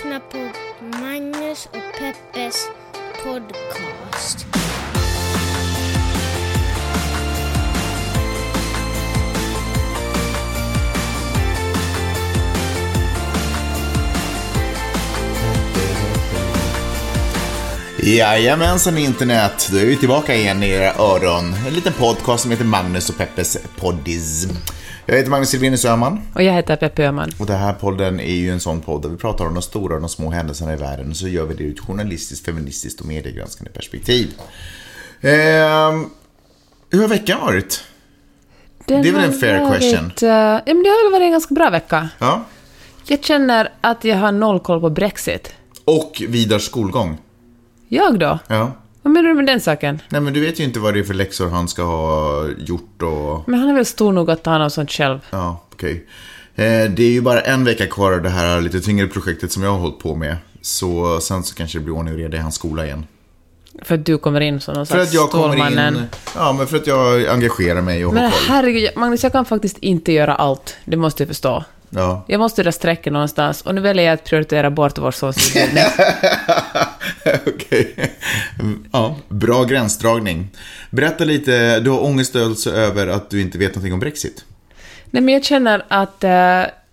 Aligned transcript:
lyssnar 0.00 0.20
på 0.20 0.38
Magnus 0.98 1.66
och 1.66 1.98
Peppes 1.98 2.68
podcast. 3.24 4.46
Jajamensan 18.02 18.98
internet, 18.98 19.68
då 19.72 19.78
är 19.78 19.86
vi 19.86 19.96
tillbaka 19.96 20.34
igen 20.34 20.62
i 20.62 20.68
era 20.68 20.94
öron. 20.94 21.54
En 21.66 21.74
liten 21.74 21.92
podcast 21.92 22.42
som 22.42 22.50
heter 22.50 22.64
Magnus 22.64 23.10
och 23.10 23.16
Peppes 23.16 23.58
poddis. 23.76 24.46
Jag 25.10 25.16
heter 25.16 25.30
Magnus 25.30 25.48
Silvenius 25.48 25.84
Öhman 25.84 26.20
Och 26.34 26.42
jag 26.42 26.52
heter 26.52 26.76
Peppe 26.76 27.04
Öhman. 27.06 27.30
och 27.38 27.46
den 27.46 27.58
här 27.58 27.72
podden 27.72 28.20
är 28.20 28.34
ju 28.34 28.50
en 28.50 28.60
sån 28.60 28.80
podd 28.80 29.02
där 29.02 29.08
vi 29.08 29.16
pratar 29.16 29.44
om 29.46 29.54
de 29.54 29.62
stora 29.62 29.94
och 29.94 30.00
de 30.00 30.08
små 30.08 30.30
händelserna 30.30 30.72
i 30.72 30.76
världen 30.76 31.10
och 31.10 31.16
så 31.16 31.28
gör 31.28 31.44
vi 31.46 31.54
det 31.54 31.62
ur 31.64 31.72
ett 31.72 31.80
journalistiskt, 31.80 32.44
feministiskt 32.46 33.00
och 33.00 33.06
mediegranskande 33.06 33.70
perspektiv. 33.72 34.34
Ehm, 35.20 36.10
hur 36.90 37.00
har 37.00 37.08
veckan 37.08 37.40
varit? 37.40 37.84
Den 38.86 39.02
Det 39.02 39.08
är 39.08 39.12
väl 39.12 39.24
en 39.24 39.32
fair 39.32 39.60
varit, 39.60 39.80
question. 39.80 40.04
eh, 40.22 40.28
ja, 40.28 40.60
men 40.66 40.82
det 40.82 40.88
har 40.88 41.04
väl 41.10 41.12
varit 41.20 41.26
en 41.26 41.32
ganska 41.32 41.54
bra 41.54 41.70
vecka. 41.70 42.08
Ja. 42.18 42.44
Jag 43.06 43.24
känner 43.24 43.72
att 43.80 44.04
jag 44.04 44.16
har 44.16 44.32
noll 44.32 44.60
koll 44.60 44.80
på 44.80 44.90
Brexit. 44.90 45.52
Och 45.84 46.22
Vidars 46.28 46.62
skolgång. 46.62 47.18
Jag 47.88 48.18
då? 48.18 48.38
Ja. 48.46 48.72
Vad 49.02 49.12
menar 49.12 49.28
du 49.28 49.34
med 49.34 49.46
den 49.46 49.60
saken? 49.60 50.02
Nej 50.08 50.20
men 50.20 50.32
du 50.32 50.40
vet 50.40 50.60
ju 50.60 50.64
inte 50.64 50.80
vad 50.80 50.94
det 50.94 51.00
är 51.00 51.04
för 51.04 51.14
läxor 51.14 51.48
han 51.48 51.68
ska 51.68 51.82
ha 51.82 52.46
gjort 52.58 53.02
och... 53.02 53.48
Men 53.48 53.60
han 53.60 53.68
är 53.68 53.74
väl 53.74 53.86
stor 53.86 54.12
nog 54.12 54.30
att 54.30 54.42
ta 54.42 54.50
hand 54.50 54.62
om 54.64 54.70
sånt 54.70 54.90
själv. 54.90 55.18
Ja, 55.30 55.64
okej. 55.72 56.06
Eh, 56.54 56.64
det 56.90 57.02
är 57.02 57.10
ju 57.10 57.20
bara 57.20 57.40
en 57.40 57.64
vecka 57.64 57.86
kvar 57.86 58.12
av 58.12 58.22
det 58.22 58.28
här 58.28 58.60
lite 58.60 58.80
tyngre 58.80 59.06
projektet 59.06 59.52
som 59.52 59.62
jag 59.62 59.70
har 59.70 59.78
hållit 59.78 59.98
på 59.98 60.14
med. 60.14 60.36
Så 60.62 61.20
sen 61.20 61.42
så 61.42 61.54
kanske 61.54 61.78
det 61.78 61.84
blir 61.84 61.94
ordning 61.94 62.14
och 62.14 62.20
reda 62.20 62.36
i 62.36 62.40
hans 62.40 62.54
skola 62.54 62.84
igen. 62.86 63.06
För 63.82 63.94
att 63.94 64.06
du 64.06 64.18
kommer 64.18 64.40
in 64.40 64.60
som 64.60 64.74
någon 64.74 64.86
För 64.86 64.98
att 64.98 65.12
jag 65.14 65.30
kommer 65.30 65.48
Stålmannen. 65.48 65.96
in... 65.96 66.02
Ja, 66.34 66.52
men 66.52 66.66
för 66.66 66.76
att 66.76 66.86
jag 66.86 67.26
engagerar 67.26 67.80
mig 67.80 68.06
och 68.06 68.14
Men 68.14 68.30
herregud, 68.48 68.90
Magnus, 68.96 69.22
jag 69.22 69.32
kan 69.32 69.44
faktiskt 69.44 69.78
inte 69.78 70.12
göra 70.12 70.34
allt. 70.34 70.76
Det 70.84 70.96
måste 70.96 71.22
du 71.22 71.26
förstå. 71.28 71.64
Ja. 71.90 72.24
Jag 72.28 72.38
måste 72.38 72.62
dra 72.62 72.72
strecken 72.72 73.12
någonstans 73.12 73.62
och 73.62 73.74
nu 73.74 73.80
väljer 73.80 74.04
jag 74.04 74.14
att 74.14 74.24
prioritera 74.24 74.70
bort 74.70 74.98
vår 74.98 75.10
sons 75.10 75.56
Okej. 77.46 77.94
Ja, 78.92 79.16
bra 79.28 79.64
gränsdragning. 79.64 80.48
Berätta 80.90 81.24
lite, 81.24 81.80
du 81.80 81.90
har 81.90 82.04
ångest 82.04 82.36
alltså 82.36 82.70
över 82.70 83.06
att 83.06 83.30
du 83.30 83.40
inte 83.40 83.58
vet 83.58 83.68
någonting 83.74 83.92
om 83.92 84.00
Brexit. 84.00 84.44
Nej, 85.10 85.22
men 85.22 85.34
jag 85.34 85.44
känner 85.44 85.82
att 85.88 86.24
eh, 86.24 86.30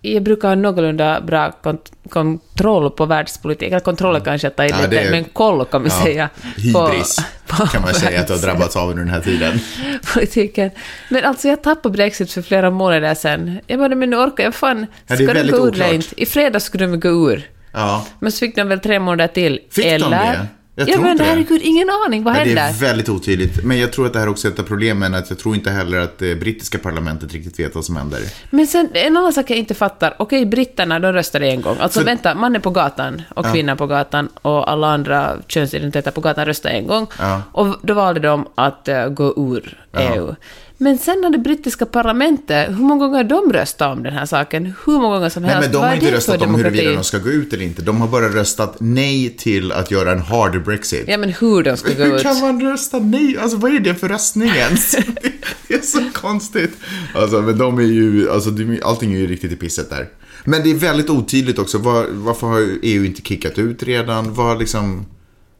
jag 0.00 0.22
brukar 0.22 0.48
ha 0.48 0.54
någorlunda 0.54 1.20
bra 1.20 1.52
kont- 1.62 1.92
kontroll 2.08 2.90
på 2.90 3.06
världspolitik. 3.06 3.68
Eller 3.68 3.80
kontroll 3.80 4.16
är 4.16 4.20
kanske 4.20 4.48
att 4.48 4.56
ta 4.56 4.64
i 4.64 4.68
Ja, 4.70 4.80
lite, 4.82 5.00
är- 5.00 5.10
men 5.10 5.24
koll 5.24 5.64
kan 5.64 5.82
vi 5.82 5.88
Ja, 5.88 6.04
säga. 6.04 6.28
Hybris 6.56 7.16
på 7.46 7.66
kan 7.66 7.82
man 7.82 7.94
säga 7.94 8.20
att 8.20 8.26
du 8.26 8.32
har 8.32 8.40
drabbats 8.40 8.76
av 8.76 8.90
under 8.90 9.04
den 9.04 9.12
här 9.12 9.20
tiden. 9.20 9.60
politiken. 10.14 10.70
Men 11.10 11.24
alltså 11.24 11.48
jag 11.48 11.62
tappade 11.62 11.92
Brexit 11.92 12.32
för 12.32 12.42
flera 12.42 12.70
månader 12.70 13.14
sedan. 13.14 13.60
Jag 13.66 13.78
bara, 13.78 13.94
men 13.94 14.10
nu 14.10 14.16
orkar 14.16 14.44
jag 14.44 14.54
fan. 14.54 14.86
Ja, 15.06 15.16
det 15.16 15.24
är 15.24 15.34
väldigt 15.34 15.54
oklart. 15.56 15.92
inte? 15.92 16.22
I 16.22 16.26
fredags 16.26 16.64
skulle 16.64 16.86
de 16.86 17.00
gå 17.00 17.30
ur. 17.32 17.48
Ja, 17.72 18.06
Men 18.20 18.32
så 18.32 18.38
fick 18.38 18.56
de 18.56 18.68
väl 18.68 18.80
tre 18.80 19.00
månader 19.00 19.28
till. 19.28 19.60
Fick 19.70 19.84
de 19.84 19.90
eller? 19.90 20.10
det? 20.10 20.46
Jag 20.74 20.88
ja 20.88 20.92
tror 20.92 21.02
men 21.02 21.12
inte 21.12 21.24
det. 21.24 21.30
herregud, 21.30 21.60
ingen 21.64 21.88
aning. 22.06 22.22
Vad 22.24 22.34
Ja, 22.36 22.38
det 22.38 22.44
händer? 22.44 22.68
är 22.68 22.72
väldigt 22.72 23.08
otydligt. 23.08 23.64
Men 23.64 23.78
jag 23.78 23.92
tror 23.92 24.06
att 24.06 24.12
det 24.12 24.18
här 24.18 24.28
också 24.28 24.48
är 24.48 24.52
ett 24.52 24.58
av 24.58 24.62
problemen. 24.62 25.14
Att 25.14 25.30
jag 25.30 25.38
tror 25.38 25.54
inte 25.54 25.70
heller 25.70 25.98
att 25.98 26.18
det 26.18 26.34
brittiska 26.36 26.78
parlamentet 26.78 27.32
riktigt 27.32 27.58
vet 27.60 27.74
vad 27.74 27.84
som 27.84 27.96
händer. 27.96 28.20
Men 28.50 28.66
sen, 28.66 28.88
en 28.92 29.16
annan 29.16 29.32
sak 29.32 29.50
jag 29.50 29.58
inte 29.58 29.74
fattar. 29.74 30.14
Okej, 30.18 30.46
britterna, 30.46 30.98
de 30.98 31.12
röstade 31.12 31.46
en 31.50 31.60
gång. 31.62 31.76
Alltså 31.80 31.98
För- 32.00 32.06
vänta, 32.06 32.34
mannen 32.34 32.60
på 32.62 32.70
gatan 32.70 33.22
och 33.36 33.46
Ja. 33.46 33.52
kvinnan 33.52 33.76
på 33.76 33.86
gatan 33.86 34.28
och 34.42 34.70
alla 34.70 34.86
andra 34.86 35.36
könsidentiteter 35.48 36.10
på 36.10 36.20
gatan 36.20 36.46
röstade 36.46 36.74
en 36.74 36.86
gång. 36.86 37.06
Ja. 37.18 37.42
Och 37.52 37.76
då 37.82 37.94
valde 37.94 38.20
de 38.20 38.48
att 38.54 38.88
eh, 38.88 39.06
gå 39.08 39.34
ur 39.36 39.78
EU. 39.98 40.34
Men 40.80 40.98
sen 40.98 41.24
har 41.24 41.30
det 41.30 41.38
brittiska 41.38 41.86
parlamentet, 41.86 42.68
hur 42.68 42.82
många 42.82 43.04
gånger 43.04 43.16
har 43.16 43.24
de 43.24 43.52
röstat 43.52 43.96
om 43.96 44.02
den 44.02 44.12
här 44.12 44.26
saken? 44.26 44.74
Hur 44.86 44.92
många 44.92 45.14
gånger 45.16 45.28
som 45.28 45.42
Nej, 45.42 45.52
helst. 45.52 45.68
men 45.68 45.80
de 45.80 45.88
har 45.88 45.94
inte 45.94 46.12
röstat 46.12 46.42
om 46.42 46.54
huruvida 46.54 46.92
de 46.92 47.04
ska 47.04 47.18
gå 47.18 47.30
ut 47.30 47.52
eller 47.52 47.64
inte. 47.64 47.82
De 47.82 48.00
har 48.00 48.08
bara 48.08 48.28
röstat 48.28 48.76
nej 48.80 49.30
till 49.38 49.72
att 49.72 49.90
göra 49.90 50.12
en 50.12 50.18
hard 50.18 50.64
Brexit. 50.64 51.04
Ja, 51.08 51.18
men 51.18 51.32
hur 51.32 51.62
de 51.62 51.76
ska 51.76 51.88
gå 51.92 52.04
Hur 52.04 52.16
ut. 52.16 52.22
kan 52.22 52.40
man 52.40 52.60
rösta 52.60 52.98
nej? 52.98 53.38
Alltså 53.38 53.56
vad 53.56 53.74
är 53.74 53.80
det 53.80 53.94
för 53.94 54.08
röstning 54.08 54.48
ens? 54.48 54.90
det 55.68 55.74
är 55.74 55.80
så 55.82 56.10
konstigt. 56.12 56.76
Alltså 57.14 57.42
men 57.42 57.58
de 57.58 57.78
är 57.78 57.82
ju, 57.82 58.30
alltså 58.30 58.50
allting 58.82 59.14
är 59.14 59.18
ju 59.18 59.26
riktigt 59.26 59.52
i 59.52 59.56
pisset 59.56 59.90
där. 59.90 60.08
Men 60.44 60.62
det 60.62 60.70
är 60.70 60.74
väldigt 60.74 61.10
otydligt 61.10 61.58
också. 61.58 61.78
Var, 61.78 62.06
varför 62.10 62.46
har 62.46 62.68
EU 62.82 63.04
inte 63.04 63.22
kickat 63.22 63.58
ut 63.58 63.82
redan? 63.82 64.34
Vad 64.34 64.58
liksom... 64.58 65.06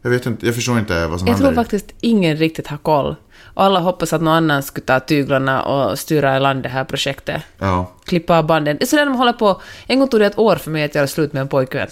Jag 0.02 0.10
vet 0.10 0.26
inte, 0.26 0.46
jag 0.46 0.54
förstår 0.54 0.78
inte 0.78 1.06
vad 1.06 1.18
som 1.18 1.28
Jag 1.28 1.36
tror 1.36 1.46
händer. 1.46 1.62
faktiskt 1.62 1.86
ingen 2.00 2.36
riktigt 2.36 2.66
har 2.66 2.76
koll. 2.76 3.16
Och 3.54 3.64
alla 3.64 3.80
hoppas 3.80 4.12
att 4.12 4.20
någon 4.22 4.34
annan 4.34 4.62
skulle 4.62 4.86
ta 4.86 5.00
tyglarna 5.00 5.62
och 5.62 5.98
styra 5.98 6.36
i 6.36 6.40
land 6.40 6.62
det 6.62 6.68
här 6.68 6.84
projektet. 6.84 7.42
Ja. 7.58 7.92
Klippa 8.04 8.38
av 8.38 8.46
banden. 8.46 8.76
Det 8.76 8.84
är 8.84 8.86
sådär 8.86 9.04
de 9.06 9.14
håller 9.14 9.32
på. 9.32 9.60
En 9.86 9.98
gång 9.98 10.08
tog 10.08 10.20
det 10.20 10.26
ett 10.26 10.38
år 10.38 10.56
för 10.56 10.70
mig 10.70 10.84
att 10.84 10.94
göra 10.94 11.06
slut 11.06 11.32
med 11.32 11.40
en 11.40 11.48
pojkvän. 11.48 11.88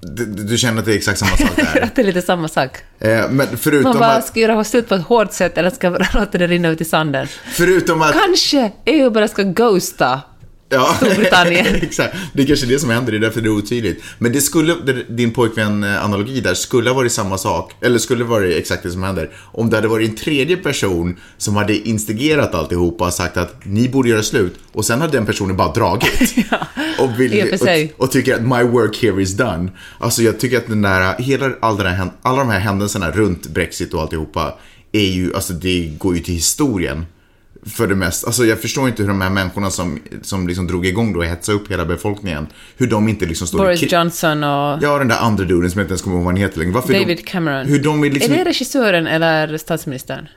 Du, 0.00 0.24
du 0.26 0.58
känner 0.58 0.78
att 0.78 0.84
det 0.84 0.92
är 0.92 0.96
exakt 0.96 1.18
samma 1.18 1.36
sak 1.36 1.56
där? 1.56 1.82
Att 1.84 1.94
det 1.96 2.02
är 2.02 2.06
lite 2.06 2.22
samma 2.22 2.48
sak. 2.48 2.70
eh, 2.98 3.30
men 3.30 3.46
förutom 3.56 3.90
Man 3.90 3.98
bara, 3.98 4.12
att... 4.12 4.26
ska 4.26 4.40
göra 4.40 4.64
slut 4.64 4.88
på 4.88 4.94
ett 4.94 5.02
hårt 5.02 5.32
sätt 5.32 5.58
eller 5.58 5.70
ska 5.70 5.88
låta 6.14 6.38
det 6.38 6.46
rinna 6.46 6.68
ut 6.68 6.80
i 6.80 6.84
sanden? 6.84 7.26
Förutom 7.44 8.02
att... 8.02 8.12
Kanske 8.12 8.72
EU 8.84 9.10
bara 9.10 9.28
ska 9.28 9.42
ghosta. 9.42 10.20
Ja, 10.72 10.94
Storbritannien. 10.96 11.66
exakt. 11.82 12.16
Det 12.32 12.42
är 12.42 12.46
kanske 12.46 12.66
är 12.66 12.68
det 12.68 12.78
som 12.78 12.90
händer, 12.90 13.12
det 13.12 13.18
är 13.18 13.20
därför 13.20 13.40
det 13.40 13.48
är 13.48 13.56
otydligt. 13.56 14.02
Men 14.18 14.32
det 14.32 14.40
skulle, 14.40 14.74
din 15.08 15.32
pojkvän-analogi 15.32 16.40
där, 16.40 16.54
skulle 16.54 16.90
ha 16.90 16.94
varit 16.94 17.12
samma 17.12 17.38
sak, 17.38 17.72
eller 17.80 17.98
skulle 17.98 18.24
varit 18.24 18.56
exakt 18.56 18.82
det 18.82 18.90
som 18.90 19.02
händer, 19.02 19.30
om 19.52 19.70
det 19.70 19.76
hade 19.76 19.88
varit 19.88 20.10
en 20.10 20.16
tredje 20.16 20.56
person 20.56 21.16
som 21.38 21.56
hade 21.56 21.88
instigerat 21.88 22.54
alltihopa 22.54 23.06
och 23.06 23.12
sagt 23.12 23.36
att 23.36 23.64
ni 23.64 23.88
borde 23.88 24.08
göra 24.08 24.22
slut, 24.22 24.54
och 24.72 24.84
sen 24.84 25.00
hade 25.00 25.12
den 25.12 25.26
personen 25.26 25.56
bara 25.56 25.72
dragit. 25.72 26.34
och, 26.98 27.20
vill, 27.20 27.54
och 27.98 28.04
och, 28.04 28.12
tycker 28.12 28.34
att 28.34 28.42
my 28.42 28.62
work 28.62 29.02
here 29.02 29.22
is 29.22 29.36
done. 29.36 29.70
Alltså 29.98 30.22
jag 30.22 30.40
tycker 30.40 30.58
att 30.58 30.66
den 30.66 30.82
där, 30.82 31.22
hela, 31.22 31.50
all 31.60 31.76
den 31.76 31.86
här, 31.86 32.10
alla 32.22 32.38
de 32.38 32.48
här 32.48 32.60
händelserna 32.60 33.10
runt 33.10 33.46
Brexit 33.46 33.94
och 33.94 34.02
alltihopa, 34.02 34.58
är 34.92 35.06
ju, 35.06 35.34
alltså 35.34 35.52
det 35.52 35.92
går 35.98 36.16
ju 36.16 36.22
till 36.22 36.34
historien. 36.34 37.06
För 37.66 37.86
det 37.86 37.94
mesta. 37.94 38.26
Alltså 38.26 38.44
jag 38.44 38.60
förstår 38.60 38.88
inte 38.88 39.02
hur 39.02 39.08
de 39.08 39.20
här 39.20 39.30
människorna 39.30 39.70
som, 39.70 39.98
som 40.22 40.48
liksom 40.48 40.66
drog 40.66 40.86
igång 40.86 41.12
då 41.12 41.18
och 41.18 41.24
hetsade 41.24 41.58
upp 41.58 41.70
hela 41.70 41.84
befolkningen, 41.84 42.46
hur 42.76 42.86
de 42.86 43.08
inte 43.08 43.26
liksom 43.26 43.46
står 43.46 43.60
i 43.60 43.64
Boris 43.64 43.80
kri- 43.80 43.88
Johnson 43.92 44.44
och 44.44 44.82
Ja, 44.82 44.98
den 44.98 45.08
där 45.08 45.18
andra 45.18 45.44
duden 45.44 45.70
som 45.70 45.78
jag 45.78 45.84
inte 45.84 45.92
ens 45.92 46.02
kommer 46.02 46.16
ihåg 46.16 46.24
vad 46.24 46.34
han 46.34 46.40
heter 46.42 46.58
längre. 46.58 46.72
Varför 46.72 46.92
David 46.92 47.16
de, 47.16 47.22
Cameron. 47.22 47.66
Hur 47.66 47.82
de 47.82 48.04
är 48.04 48.10
liksom... 48.10 48.32
Är 48.32 48.38
det 48.38 48.44
regissören 48.44 49.06
eller 49.06 49.56
statsministern? 49.58 50.28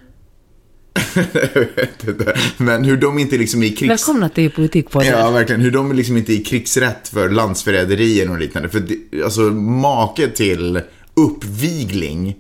jag 1.34 1.62
vet 1.76 2.08
inte. 2.08 2.38
Men 2.58 2.84
hur 2.84 2.98
de 2.98 3.20
inte 3.20 3.38
liksom 3.38 3.64
är 3.64 3.68
i 3.68 3.70
krigs... 3.70 3.90
Välkomna 3.92 4.30
till 4.30 4.52
Politikpodden. 4.52 5.08
Ja, 5.08 5.32
verkligen. 5.32 5.62
Hur 5.62 5.72
de 5.72 5.92
liksom 5.94 6.18
inte 6.18 6.34
är 6.34 6.36
i 6.36 6.44
krigsrätt 6.44 7.08
för 7.08 7.30
landsförräderier 7.30 8.30
och 8.32 8.40
liknande. 8.40 8.70
För 8.70 8.80
det, 8.80 9.24
alltså, 9.24 9.42
make 9.42 10.28
till 10.28 10.82
uppvigling 11.14 12.36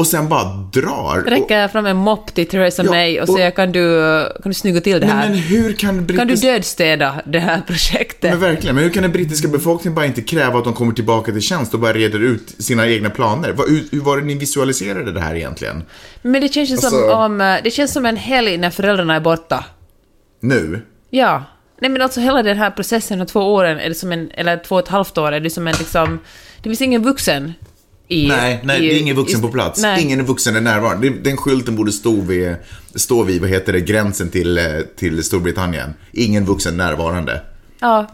och 0.00 0.06
sen 0.06 0.28
bara 0.28 0.44
drar. 0.72 1.18
Och, 1.18 1.30
Räcker 1.30 1.68
fram 1.68 1.86
en 1.86 1.96
mopp 1.96 2.34
till 2.34 2.48
Theresa 2.48 2.82
Ja, 2.84 2.90
May 2.90 3.20
och 3.20 3.28
och- 3.28 3.34
säger 3.34 3.50
kan 3.50 3.72
du, 3.72 3.82
kan 4.42 4.50
du 4.50 4.54
snygga 4.54 4.80
till 4.80 5.00
det 5.00 5.06
här? 5.06 5.28
men 5.28 5.38
hur 5.38 5.72
kan 5.72 6.06
Kan 6.06 6.26
du 6.26 6.34
dödstäda 6.34 7.14
det 7.26 7.38
här 7.38 7.60
projektet? 7.66 8.30
Men 8.30 8.40
verkligen, 8.40 8.74
men 8.74 8.84
hur 8.84 8.90
kan 8.90 9.02
den 9.02 9.12
brittiska 9.12 9.48
befolkningen 9.48 9.94
bara 9.94 10.06
inte 10.06 10.22
kräva 10.22 10.58
att 10.58 10.64
de 10.64 10.72
kommer 10.74 10.92
tillbaka 10.92 11.32
till 11.32 11.40
tjänst 11.42 11.74
och 11.74 11.80
bara 11.80 11.92
reder 11.92 12.18
ut 12.22 12.54
sina 12.58 12.88
egna 12.88 13.10
planer? 13.10 13.54
Hur, 13.68 13.84
hur 13.92 14.00
var 14.00 14.16
det 14.16 14.24
ni 14.24 14.34
visualiserade 14.34 15.12
det 15.12 15.20
här 15.20 15.34
egentligen? 15.34 15.82
Men 16.22 16.40
det 16.40 16.48
känns 16.48 16.70
ju 16.70 16.76
som 16.76 16.86
Alltså- 16.86 17.12
om... 17.14 17.40
eh, 17.40 17.56
Det 17.64 17.70
känns 17.70 17.92
som 17.92 18.06
en 18.06 18.16
helg 18.16 18.56
när 18.58 18.70
föräldrarna 18.70 19.14
är 19.14 19.20
borta. 19.20 19.64
Nu? 20.42 20.82
Ja. 21.10 21.44
Nej 21.80 21.90
men 21.90 22.02
alltså 22.02 22.20
hela 22.20 22.42
den 22.42 22.56
här 22.56 22.70
processen 22.70 23.20
av 23.20 23.24
två 23.24 23.40
åren, 23.40 23.78
det 23.88 23.94
som 23.94 24.12
en, 24.12 24.30
eller 24.34 24.56
två 24.56 24.74
och 24.74 24.82
ett 24.82 24.88
halvt 24.88 25.18
år, 25.18 25.32
är 25.32 25.40
det 25.40 25.50
som 25.50 25.66
en 25.68 25.74
liksom... 25.78 26.18
Det 26.62 26.68
finns 26.68 26.80
ingen 26.80 27.02
vuxen 27.02 27.52
i... 28.10 28.28
Nej, 28.28 28.60
nej, 28.64 28.84
i, 28.84 28.88
det 28.88 28.94
är 28.94 29.00
ingen 29.00 29.16
vuxen 29.16 29.40
på 29.40 29.48
plats. 29.48 29.82
Nej. 29.82 30.02
Ingen 30.02 30.24
vuxen 30.24 30.56
är 30.56 30.60
närvarande. 30.60 31.10
Den 31.10 31.36
skylten 31.36 31.76
borde 31.76 31.92
stå 31.92 32.20
vid, 32.20 32.54
stå 32.94 33.22
vid, 33.22 33.40
vad 33.40 33.50
heter 33.50 33.72
det, 33.72 33.80
gränsen 33.80 34.30
till, 34.30 34.58
eh, 34.58 34.64
till 34.98 35.24
Storbritannien. 35.24 35.94
Ingen 36.12 36.44
vuxen 36.44 36.76
närvarande. 36.76 37.42
Ja. 37.80 38.06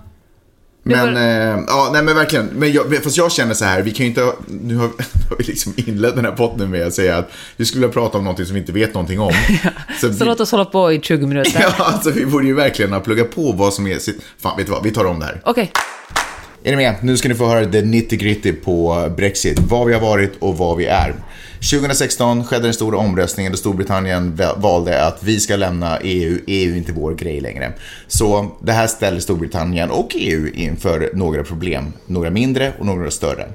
Men, 0.82 1.14
var- 1.14 1.20
eh, 1.20 1.58
ja, 1.66 1.90
nej 1.92 2.02
men 2.02 2.14
verkligen. 2.16 2.46
Men 2.46 2.72
jag, 2.72 3.04
fast 3.04 3.16
jag 3.16 3.32
känner 3.32 3.54
så 3.54 3.64
här, 3.64 3.82
vi 3.82 3.90
kan 3.90 4.06
ju 4.06 4.10
inte, 4.10 4.32
nu 4.62 4.76
har, 4.76 4.90
vi 5.38 5.44
liksom 5.44 5.72
inlett 5.76 6.14
den 6.16 6.24
här 6.24 6.32
podden 6.32 6.70
med 6.70 6.86
att 6.86 6.94
säga 6.94 7.16
att 7.16 7.30
vi 7.56 7.64
skulle 7.64 7.80
vilja 7.86 7.92
prata 7.92 8.18
om 8.18 8.24
någonting 8.24 8.46
som 8.46 8.54
vi 8.54 8.60
inte 8.60 8.72
vet 8.72 8.94
någonting 8.94 9.20
om. 9.20 9.32
Så, 10.00 10.12
Så 10.12 10.18
vi, 10.18 10.24
låt 10.24 10.40
oss 10.40 10.50
hålla 10.50 10.64
på 10.64 10.92
i 10.92 11.00
20 11.00 11.26
minuter. 11.26 11.60
ja, 11.78 11.84
alltså 11.84 12.10
vi 12.10 12.26
borde 12.26 12.46
ju 12.46 12.54
verkligen 12.54 12.92
ha 12.92 13.00
pluggat 13.00 13.34
på 13.34 13.52
vad 13.52 13.74
som 13.74 13.86
är, 13.86 13.98
sitt- 13.98 14.20
fan 14.38 14.56
vet 14.56 14.66
du 14.66 14.72
vad, 14.72 14.82
vi 14.82 14.90
tar 14.90 15.04
om 15.04 15.18
det 15.20 15.26
här. 15.26 15.40
Okej. 15.44 15.72
Är 16.66 16.70
ni 16.70 16.76
med? 16.76 16.94
Nu 17.00 17.16
ska 17.16 17.28
ni 17.28 17.34
få 17.34 17.46
höra 17.46 17.66
det 17.66 17.82
90 17.82 18.18
gritty 18.18 18.52
på 18.52 19.08
Brexit. 19.16 19.58
Vad 19.58 19.86
vi 19.86 19.94
har 19.94 20.00
varit 20.00 20.32
och 20.38 20.58
vad 20.58 20.76
vi 20.76 20.86
är. 20.86 21.14
2016 21.70 22.44
skedde 22.44 22.62
den 22.62 22.74
stora 22.74 22.98
omröstningen 22.98 23.52
där 23.52 23.56
Storbritannien 23.56 24.40
valde 24.56 25.06
att 25.06 25.22
vi 25.22 25.40
ska 25.40 25.56
lämna 25.56 25.98
EU. 25.98 26.38
EU 26.46 26.72
är 26.72 26.76
inte 26.76 26.92
vår 26.92 27.14
grej 27.14 27.40
längre. 27.40 27.72
Så 28.06 28.56
det 28.62 28.72
här 28.72 28.86
ställer 28.86 29.20
Storbritannien 29.20 29.90
och 29.90 30.08
EU 30.14 30.48
inför 30.54 31.10
några 31.14 31.44
problem. 31.44 31.92
Några 32.06 32.30
mindre 32.30 32.72
och 32.78 32.86
några 32.86 33.10
större. 33.10 33.46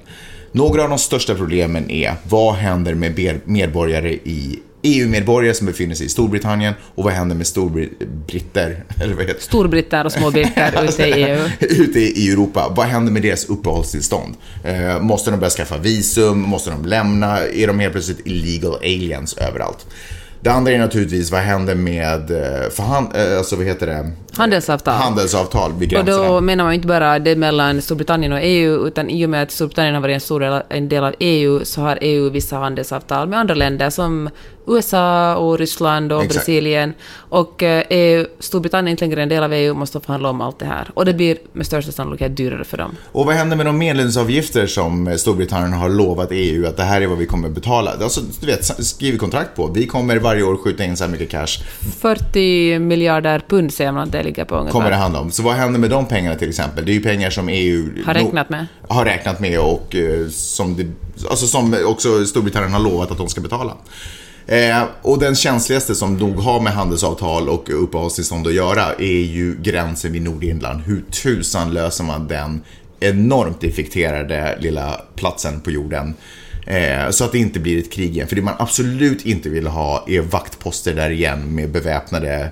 Några 0.51 0.83
av 0.83 0.89
de 0.89 0.99
största 0.99 1.35
problemen 1.35 1.89
är 1.89 2.13
vad 2.23 2.55
händer 2.55 2.93
med 2.93 3.39
medborgare 3.45 4.13
i 4.13 4.59
EU-medborgare 4.81 5.53
som 5.53 5.67
befinner 5.67 5.95
sig 5.95 6.05
i 6.05 6.09
Storbritannien 6.09 6.73
och 6.95 7.03
vad 7.03 7.13
händer 7.13 7.35
med 7.35 7.47
storbritter? 7.47 8.83
Eller 9.01 9.13
vad 9.13 9.25
heter 9.25 9.41
Storbritter 9.41 10.05
och 10.05 10.11
småbritter 10.11 10.83
ute 10.89 11.03
i 11.03 11.23
EU. 11.23 11.39
ute 11.59 11.99
i 11.99 12.31
Europa. 12.31 12.73
Vad 12.75 12.85
händer 12.85 13.11
med 13.11 13.21
deras 13.21 13.45
uppehållstillstånd? 13.45 14.35
Eh, 14.63 14.99
måste 15.01 15.31
de 15.31 15.39
börja 15.39 15.49
skaffa 15.49 15.77
visum? 15.77 16.41
Måste 16.41 16.69
de 16.69 16.85
lämna? 16.85 17.39
Är 17.39 17.67
de 17.67 17.79
helt 17.79 17.91
plötsligt 17.93 18.27
illegal 18.27 18.75
aliens 18.75 19.37
överallt? 19.37 19.85
Det 20.43 20.51
andra 20.51 20.71
är 20.71 20.79
naturligtvis 20.79 21.31
vad 21.31 21.41
händer 21.41 21.75
med 21.75 22.31
eh, 22.31 22.69
förhand, 22.69 23.07
eh, 23.15 23.37
alltså 23.37 23.55
vad 23.55 23.65
heter 23.65 23.87
det? 23.87 24.11
Handelsavtal. 24.33 24.93
Handelsavtal 24.93 25.71
vid 25.79 25.89
gränserna. 25.89 26.19
Och 26.19 26.27
då 26.27 26.41
menar 26.41 26.63
man 26.63 26.73
inte 26.73 26.87
bara 26.87 27.19
det 27.19 27.35
mellan 27.35 27.81
Storbritannien 27.81 28.33
och 28.33 28.39
EU, 28.41 28.87
utan 28.87 29.09
i 29.09 29.25
och 29.25 29.29
med 29.29 29.43
att 29.43 29.51
Storbritannien 29.51 29.95
har 29.95 30.01
varit 30.01 30.13
en 30.13 30.19
stor 30.21 30.39
del, 30.39 30.61
en 30.69 30.89
del 30.89 31.03
av 31.03 31.13
EU, 31.19 31.65
så 31.65 31.81
har 31.81 31.97
EU 32.01 32.29
vissa 32.29 32.55
handelsavtal 32.55 33.27
med 33.27 33.39
andra 33.39 33.55
länder 33.55 33.89
som 33.89 34.29
USA 34.75 35.35
och 35.35 35.59
Ryssland 35.59 36.11
och 36.11 36.23
Exakt. 36.23 36.35
Brasilien. 36.35 36.93
Och 37.13 37.63
EU, 37.63 38.19
eh, 38.19 38.21
e 38.21 38.25
Storbritannien 38.39 38.87
är 38.87 38.91
inte 38.91 39.05
längre 39.05 39.23
en 39.23 39.29
del 39.29 39.43
av 39.43 39.53
EU, 39.53 39.73
måste 39.73 39.99
förhandla 39.99 40.29
om 40.29 40.41
allt 40.41 40.59
det 40.59 40.65
här. 40.65 40.87
Och 40.93 41.05
det 41.05 41.13
blir 41.13 41.37
med 41.53 41.65
största 41.65 41.91
sannolikhet 41.91 42.37
dyrare 42.37 42.63
för 42.63 42.77
dem. 42.77 42.95
Och 43.11 43.25
vad 43.25 43.35
händer 43.35 43.57
med 43.57 43.65
de 43.65 43.77
medlemsavgifter 43.77 44.67
som 44.67 45.17
Storbritannien 45.17 45.73
har 45.73 45.89
lovat 45.89 46.27
EU 46.31 46.67
att 46.67 46.77
det 46.77 46.83
här 46.83 47.01
är 47.01 47.07
vad 47.07 47.17
vi 47.17 47.25
kommer 47.25 47.49
betala? 47.49 47.91
Alltså, 47.91 48.21
du 48.39 48.47
vet, 48.47 48.85
skriv 48.85 49.17
kontrakt 49.17 49.55
på. 49.55 49.67
Vi 49.67 49.87
kommer 49.87 50.17
varje 50.17 50.43
år 50.43 50.57
skjuta 50.57 50.83
in 50.83 50.97
så 50.97 51.03
här 51.03 51.11
mycket 51.11 51.29
cash. 51.29 51.63
40 51.99 52.79
miljarder 52.79 53.41
pund 53.47 53.73
säger 53.73 53.91
man 53.91 54.03
att 54.03 54.11
det 54.11 54.23
ligger 54.23 54.45
på 54.45 54.55
ungefär. 54.55 54.71
Kommer 54.71 54.89
det 54.89 54.95
handla 54.95 55.19
om. 55.19 55.31
Så 55.31 55.43
vad 55.43 55.53
händer 55.53 55.79
med 55.79 55.89
de 55.89 56.05
pengarna 56.05 56.35
till 56.35 56.49
exempel? 56.49 56.85
Det 56.85 56.91
är 56.91 56.93
ju 56.93 57.03
pengar 57.03 57.29
som 57.29 57.49
EU 57.49 57.89
har 58.05 58.13
räknat 58.13 58.49
med. 58.49 58.67
Har 58.87 59.05
räknat 59.05 59.39
med 59.39 59.59
och 59.59 59.95
uh, 59.95 60.29
som, 60.29 60.75
det, 60.75 60.87
alltså 61.29 61.47
som 61.47 61.75
också 61.85 62.25
Storbritannien 62.25 62.73
har 62.73 62.79
lovat 62.79 63.11
att 63.11 63.17
de 63.17 63.29
ska 63.29 63.41
betala. 63.41 63.77
Eh, 64.47 64.83
och 65.01 65.19
den 65.19 65.35
känsligaste 65.35 65.95
som 65.95 66.17
nog 66.17 66.35
har 66.35 66.59
med 66.59 66.73
handelsavtal 66.73 67.49
och 67.49 67.83
uppehållstillstånd 67.83 68.47
att 68.47 68.53
göra 68.53 68.93
är 68.93 69.21
ju 69.21 69.61
gränsen 69.61 70.11
vid 70.11 70.21
Nordirland. 70.21 70.81
Hur 70.85 71.01
tusan 71.01 71.73
löser 71.73 72.03
man 72.03 72.27
den 72.27 72.61
enormt 72.99 73.63
infekterade 73.63 74.57
lilla 74.59 75.01
platsen 75.15 75.61
på 75.61 75.71
jorden? 75.71 76.13
Eh, 76.65 77.09
så 77.09 77.25
att 77.25 77.31
det 77.31 77.37
inte 77.37 77.59
blir 77.59 77.79
ett 77.79 77.91
krig 77.91 78.09
igen. 78.09 78.27
För 78.27 78.35
det 78.35 78.41
man 78.41 78.55
absolut 78.59 79.25
inte 79.25 79.49
vill 79.49 79.67
ha 79.67 80.05
är 80.07 80.21
vaktposter 80.21 80.93
där 80.93 81.09
igen 81.09 81.55
med 81.55 81.71
beväpnade 81.71 82.51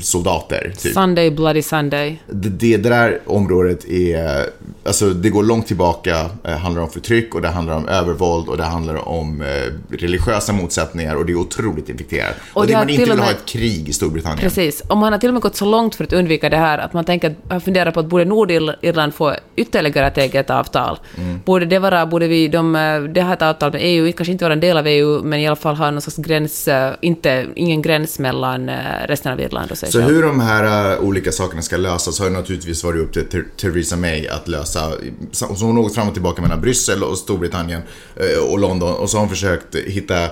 soldater. 0.00 0.72
Typ. 0.78 0.94
Sunday 0.94 1.30
Bloody 1.30 1.62
Sunday. 1.62 2.22
Det, 2.26 2.48
det, 2.48 2.76
det, 2.76 2.88
där 2.88 3.20
området 3.26 3.84
är, 3.84 4.46
alltså 4.84 5.10
det 5.10 5.30
går 5.30 5.42
långt 5.42 5.66
tillbaka, 5.66 6.30
det 6.42 6.50
eh, 6.50 6.58
handlar 6.58 6.82
om 6.82 6.90
förtryck 6.90 7.34
och 7.34 7.42
det 7.42 7.48
handlar 7.48 7.76
om 7.76 7.88
övervåld 7.88 8.48
och 8.48 8.56
det 8.56 8.64
handlar 8.64 9.08
om 9.08 9.42
eh, 9.42 9.96
religiösa 9.96 10.52
motsättningar 10.52 11.14
och 11.14 11.26
det 11.26 11.32
är 11.32 11.36
otroligt 11.36 11.88
infekterat. 11.88 12.34
Och, 12.52 12.60
och 12.60 12.66
det, 12.66 12.72
man 12.72 12.88
inte 12.88 13.04
vill 13.04 13.14
med, 13.14 13.24
ha 13.24 13.30
ett 13.30 13.46
krig 13.46 13.88
i 13.88 13.92
Storbritannien. 13.92 14.40
Precis, 14.40 14.80
och 14.80 14.96
man 14.96 15.12
har 15.12 15.20
till 15.20 15.28
och 15.30 15.34
med 15.34 15.42
gått 15.42 15.56
så 15.56 15.64
långt 15.64 15.94
för 15.94 16.04
att 16.04 16.12
undvika 16.12 16.48
det 16.48 16.56
här 16.56 16.78
att 16.78 16.92
man 16.92 17.04
tänker, 17.04 17.60
funderar 17.60 17.90
på 17.90 18.00
att 18.00 18.06
borde 18.06 18.24
Nordirland 18.24 19.14
få 19.14 19.34
ytterligare 19.58 20.06
ett 20.06 20.18
eget 20.18 20.50
avtal? 20.50 20.98
Mm. 21.16 21.40
Borde 21.44 21.66
det 21.66 21.78
vara, 21.78 22.06
borde 22.06 22.28
vi, 22.28 22.48
de, 22.48 22.72
det 23.14 23.22
här 23.22 23.34
ett 23.34 23.42
avtal 23.42 23.72
med 23.72 23.80
EU, 23.84 24.12
kanske 24.12 24.32
inte 24.32 24.44
vara 24.44 24.52
en 24.52 24.60
del 24.60 24.76
av 24.76 24.86
EU, 24.86 25.22
men 25.22 25.40
i 25.40 25.46
alla 25.46 25.56
fall 25.56 25.76
ha 25.76 25.90
någon 25.90 26.00
slags 26.00 26.16
gräns, 26.16 26.68
inte, 27.00 27.46
ingen 27.54 27.82
gräns 27.82 28.18
mellan 28.18 28.70
resten 29.06 29.32
av 29.32 29.40
Irland 29.40 29.78
sig 29.78 29.92
Så 29.92 29.98
själv. 29.98 30.14
hur 30.14 30.22
de 30.22 30.40
här 30.40 30.94
uh, 30.96 31.04
olika 31.04 31.32
sakerna 31.32 31.62
ska 31.62 31.76
lösas 31.76 32.18
har 32.18 32.26
ju 32.26 32.32
naturligtvis 32.32 32.84
varit 32.84 33.00
upp 33.00 33.30
till 33.30 33.44
Theresa 33.56 33.96
May 33.96 34.26
att 34.26 34.48
lösa. 34.48 34.92
Så 35.32 35.46
hon 35.46 35.76
har 35.76 35.84
åkt 35.84 35.94
fram 35.94 36.08
och 36.08 36.14
tillbaka 36.14 36.42
mellan 36.42 36.60
Bryssel 36.60 37.02
och 37.02 37.18
Storbritannien 37.18 37.82
uh, 38.20 38.52
och 38.52 38.58
London 38.58 38.94
och 38.94 39.10
så 39.10 39.16
har 39.16 39.20
hon 39.20 39.28
försökt 39.28 39.74
hitta 39.74 40.28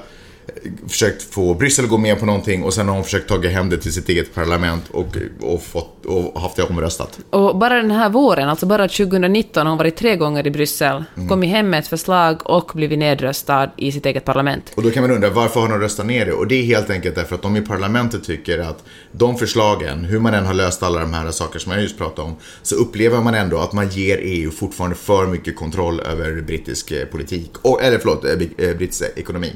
försökt 0.88 1.22
få 1.22 1.54
Bryssel 1.54 1.84
att 1.84 1.90
gå 1.90 1.98
med 1.98 2.20
på 2.20 2.26
någonting 2.26 2.62
och 2.62 2.74
sen 2.74 2.88
har 2.88 2.94
hon 2.94 3.04
försökt 3.04 3.28
ta 3.28 3.48
hem 3.48 3.70
det 3.70 3.78
till 3.78 3.92
sitt 3.92 4.08
eget 4.08 4.34
parlament 4.34 4.84
och, 4.90 5.16
och, 5.40 5.62
fått, 5.62 6.06
och 6.06 6.40
haft 6.40 6.56
det 6.56 6.62
omröstat. 6.62 7.18
Och 7.30 7.56
bara 7.58 7.74
den 7.74 7.90
här 7.90 8.10
våren, 8.10 8.48
alltså 8.48 8.66
bara 8.66 8.88
2019, 8.88 9.66
har 9.66 9.70
hon 9.70 9.78
varit 9.78 9.96
tre 9.96 10.16
gånger 10.16 10.46
i 10.46 10.50
Bryssel, 10.50 11.04
mm. 11.16 11.28
kommit 11.28 11.50
hem 11.50 11.70
med 11.70 11.78
ett 11.78 11.88
förslag 11.88 12.40
och 12.44 12.70
blivit 12.74 12.98
nedröstad 12.98 13.70
i 13.76 13.92
sitt 13.92 14.06
eget 14.06 14.24
parlament. 14.24 14.72
Och 14.74 14.82
då 14.82 14.90
kan 14.90 15.02
man 15.02 15.10
undra, 15.10 15.30
varför 15.30 15.60
har 15.60 15.68
de 15.68 15.78
röstat 15.78 16.06
ner 16.06 16.26
det? 16.26 16.32
Och 16.32 16.46
det 16.46 16.54
är 16.54 16.62
helt 16.62 16.90
enkelt 16.90 17.14
därför 17.14 17.34
att 17.34 17.42
de 17.42 17.56
i 17.56 17.60
parlamentet 17.60 18.24
tycker 18.24 18.58
att 18.58 18.84
de 19.12 19.36
förslagen, 19.36 20.04
hur 20.04 20.20
man 20.20 20.34
än 20.34 20.46
har 20.46 20.54
löst 20.54 20.82
alla 20.82 21.00
de 21.00 21.12
här 21.12 21.30
saker 21.30 21.58
som 21.58 21.72
jag 21.72 21.82
just 21.82 21.98
pratade 21.98 22.28
om, 22.28 22.36
så 22.62 22.76
upplever 22.76 23.20
man 23.20 23.34
ändå 23.34 23.58
att 23.58 23.72
man 23.72 23.88
ger 23.88 24.18
EU 24.22 24.50
fortfarande 24.50 24.96
för 24.96 25.26
mycket 25.26 25.56
kontroll 25.56 26.00
över 26.00 26.40
brittisk 26.40 26.90
eh, 26.90 27.04
politik, 27.06 27.50
och, 27.62 27.82
eller 27.82 27.98
förlåt, 27.98 28.24
eh, 28.24 28.30
eh, 28.68 28.76
brittisk 28.76 29.04
ekonomi. 29.16 29.52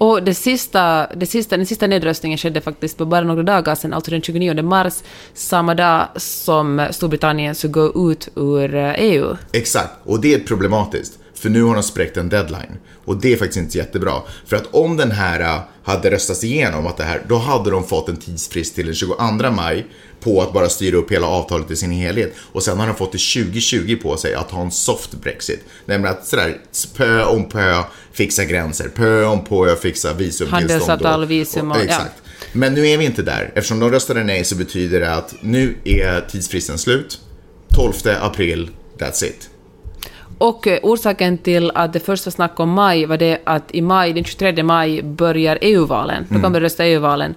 Och 0.00 0.22
det 0.22 0.34
sista, 0.34 1.06
det 1.16 1.26
sista, 1.26 1.56
den 1.56 1.66
sista 1.66 1.86
nedröstningen 1.86 2.38
skedde 2.38 2.60
faktiskt 2.60 2.98
på 2.98 3.04
bara 3.04 3.20
några 3.20 3.42
dagar 3.42 3.74
sedan, 3.74 3.92
alltså 3.92 4.10
den 4.10 4.22
29 4.22 4.62
mars, 4.62 4.94
samma 5.34 5.74
dag 5.74 6.08
som 6.16 6.86
Storbritannien 6.90 7.54
skulle 7.54 7.72
gå 7.72 8.10
ut 8.10 8.28
ur 8.36 8.74
eh, 8.74 8.94
EU. 8.98 9.36
Exakt, 9.52 9.90
och 10.04 10.20
det 10.20 10.34
är 10.34 10.38
problematiskt. 10.38 11.19
För 11.40 11.48
nu 11.48 11.62
har 11.62 11.74
de 11.74 11.82
spräckt 11.82 12.16
en 12.16 12.28
deadline. 12.28 12.78
Och 13.04 13.16
det 13.16 13.32
är 13.32 13.36
faktiskt 13.36 13.58
inte 13.58 13.78
jättebra. 13.78 14.22
För 14.46 14.56
att 14.56 14.66
om 14.70 14.96
den 14.96 15.10
här 15.10 15.40
äh, 15.40 15.60
hade 15.84 16.10
röstats 16.10 16.44
igenom, 16.44 16.86
att 16.86 16.96
det 16.96 17.04
här, 17.04 17.22
då 17.28 17.36
hade 17.38 17.70
de 17.70 17.86
fått 17.86 18.08
en 18.08 18.16
tidsfrist 18.16 18.74
till 18.74 18.86
den 18.86 18.94
22 18.94 19.50
maj 19.50 19.86
på 20.20 20.42
att 20.42 20.52
bara 20.52 20.68
styra 20.68 20.96
upp 20.96 21.12
hela 21.12 21.26
avtalet 21.26 21.70
i 21.70 21.76
sin 21.76 21.90
helhet. 21.90 22.32
Och 22.52 22.62
sen 22.62 22.78
har 22.78 22.86
de 22.86 22.96
fått 22.96 23.10
till 23.10 23.44
2020 23.44 23.96
på 24.02 24.16
sig 24.16 24.34
att 24.34 24.50
ha 24.50 24.62
en 24.62 24.70
soft 24.70 25.14
Brexit. 25.14 25.60
Nämligen 25.86 26.16
att 26.16 26.26
sådär 26.26 26.58
pö 26.96 27.24
om 27.24 27.48
pö 27.48 27.82
fixa 28.12 28.44
gränser, 28.44 28.88
pö 28.88 29.24
om 29.24 29.44
pö 29.44 29.76
fixa 29.76 30.12
visumtillstånd. 30.12 30.52
Handelsavtal, 30.52 31.26
visum 31.26 31.70
och... 31.70 31.76
Exakt. 31.76 32.12
Ja. 32.24 32.30
Men 32.52 32.74
nu 32.74 32.88
är 32.88 32.98
vi 32.98 33.04
inte 33.04 33.22
där. 33.22 33.52
Eftersom 33.54 33.80
de 33.80 33.90
röstade 33.90 34.24
nej 34.24 34.44
så 34.44 34.56
betyder 34.56 35.00
det 35.00 35.14
att 35.14 35.34
nu 35.40 35.76
är 35.84 36.20
tidsfristen 36.20 36.78
slut. 36.78 37.20
12 37.74 37.92
april, 38.20 38.70
that's 38.98 39.24
it. 39.24 39.49
Och 40.40 40.66
eh, 40.66 40.78
orsaken 40.82 41.38
till 41.38 41.70
att 41.74 41.92
det 41.92 42.00
först 42.00 42.26
var 42.26 42.30
snack 42.30 42.60
om 42.60 42.70
maj 42.70 43.06
var 43.06 43.16
det 43.16 43.40
att 43.44 43.74
i 43.74 43.82
maj, 43.82 44.12
den 44.12 44.24
23 44.24 44.62
maj 44.62 45.02
börjar 45.02 45.58
EU-valen. 45.60 46.24
Då 46.28 46.34
kommer 46.34 46.46
mm. 46.46 46.60
rösta 46.60 46.86
EU-valen. 46.86 47.34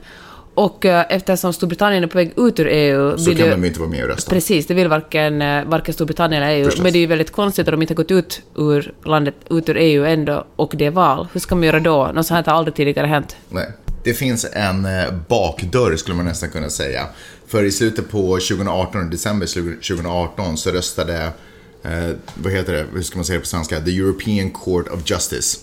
Och 0.54 0.86
eh, 0.86 1.06
eftersom 1.10 1.54
Storbritannien 1.54 2.04
är 2.04 2.08
på 2.08 2.18
väg 2.18 2.34
ut 2.38 2.60
ur 2.60 2.68
EU... 2.68 3.18
Så 3.18 3.32
kan 3.32 3.40
det, 3.40 3.50
de 3.50 3.66
inte 3.66 3.80
vara 3.80 3.90
med 3.90 4.04
och 4.04 4.10
rösta. 4.10 4.32
Precis, 4.32 4.68
det 4.68 4.74
vill 4.74 4.88
varken, 4.88 5.42
eh, 5.42 5.64
varken 5.66 5.94
Storbritannien 5.94 6.44
eller 6.44 6.56
EU. 6.56 6.66
Förstås. 6.66 6.84
Men 6.84 6.94
det 6.94 6.98
är 6.98 7.02
ju 7.02 7.08
väldigt 7.08 7.32
konstigt 7.32 7.68
att 7.68 7.74
de 7.74 7.82
inte 7.82 7.94
har 7.94 7.96
gått 7.96 8.12
ut 8.12 8.42
ur 8.56 8.94
landet, 9.06 9.36
ut 9.50 9.70
ur 9.70 9.78
EU 9.78 10.06
ändå, 10.06 10.46
och 10.56 10.74
det 10.78 10.86
är 10.86 10.92
val. 10.92 11.28
Hur 11.34 11.40
ska 11.40 11.56
man 11.56 11.64
göra 11.64 11.80
då? 11.80 12.12
Något 12.14 12.26
sånt 12.26 12.46
här 12.46 12.52
har 12.52 12.58
aldrig 12.58 12.76
tidigare 12.76 13.08
hänt. 13.08 13.36
Nej. 13.50 13.72
Det 14.04 14.14
finns 14.14 14.46
en 14.54 14.88
bakdörr, 15.28 15.96
skulle 15.96 16.18
man 16.18 16.26
nästan 16.26 16.50
kunna 16.50 16.70
säga. 16.70 17.06
För 17.48 17.64
i 17.64 17.72
slutet 17.72 18.12
på 18.12 18.28
2018, 18.28 19.10
december 19.10 19.48
2018, 19.48 20.58
så 20.58 20.72
röstade 20.72 21.30
eh, 21.84 22.16
vad 22.36 22.54
heter 22.54 22.74
det, 22.74 22.86
hur 22.94 23.02
ska 23.02 23.18
man 23.18 23.26
säga 23.26 23.38
det 23.38 23.42
på 23.42 23.48
svenska, 23.48 23.82
The 23.82 23.98
European 23.98 24.52
Court 24.52 24.88
of 24.88 25.00
Justice. 25.06 25.60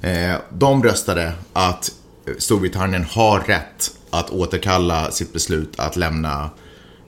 Eh, 0.00 0.36
de 0.50 0.82
röstade 0.82 1.32
att 1.52 1.92
Storbritannien 2.38 3.04
har 3.04 3.40
rätt 3.40 3.90
att 4.10 4.30
återkalla 4.30 5.10
sitt 5.10 5.32
beslut 5.32 5.80
att 5.80 5.96
lämna 5.96 6.50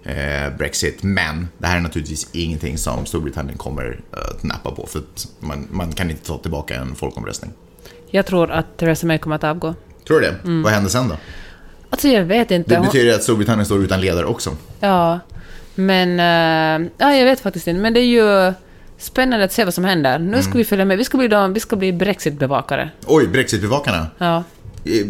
eh, 0.05 0.57
Brexit. 0.59 1.03
Men 1.03 1.49
det 1.59 1.67
här 1.67 1.77
är 1.77 1.81
naturligtvis 1.81 2.29
ingenting 2.33 2.79
som 2.79 3.07
Storbritannien 3.07 3.59
kommer 3.59 4.01
att 4.11 4.43
nappa 4.43 4.71
på 4.71 4.87
för 4.87 5.03
man, 5.41 5.69
man 5.71 5.93
kan 5.93 6.11
inte 6.11 6.27
ta 6.27 6.39
tillbaka 6.39 6.75
en 6.75 6.95
folkomröstning. 6.95 7.53
Jag 8.11 8.27
tror 8.27 8.51
att 8.51 8.77
Theresa 8.77 9.07
May 9.07 9.19
kommer 9.19 9.37
att 9.37 9.45
avgå. 9.45 9.75
Tror 10.07 10.21
du 10.21 10.27
det? 10.27 10.35
Mm. 10.45 10.63
Vad 10.63 10.73
händer 10.73 10.91
sen 10.91 11.09
då? 11.09 11.17
Alltså 11.91 12.09
jag 12.09 12.25
vet 12.25 12.51
inte. 12.51 12.75
Det 12.75 12.81
betyder 12.81 13.15
att 13.15 13.23
Storbritannien 13.23 13.67
står 13.67 13.85
utan 13.85 14.01
ledare 14.01 14.27
också. 14.27 14.57
Ja, 14.81 15.21
men... 15.79 16.21
Uh, 16.21 16.91
ja, 16.99 17.15
jag 17.15 17.25
vet 17.25 17.41
faktiskt 17.41 17.67
inte. 17.67 17.81
Men 17.81 17.95
det 17.95 18.01
är 18.01 18.05
ju 18.05 18.53
spännande 18.99 19.45
att 19.45 19.53
se 19.53 19.65
vad 19.65 19.75
som 19.75 19.85
händer. 19.85 20.19
Nu 20.19 20.43
ska 20.43 20.51
mm. 20.51 20.59
vi 20.59 20.65
följa 20.65 20.85
med. 20.85 20.99
Vi 20.99 21.05
ska 21.05 21.19
bli, 21.19 21.29
de, 21.29 21.53
vi 21.53 21.61
ska 21.61 21.77
bli 21.77 21.93
Brexit-bevakare. 21.93 22.91
Oj, 23.07 23.27
Brexit-bevakarna? 23.27 24.07
Ja. 24.19 24.45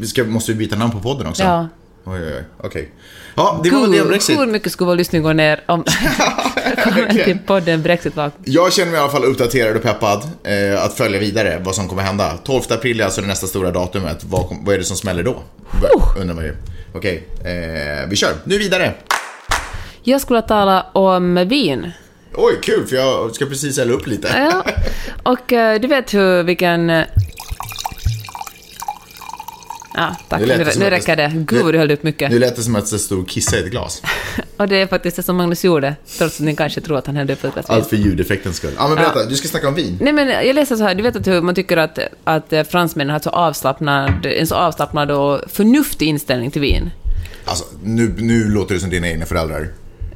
Ska, 0.07 0.25
måste 0.25 0.53
vi 0.53 0.59
byta 0.59 0.77
namn 0.77 0.93
på 0.93 1.01
podden 1.01 1.27
också? 1.27 1.43
Ja. 1.43 1.69
Oj, 2.05 2.21
oj, 2.21 2.33
oj. 2.37 2.45
Okej. 2.59 2.69
Okay. 2.69 2.87
Ja, 3.35 3.61
det 3.65 3.71
var 3.71 3.81
väl 3.81 3.93
det 3.93 4.03
om 4.03 4.09
Brexit. 4.09 4.39
Hur 4.39 4.47
mycket 4.47 4.73
skulle 4.73 4.89
vår 4.89 4.97
lyssning 4.97 5.23
gå 5.23 5.33
ner 5.33 5.61
om 5.67 5.85
kommer 6.85 7.25
till 7.25 7.39
podden 7.47 7.83
Brexit 7.83 8.17
var? 8.17 8.31
Jag 8.45 8.73
känner 8.73 8.91
mig 8.91 8.99
i 8.99 9.03
alla 9.03 9.13
fall 9.13 9.25
uppdaterad 9.25 9.77
och 9.77 9.83
peppad 9.83 10.23
eh, 10.45 10.85
att 10.85 10.95
följa 10.95 11.21
vidare 11.21 11.61
vad 11.65 11.75
som 11.75 11.89
kommer 11.89 12.03
hända. 12.03 12.39
12 12.45 12.63
april 12.71 13.01
är 13.01 13.05
alltså 13.05 13.21
det 13.21 13.27
nästa 13.27 13.47
stora 13.47 13.71
datumet. 13.71 14.25
Vad, 14.25 14.57
vad 14.65 14.75
är 14.75 14.79
det 14.79 14.85
som 14.85 14.97
smäller 14.97 15.23
då? 15.23 15.31
Uh. 15.31 16.21
Undrar 16.21 16.35
man 16.35 16.45
ju. 16.45 16.55
Okej, 16.93 17.29
okay. 17.41 17.53
eh, 17.53 18.07
vi 18.09 18.17
kör. 18.17 18.33
Nu 18.45 18.59
vidare. 18.59 18.95
Jag 20.09 20.21
skulle 20.21 20.43
tala 20.43 20.83
om 20.93 21.35
vin. 21.49 21.91
Oj, 22.35 22.59
kul, 22.62 22.87
för 22.87 22.97
jag 22.97 23.35
ska 23.35 23.47
precis 23.47 23.79
hälla 23.79 23.93
upp 23.93 24.07
lite. 24.07 24.29
Ja. 24.37 24.65
Och 25.23 25.53
eh, 25.53 25.81
du 25.81 25.88
vet 25.88 26.15
hur, 26.15 26.43
vilken... 26.43 26.91
eh, 26.91 27.05
Ja, 29.95 30.17
tack. 30.29 30.41
Nu, 30.41 30.47
nu 30.47 30.65
det- 30.65 30.91
räcker 30.91 31.17
det. 31.17 31.33
Gud, 31.35 31.65
nu- 31.65 31.73
du 31.73 31.79
höll 31.79 31.91
upp 31.91 32.03
mycket. 32.03 32.31
Nu 32.31 32.38
lät 32.38 32.57
det 32.57 32.62
som 32.62 32.77
att 32.77 32.91
det 32.91 32.99
stod 32.99 33.29
kissa 33.29 33.57
i 33.57 33.61
ett 33.61 33.71
glas. 33.71 34.03
Och 34.57 34.69
det 34.69 34.77
är 34.77 34.87
faktiskt 34.87 35.17
det 35.17 35.23
som 35.23 35.37
Magnus 35.37 35.65
gjorde, 35.65 35.95
trots 36.19 36.41
att 36.41 36.47
ni 36.47 36.57
kanske 36.57 36.81
tror 36.81 36.99
att 36.99 37.07
han 37.07 37.17
hällde 37.17 37.33
upp 37.33 37.45
ett 37.45 37.55
glas 37.55 37.71
vin. 37.71 37.77
Allt 37.77 37.88
för 37.88 37.97
ljudeffektens 37.97 38.57
skull. 38.57 38.73
Ja, 38.79 38.88
men 38.88 38.97
berätta, 38.97 39.25
du 39.25 39.37
ska 39.37 39.49
snacka 39.49 39.69
om 39.69 39.75
vin. 39.75 39.99
Nej, 40.00 40.12
men 40.12 40.29
jag 40.29 40.55
läser 40.55 40.77
så 40.77 40.85
här, 40.85 40.95
du 40.95 41.03
vet 41.03 41.17
att 41.17 41.27
hur 41.27 41.41
man 41.41 41.55
tycker 41.55 41.77
att, 41.77 41.99
att 42.25 42.53
fransmännen 42.71 43.12
har 43.12 43.21
så 43.21 43.31
avslappnad, 43.31 44.27
en 44.27 44.47
så 44.47 44.55
avslappnad 44.55 45.11
och 45.11 45.41
förnuftig 45.50 46.07
inställning 46.09 46.50
till 46.50 46.61
vin. 46.61 46.91
Alltså, 47.45 47.65
nu, 47.83 48.15
nu 48.19 48.45
låter 48.49 48.75
det 48.75 48.81
som 48.81 48.91
dina 48.91 49.09
egna 49.09 49.27
föräldrar. 49.27 49.69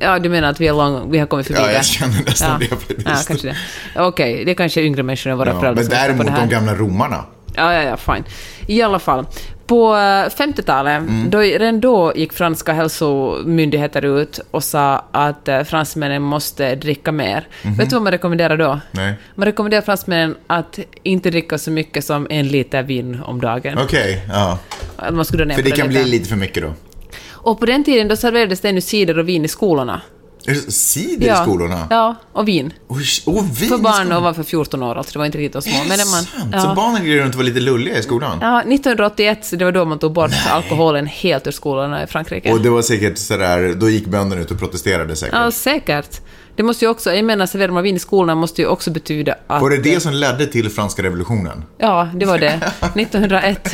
Ja, 0.02 0.18
du 0.18 0.28
menar 0.28 0.48
att 0.50 0.60
vi, 0.60 0.66
är 0.68 0.72
lång, 0.72 1.10
vi 1.10 1.18
har 1.18 1.26
kommit 1.26 1.46
förbi 1.46 1.60
Ja, 1.60 1.66
det? 1.66 1.72
jag 1.74 1.84
känner 1.84 2.24
nästan 2.26 2.50
ja. 2.50 2.56
det 2.60 2.66
faktiskt. 2.76 3.00
Ja, 3.06 3.14
kanske 3.26 3.48
det. 3.48 3.56
Okej, 3.96 4.44
det 4.44 4.50
är 4.50 4.54
kanske 4.54 4.80
yngre 4.82 5.02
människor 5.02 5.30
än 5.30 5.38
våra 5.38 5.48
Ja, 5.50 5.60
föräldrar 5.60 5.74
men 5.74 5.84
lyssnar 5.84 5.98
på 5.98 6.06
däremot 6.06 6.26
det 6.26 6.32
här. 6.32 6.40
de 6.46 6.54
gamla 6.54 6.74
romarna. 6.74 7.24
Ja, 7.54 7.74
ja, 7.74 7.82
ja, 7.82 7.96
fine. 7.96 8.24
I 8.66 8.82
alla 8.82 8.98
fall. 8.98 9.26
På 9.66 9.94
eh, 9.94 9.98
50-talet, 9.98 10.98
Mm. 10.98 11.30
då, 11.30 11.38
redan 11.38 11.80
då 11.80 12.12
gick 12.16 12.32
franska 12.32 12.72
hälsomyndigheter 12.72 14.04
ut 14.04 14.40
och 14.50 14.64
sa 14.64 15.04
att 15.12 15.48
eh, 15.48 15.62
fransmännen 15.62 16.22
måste 16.22 16.74
dricka 16.74 17.12
mer. 17.12 17.46
Mhm. 17.62 17.74
Vet 17.74 17.90
du 17.90 17.96
vad 17.96 18.02
man 18.02 18.12
rekommenderar 18.12 18.56
då? 18.56 18.80
Nej. 18.90 19.14
Man 19.34 19.44
rekommenderar 19.46 19.82
fransmännen 19.82 20.36
att 20.46 20.78
inte 21.02 21.30
dricka 21.30 21.58
så 21.58 21.70
mycket 21.70 22.04
som 22.04 22.26
en 22.30 22.48
liter 22.48 22.82
vin 22.82 23.20
om 23.24 23.40
dagen. 23.40 23.78
Okej, 23.78 24.24
ja. 24.28 24.58
Att 24.96 25.14
Man 25.14 25.24
skulle 25.24 25.44
dra 25.44 25.48
ner 25.48 25.54
För 25.54 25.62
det 25.62 25.70
kan 25.70 25.88
lite. 25.88 26.02
bli 26.02 26.10
lite 26.10 26.28
för 26.28 26.36
mycket 26.36 26.62
då. 26.62 26.72
Och 27.42 27.60
på 27.60 27.66
den 27.66 27.84
tiden 27.84 28.08
då 28.08 28.16
serverades 28.16 28.60
det 28.60 28.68
ännu 28.68 28.80
cider 28.80 29.18
och 29.18 29.28
vin 29.28 29.44
i 29.44 29.48
skolorna. 29.48 30.02
Cider 30.68 31.32
i 31.32 31.36
skolorna? 31.36 31.86
Ja, 31.90 32.16
och 32.32 32.48
vin. 32.48 32.72
Oj, 32.88 33.04
oh, 33.26 33.44
vin 33.60 33.68
För 33.68 33.78
barn 33.78 34.12
ovanför 34.12 34.42
14 34.42 34.82
år, 34.82 34.94
alltså 34.98 35.12
det 35.12 35.18
var 35.18 35.26
inte 35.26 35.38
riktigt 35.38 35.52
de 35.52 35.62
små. 35.62 35.72
Är 35.72 35.82
det 35.82 35.88
Men 35.88 35.98
när 35.98 36.04
man, 36.04 36.22
sant? 36.22 36.50
ja. 36.52 36.60
Så 36.60 36.74
barnen 36.74 37.04
glider 37.04 37.22
runt 37.22 37.34
och 37.34 37.38
var 37.38 37.44
lite 37.44 37.60
lulliga 37.60 37.98
i 37.98 38.02
skolan? 38.02 38.38
Ja, 38.40 38.60
1981, 38.60 39.44
så 39.44 39.56
det 39.56 39.64
var 39.64 39.72
då 39.72 39.84
man 39.84 39.98
tog 39.98 40.12
bort 40.12 40.30
alkoholen 40.50 41.06
helt 41.06 41.46
ur 41.46 41.50
skolorna 41.50 42.02
i 42.02 42.06
Frankrike. 42.06 42.52
Och 42.52 42.60
det 42.60 42.70
var 42.70 42.82
säkert 42.82 43.18
sådär, 43.18 43.74
då 43.74 43.90
gick 43.90 44.06
bönderna 44.06 44.42
ut 44.42 44.50
och 44.50 44.58
protesterade 44.58 45.16
säkert. 45.16 45.38
Ja, 45.38 45.50
säkert. 45.50 46.20
Det 46.56 46.62
måste 46.62 46.84
ju 46.84 46.90
också, 46.90 47.14
jag 47.14 47.24
menar, 47.24 47.46
serverar 47.46 47.72
man 47.72 47.82
vin 47.82 47.96
i 47.96 47.98
skolorna 47.98 48.34
måste 48.34 48.62
ju 48.62 48.68
också 48.68 48.90
betyda 48.90 49.34
att... 49.46 49.62
Var 49.62 49.70
det 49.70 49.82
det 49.82 50.00
som 50.00 50.12
ledde 50.12 50.46
till 50.46 50.70
franska 50.70 51.02
revolutionen? 51.02 51.64
Ja, 51.78 52.08
det 52.14 52.26
var 52.26 52.38
det. 52.38 52.60
1901. 52.96 53.72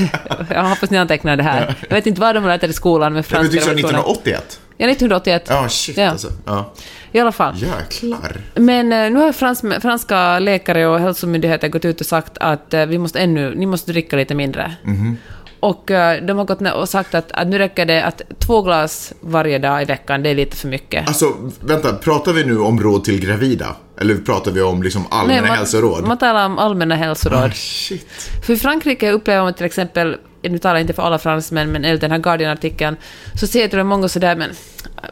Jag 0.50 0.64
hoppas 0.64 0.90
ni 0.90 0.98
antecknar 0.98 1.36
det 1.36 1.42
här. 1.42 1.76
Jag 1.88 1.96
vet 1.96 2.06
inte 2.06 2.20
vad 2.20 2.34
de 2.34 2.44
er 2.44 2.68
i 2.68 2.72
skolan 2.72 3.12
med 3.12 3.24
Ja, 3.30 3.38
men 3.40 3.50
franska 3.50 3.52
du 3.52 3.58
revolutionen. 3.58 4.00
1981? 4.00 4.60
Ja, 4.80 4.90
1981. 4.90 5.42
Ja, 5.48 5.68
shit 5.68 5.96
Ja. 5.96 6.10
alltså. 6.10 6.28
Ja. 6.44 6.72
I 7.12 7.20
alla 7.20 7.32
fall. 7.32 7.54
Jäklar. 7.56 8.40
Men 8.54 8.92
eh, 8.92 9.10
nu 9.10 9.18
har 9.18 9.32
frans, 9.32 9.62
franska 9.82 10.38
läkare 10.38 10.86
och 10.86 10.98
hälsomyndigheter 11.00 11.68
gått 11.68 11.84
ut 11.84 12.00
och 12.00 12.06
sagt 12.06 12.38
att 12.40 12.74
eh, 12.74 12.86
vi 12.86 12.98
måste 12.98 13.20
ännu, 13.20 13.54
ni 13.54 13.66
måste 13.66 13.92
dricka 13.92 14.16
lite 14.16 14.34
mindre. 14.34 14.74
Mhm. 14.84 15.16
Och 15.60 15.90
eh, 15.90 16.24
de 16.24 16.38
har 16.38 16.44
gått 16.44 16.60
och 16.74 16.88
sagt 16.88 17.14
att, 17.14 17.32
att 17.32 17.48
nu 17.48 17.58
räcker 17.58 17.86
det 17.86 18.04
att 18.04 18.22
två 18.38 18.62
glas 18.62 19.12
varje 19.20 19.58
dag 19.58 19.82
i 19.82 19.84
veckan, 19.84 20.22
det 20.22 20.30
är 20.30 20.34
lite 20.34 20.56
för 20.56 20.68
mycket. 20.68 21.08
Alltså, 21.08 21.34
vänta, 21.60 21.92
pratar 21.92 22.32
vi 22.32 22.44
nu 22.44 22.58
om 22.58 22.80
råd 22.80 23.04
till 23.04 23.20
gravida? 23.20 23.76
Eller 24.00 24.14
pratar 24.16 24.50
vi 24.50 24.62
om 24.62 24.82
liksom 24.82 25.06
allmänna 25.10 25.46
man, 25.46 25.56
hälsoråd? 25.56 26.04
man 26.06 26.18
talar 26.18 26.46
om 26.46 26.58
allmänna 26.58 26.94
hälsoråd. 26.94 27.38
Ah, 27.38 27.50
shit. 27.50 28.06
För 28.46 28.52
i 28.52 28.56
Frankrike 28.56 29.10
upplever 29.10 29.42
man 29.42 29.54
till 29.54 29.66
exempel, 29.66 30.16
nu 30.42 30.58
talar 30.58 30.74
jag 30.74 30.80
inte 30.80 30.92
för 30.92 31.02
alla 31.02 31.18
fransmän, 31.18 31.72
men 31.72 31.84
enligt 31.84 32.00
den 32.00 32.10
här 32.10 32.18
Guardian-artikeln, 32.18 32.96
så 33.34 33.46
ser 33.46 33.76
jag 33.76 33.86
många 33.86 34.08
sådär, 34.08 34.36
men, 34.36 34.50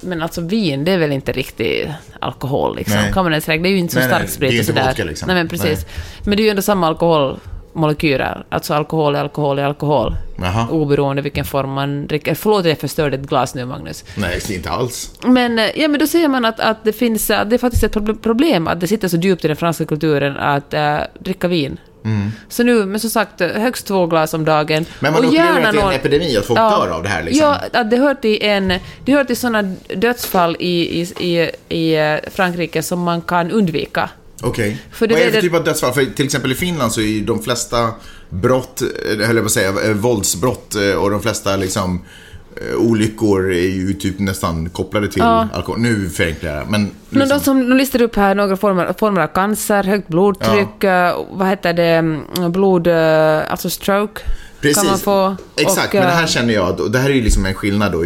men 0.01 0.23
alltså 0.23 0.41
vin, 0.41 0.85
det 0.85 0.93
är 0.93 0.99
väl 0.99 1.13
inte 1.13 1.33
riktigt 1.33 1.89
alkohol 2.21 2.77
liksom. 2.77 2.97
Nej. 3.01 3.13
Kan 3.13 3.25
man 3.25 3.33
ens 3.33 3.49
räkna? 3.49 3.63
Det 3.63 3.69
är 3.69 3.71
ju 3.73 3.79
inte 3.79 3.95
så 3.95 3.99
Nej, 4.01 4.09
nej, 4.09 4.19
stark 4.19 4.31
sprit 4.31 4.61
och 4.61 4.67
sådär. 4.67 4.87
vodka, 4.87 5.05
liksom. 5.05 5.27
Nej 5.27 5.37
men 5.37 5.49
precis. 5.49 5.87
Men 6.25 6.37
det 6.37 6.43
är 6.43 6.45
ju 6.45 6.51
ändå 6.51 6.63
samma 6.63 6.87
alkoholmolekyler. 6.87 8.45
Alltså 8.49 8.75
alkohol 8.75 9.15
är 9.15 9.21
alkohol 9.21 9.59
är 9.59 9.65
alkohol. 9.65 10.17
Jaha. 10.39 10.69
Oberoende 10.71 11.23
vilken 11.23 11.45
form 11.45 11.71
man 11.73 12.07
dricker. 12.07 12.35
Förlåt 12.35 12.61
att 12.61 12.67
jag 12.67 12.79
förstörde 12.79 13.17
ett 13.17 13.29
glas 13.29 13.55
nu, 13.55 13.65
Magnus. 13.65 14.05
Nej, 14.17 14.41
inte 14.51 14.71
alls. 14.71 15.11
Men, 15.25 15.59
eh, 15.59 15.65
ja, 15.81 15.89
men 15.89 16.01
då 16.01 16.07
säger 16.07 16.29
man 16.29 16.45
att, 16.45 16.61
att 16.61 16.85
det 16.85 16.93
finns, 16.93 17.31
att 17.31 17.51
det 17.51 17.57
är 17.57 17.59
faktiskt 17.59 17.85
ett 17.85 17.95
proble- 17.95 18.23
problem 18.23 18.69
att 18.69 18.81
det 18.81 18.87
sitter 18.87 19.09
så 19.09 19.17
djupt 19.17 19.45
i 19.45 19.49
den 19.49 19.57
franska 19.57 19.85
kulturen 19.85 20.37
att 20.37 20.75
äh, 20.75 20.99
dricka 21.21 21.49
vin. 21.49 21.79
Så 22.49 22.63
nu, 22.63 22.87
men 22.87 23.01
som 23.01 23.11
sagt, 23.11 23.41
högst 23.41 23.87
två 23.87 24.07
glas 24.07 24.35
om 24.35 24.45
dagen. 24.45 24.77
Mm. 24.77 24.87
Men 25.01 25.13
man 25.13 25.25
Och 25.25 25.29
upplever 25.29 25.63
att 25.63 25.73
det 25.73 25.81
är 25.81 25.87
en 25.87 25.93
epidemi, 25.93 26.37
att 26.37 26.47
folk 26.47 26.59
dör 26.59 26.89
av 26.89 27.03
det 27.03 27.09
här 27.09 27.23
liksom. 27.23 27.55
Ja, 27.73 27.85
det 27.85 27.97
hör 27.97 28.15
till 28.15 28.39
en... 28.43 28.73
Det 29.05 29.13
hör 29.13 29.25
till 29.25 29.37
sådana 29.37 29.75
dödsfall 29.97 30.57
i, 30.61 31.01
i, 31.01 31.03
i, 31.19 31.51
i 31.69 31.97
eh, 31.97 32.31
Frankrike 32.31 32.83
som 32.83 33.01
man 33.01 33.23
kan 33.23 33.51
undvika. 33.51 34.11
Okej. 34.43 34.79
Det 34.99 35.07
Vad 35.07 35.21
är 35.21 35.27
det 35.27 35.33
för 35.33 35.41
typ 35.41 35.55
av 35.55 35.65
dödsfall? 35.65 35.93
För 35.93 36.05
till 36.05 36.25
exempel 36.25 36.53
i 36.53 36.55
Finland 36.55 36.93
så 36.93 37.01
är 37.01 37.05
ju 37.05 37.25
de 37.25 37.43
flesta 37.43 37.91
brott, 38.29 38.83
höll 39.07 39.37
jag 39.37 39.37
på 39.37 39.45
att 39.45 39.51
säga, 39.51 39.73
våldsbrott 39.95 40.75
eh, 40.75 40.91
och 40.91 41.11
de 41.11 41.23
flesta 41.23 41.57
liksom 41.57 42.05
olyckor 42.79 43.53
är 43.53 43.69
ju 43.69 43.93
typ 43.93 44.19
nästan 44.19 44.71
kopplade 44.71 45.09
till 45.09 45.23
Ja. 45.23 45.49
alkohol. 45.55 45.81
Nu 45.81 46.09
förenklar 46.09 46.51
jag, 46.57 46.71
men 46.71 46.91
Men 47.11 47.21
liksom, 47.21 47.39
de 47.39 47.45
som 47.45 47.69
de 47.71 47.77
listar 47.77 48.03
upp 48.03 48.17
här 48.17 48.35
några 48.35 48.57
former, 48.57 48.95
former 48.99 49.21
av 49.21 49.27
cancer, 49.27 49.83
högt 49.85 50.09
blodtryck, 50.09 50.85
eh, 50.85 51.25
vad 51.31 51.49
heter 51.49 51.73
det, 51.73 51.83
mm, 51.85 52.53
blod... 52.53 52.87
eh, 52.87 53.51
Alltså 53.51 53.71
stroke 53.71 54.21
Precis. 54.61 55.03
få. 55.03 55.37
Exakt, 55.57 55.89
Och, 55.89 55.95
men 55.95 56.03
det 56.03 56.15
här 56.15 56.23
eh, 56.23 56.27
känner 56.29 56.55
jag, 56.55 56.81
och 56.81 56.91
det 56.91 56.99
här 56.99 57.11
är 57.11 57.15
ju 57.15 57.23
liksom 57.23 57.47
en 57.47 57.55
skillnad 57.55 57.93
då. 57.93 58.03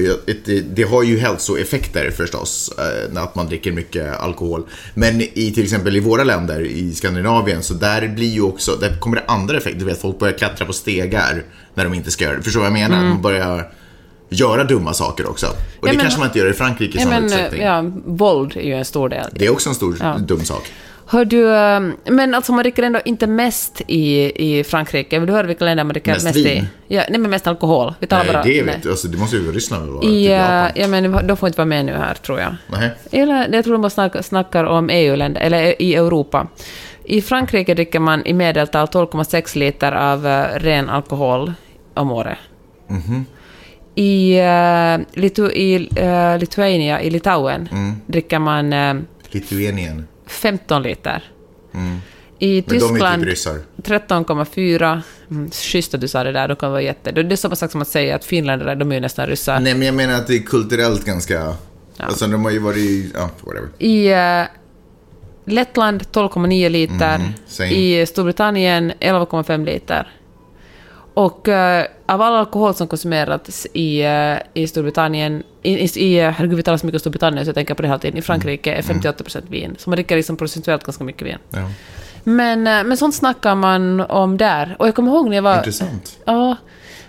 Det, 0.75 0.83
har 0.83 1.03
ju 1.03 1.19
hälsoeffekter 1.19 2.11
förstås, 2.11 2.71
eh, 2.79 3.13
när 3.13 3.21
att 3.23 3.35
man 3.35 3.47
dricker 3.47 3.73
mycket 3.73 4.17
alkohol. 4.21 4.63
Men 4.95 5.21
i 5.21 5.53
till 5.55 5.63
exempel 5.65 5.97
i 5.97 6.01
våra 6.01 6.25
länder, 6.25 6.61
i 6.61 6.93
Skandinavien, 6.95 7.63
så 7.63 7.75
där 7.75 8.09
blir 8.09 8.29
ju 8.29 8.43
också, 8.43 8.77
där 8.81 8.97
kommer 9.01 9.17
det 9.17 9.25
andra 9.27 9.57
effekter. 9.57 9.79
Du 9.79 9.85
vet, 9.85 10.01
folk 10.01 10.19
börjar 10.19 10.35
klättra 10.39 10.67
på 10.67 10.73
stegar 10.73 11.43
när 11.75 11.85
de 11.85 11.95
inte 11.95 12.11
ska 12.11 12.25
göra 12.25 12.37
det. 12.37 12.43
Förstår 12.43 12.61
du 12.61 12.71
vad 12.71 12.81
jag 12.81 12.91
menar? 12.91 13.05
Man 13.09 13.23
börjar 13.23 13.73
göra 14.31 14.65
dumma 14.65 14.93
saker 14.95 15.31
också. 15.31 15.47
Och 15.47 15.53
Mm. 15.55 15.65
Ja, 15.83 15.87
det 15.91 15.93
men- 15.97 16.01
kanske 16.01 16.19
man 16.19 16.29
inte 16.29 16.39
gör 16.39 16.51
i 16.51 16.53
Frankrike 16.53 16.99
i 16.99 17.01
Ja, 17.01 17.05
samma 17.05 17.15
men, 17.15 17.25
utsträckning. 17.25 17.61
eh, 17.61 17.67
ja, 17.67 17.85
våld 18.07 18.57
är 18.57 18.61
ju 18.63 18.75
en 18.75 18.85
stor 18.85 19.09
del. 19.09 19.27
Det 19.33 19.47
är 19.47 19.51
också 19.53 19.69
en 19.69 19.75
stor 19.75 19.97
Ja. 20.01 20.17
dum 20.19 20.41
sak. 20.45 20.73
Hör 21.07 21.25
du, 21.25 21.55
eh, 21.57 21.81
men 22.11 22.35
alltså 22.35 22.53
man 22.53 22.63
dricker 22.63 22.83
ändå 22.83 23.01
inte 23.05 23.27
mest 23.27 23.81
i, 23.87 24.33
i 24.59 24.65
Frankrike. 24.65 25.19
Vill 25.19 25.27
du 25.27 25.33
höra 25.33 25.47
vilka 25.47 25.65
länder 25.65 25.85
man 25.85 25.93
dricker 25.93 26.13
Mest 26.13 26.25
mest, 26.25 26.37
vin? 26.37 26.47
i? 26.89 26.95
Ja, 26.95 27.03
nej, 27.11 27.21
men 27.21 27.31
mest 27.31 27.47
alkohol. 27.47 27.95
Vi 28.01 28.07
talar 28.07 28.25
Nej, 28.25 28.33
bara... 28.33 28.43
det 28.43 28.49
nej. 28.51 28.63
vet 28.63 28.83
du. 28.83 28.91
Alltså, 28.91 29.09
det 29.09 29.19
måste 29.19 29.37
ju 29.37 29.53
Ryssland 29.53 29.91
vara? 29.91 30.05
I, 30.05 30.23
typ 30.25 30.31
eh, 30.77 30.83
ja, 30.83 30.89
men 30.89 31.27
de 31.27 31.37
får 31.37 31.47
inte 31.47 31.57
vara 31.59 31.67
med 31.67 31.85
nu 31.85 31.93
här, 31.93 32.15
tror 32.15 32.41
jag. 32.41 32.57
Nej. 32.67 32.91
Eller, 33.13 33.49
jag 33.53 33.65
tror 33.65 33.73
de 33.79 33.83
bara 33.83 34.23
snackar, 34.23 34.65
om 34.65 34.91
EU-länder, 34.91 35.41
eller 35.41 35.83
i 35.83 35.95
Europa. 35.95 36.47
I 37.05 37.23
Frankrike 37.23 37.75
dricker 37.75 37.99
man 38.01 38.27
i 38.27 38.33
medeltal 38.33 38.87
12,6 38.87 39.59
liter 39.59 39.93
av 39.93 40.27
eh, 40.27 40.45
ren 40.59 40.89
alkohol 40.91 41.53
om 41.95 42.11
året. 42.11 42.39
Mhm. 42.89 43.27
I, 44.01 44.41
uh, 44.41 45.21
Litu, 45.21 45.51
i 45.51 45.89
eh, 45.97 46.39
Lituania, 46.39 47.03
i 47.03 47.11
Litauen, 47.11 47.69
Mm. 47.73 47.95
dricker 48.07 48.39
man 48.39 48.73
uh, 48.73 49.03
Lituanien. 49.31 50.07
15 50.27 50.83
liter. 50.83 51.25
I 51.73 51.77
Mm. 51.77 52.01
Men 52.39 52.63
Tyskland 52.63 53.23
typ 53.23 53.31
ryssar. 53.31 53.59
13,4. 53.83 55.01
Mm, 55.31 55.51
schysst 55.51 55.95
att 55.95 56.01
du 56.01 56.09
sa 56.09 56.25
det 56.25 56.33
där, 56.33 56.49
de 56.49 56.57
kan 56.57 56.71
vara 56.71 56.83
jätte... 56.83 57.11
Det 57.13 57.35
är 57.35 57.37
samma 57.37 57.57
sak 57.57 57.71
som 57.71 57.83
att 57.83 57.89
säga 57.89 58.15
att 58.17 58.25
finländare, 58.25 58.75
de 58.75 58.91
är 58.91 58.95
ju 58.95 59.01
nästan 59.01 59.27
ryssar. 59.27 59.61
Nej, 59.61 59.75
men 59.75 59.87
jag 59.87 59.95
menar 59.95 60.15
att 60.15 60.27
det 60.27 60.35
är 60.35 60.43
kulturellt 60.43 61.05
ganska... 61.05 61.55
Alltså, 61.97 62.27
de 62.27 62.45
har 62.45 62.51
ju 62.51 62.59
varit... 62.59 62.77
i- 62.79 63.11
Ja, 63.15 63.31
whatever. 63.45 63.69
I 63.79 64.13
eh, 64.13 64.43
Lettland 65.45 66.03
12,9 66.03 66.69
liter. 66.69 67.33
Same. 67.47 67.71
I 67.71 68.07
Storbritannien 68.07 68.93
11,5 69.01 69.65
liter. 69.65 70.09
Och 71.15 71.49
eh, 71.49 71.87
av 72.07 72.23
all 72.23 72.35
alkohol 72.35 72.75
som 72.75 72.89
konsumerats 72.89 73.67
i, 73.73 74.03
eh, 74.03 74.37
i 74.55 74.67
Storbritannien, 74.67 75.43
i, 75.63 75.73
i, 75.73 75.91
i, 75.97 76.21
eh, 76.21 76.31
herregud 76.31 76.57
vi 76.57 76.63
talar 76.63 76.79
så 76.79 76.87
mycket 76.87 76.97
om 76.97 77.01
Storbritannien 77.01 77.45
så 77.45 77.49
jag 77.49 77.55
tänker 77.55 77.75
på 77.75 77.83
det 77.83 77.89
hela 77.89 77.99
tiden, 77.99 78.19
i 78.19 78.23
Frankrike 78.23 78.75
är 78.75 78.83
58% 78.83 79.43
vin. 79.49 79.77
Så 79.79 79.91
man 79.91 79.97
dricker 79.97 80.17
liksom 80.17 80.37
procentuellt 80.37 80.85
ganska 80.85 81.05
mycket 81.05 81.27
vin. 81.27 81.39
Ja. 81.51 81.71
Men, 82.25 82.67
eh, 82.67 82.85
men 82.85 82.97
sånt 82.97 83.15
snackar 83.15 83.55
man 83.55 84.01
om 84.01 84.37
där. 84.37 84.77
Och 84.79 84.89
jag 84.89 84.95
kommer 84.95 85.11
ihåg 85.11 85.29
när 85.29 85.37
jag 85.37 85.43
var... 85.43 85.57
Intressant. 85.57 86.19
Ja, 86.25 86.57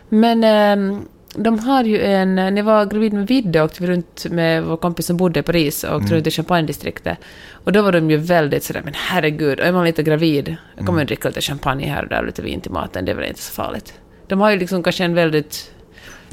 men 0.10 0.44
ehm, 0.44 1.06
de 1.36 1.60
har 1.60 1.84
ju 1.84 2.02
en... 2.02 2.36
När 2.36 2.58
jag 2.58 2.64
var 2.64 2.86
gravid 2.86 3.14
med 3.14 3.28
Vidde 3.28 3.64
åkte 3.64 3.82
vi 3.82 3.88
runt 3.88 4.26
med 4.30 4.64
vår 4.64 4.78
kompis 4.78 5.06
som 5.06 5.18
bodde 5.18 5.40
i 5.40 5.44
Paris 5.44 5.84
och 5.84 5.96
åkte 5.96 6.16
runt 6.16 6.28
i 6.28 6.32
champagne-distriktet. 6.32 7.18
Och 7.64 7.72
då 7.72 7.82
var 7.82 7.92
de 7.92 8.12
ju 8.12 8.18
väldigt 8.18 8.64
sådär, 8.64 8.82
men 8.86 8.94
herregud, 8.98 9.60
är 9.60 9.72
man 9.72 9.86
lite 9.86 10.04
gravid, 10.04 10.56
jag 10.78 10.86
kommer 10.86 11.02
att 11.02 11.08
dricka 11.08 11.28
lite 11.28 11.42
champagne 11.42 11.88
här 11.88 12.04
och 12.04 12.10
där, 12.10 12.26
lite 12.26 12.42
vin 12.42 12.62
till 12.62 12.72
maten, 12.72 13.06
det 13.06 13.12
är 13.12 13.16
väl 13.16 13.28
inte 13.28 13.42
så 13.42 13.54
farligt. 13.54 13.94
De 14.28 14.42
har 14.42 14.52
ju 14.52 14.60
liksom 14.60 14.84
kanske 14.84 15.04
en 15.04 15.14
väldigt... 15.14 15.72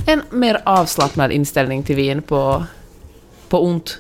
En 0.07 0.23
mer 0.31 0.61
avslappnad 0.65 1.33
inställning 1.33 1.83
till 1.83 1.97
vin 1.97 2.23
på, 2.23 2.65
på 3.49 3.65
ont. 3.65 3.99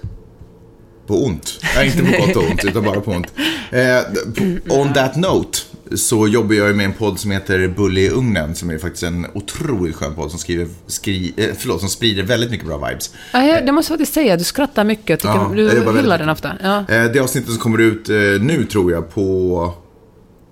På 1.07 1.25
ont. 1.25 1.61
Nej, 1.76 1.87
inte 1.87 2.12
på 2.12 2.26
gott 2.26 2.37
och 2.37 2.50
ont, 2.50 2.64
utan 2.64 2.85
bara 2.85 3.00
på 3.00 3.11
ont. 3.11 3.33
Eh, 3.71 4.78
on 4.81 4.93
that 4.93 5.17
note, 5.17 5.59
så 5.97 6.28
jobbar 6.28 6.54
jag 6.54 6.76
med 6.76 6.85
en 6.87 6.92
podd 6.92 7.21
som 7.21 7.30
heter 7.30 7.68
Bulle 7.68 8.00
i 8.00 8.11
ugnen 8.11 8.54
som 8.54 8.71
är 8.71 8.78
faktiskt 8.78 9.02
en 9.02 9.26
otroligt 9.35 9.97
skön 9.97 10.14
podd 10.14 10.30
som, 10.30 10.38
skriver, 10.38 10.68
skri, 10.87 11.35
eh, 11.37 11.49
förlåt, 11.59 11.80
som 11.80 11.88
sprider 11.88 12.23
väldigt 12.23 12.50
mycket 12.50 12.66
bra 12.66 12.88
vibes. 12.88 13.11
Ja, 13.33 13.45
jag, 13.45 13.66
det 13.66 13.73
måste 13.73 13.92
jag 13.92 13.99
faktiskt 13.99 14.14
säga, 14.14 14.37
du 14.37 14.45
skrattar 14.45 14.85
mycket. 14.85 15.09
Jag 15.11 15.18
tycker, 15.18 15.35
Ja, 15.35 15.92
du 15.92 15.99
hyllar 15.99 16.18
den 16.18 16.28
ofta. 16.28 16.52
Ja. 16.62 16.78
Eh, 16.88 17.04
Det 17.04 17.21
avsnittet 17.21 17.50
som 17.50 17.59
kommer 17.59 17.78
ut 17.78 18.09
eh, 18.09 18.16
nu 18.40 18.66
tror 18.73 18.92
jag 18.92 19.14
på 19.14 19.75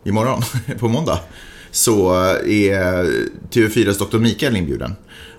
imorgon, 0.05 0.43
på 0.79 0.89
måndag. 0.89 1.19
Så 1.71 2.13
är 2.45 3.05
TV4s 3.51 4.11
Dr. 4.11 4.19
Mikael 4.19 4.57
inbjuden. 4.57 4.97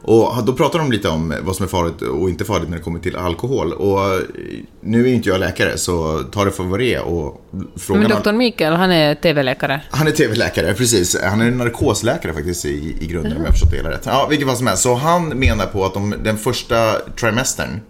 Och 0.07 0.43
då 0.43 0.53
pratar 0.53 0.79
de 0.79 0.91
lite 0.91 1.09
om 1.09 1.33
vad 1.41 1.55
som 1.55 1.63
är 1.63 1.67
farligt 1.67 2.01
och 2.01 2.29
inte 2.29 2.45
farligt 2.45 2.69
när 2.69 2.77
det 2.77 2.83
kommer 2.83 2.99
till 2.99 3.15
alkohol. 3.15 3.73
Och 3.73 4.13
eh, 4.13 4.19
nu 4.81 5.09
är 5.09 5.13
inte 5.13 5.29
jag 5.29 5.39
läkare 5.39 5.77
så 5.77 6.23
ta 6.31 6.45
det 6.45 6.51
för 6.51 6.63
vad 6.63 6.79
det 6.79 6.93
är. 6.93 7.01
Och 7.01 7.41
frågan 7.75 8.01
Men 8.03 8.11
doktor 8.11 8.31
Mikael, 8.33 8.73
han 8.73 8.91
är 8.91 9.15
TV-läkare. 9.15 9.81
han 9.89 10.07
är 10.07 10.11
tv-läkare, 10.11 10.73
precis. 10.73 11.17
Han 11.23 11.41
är 11.41 11.51
narkosläkare 11.51 12.33
faktiskt 12.33 12.65
i, 12.65 12.95
i 12.99 13.07
grunden 13.07 13.37
om 13.37 13.43
jag 13.43 13.51
förstått 13.51 13.71
det 13.71 13.77
hela 13.77 13.89
rätt. 13.89 14.03
Ja, 14.05 14.27
vilket 14.29 14.47
fall 14.47 14.57
som 14.57 14.67
helst. 14.67 14.83
Så 14.83 14.95
han 14.95 15.27
menar 15.27 15.65
på 15.65 15.85
att 15.85 15.93
de, 15.93 16.15
den 16.23 16.37
första 16.37 16.93
trimestern 17.19 17.81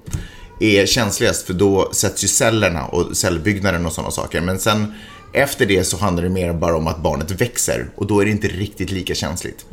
är 0.59 0.85
känsligast 0.85 1.45
för 1.47 1.53
då 1.53 1.89
sätts 1.91 2.23
ju 2.23 2.27
cellerna 2.27 2.85
och 2.85 3.17
cellbyggnaden 3.17 3.85
och 3.85 3.93
sådana 3.93 4.11
saker. 4.11 4.41
Men 4.41 4.59
sen 4.59 4.93
efter 5.33 5.65
det 5.65 5.83
så 5.83 5.97
handlar 5.97 6.23
det 6.23 6.29
mer 6.29 6.53
bara 6.53 6.75
om 6.77 6.87
att 6.87 7.03
barnet 7.03 7.41
växer 7.41 7.89
och 7.95 8.07
då 8.07 8.21
är 8.21 8.25
det 8.25 8.31
inte 8.31 8.47
riktigt 8.47 8.91
lika 8.91 9.15
känsligt. 9.15 9.65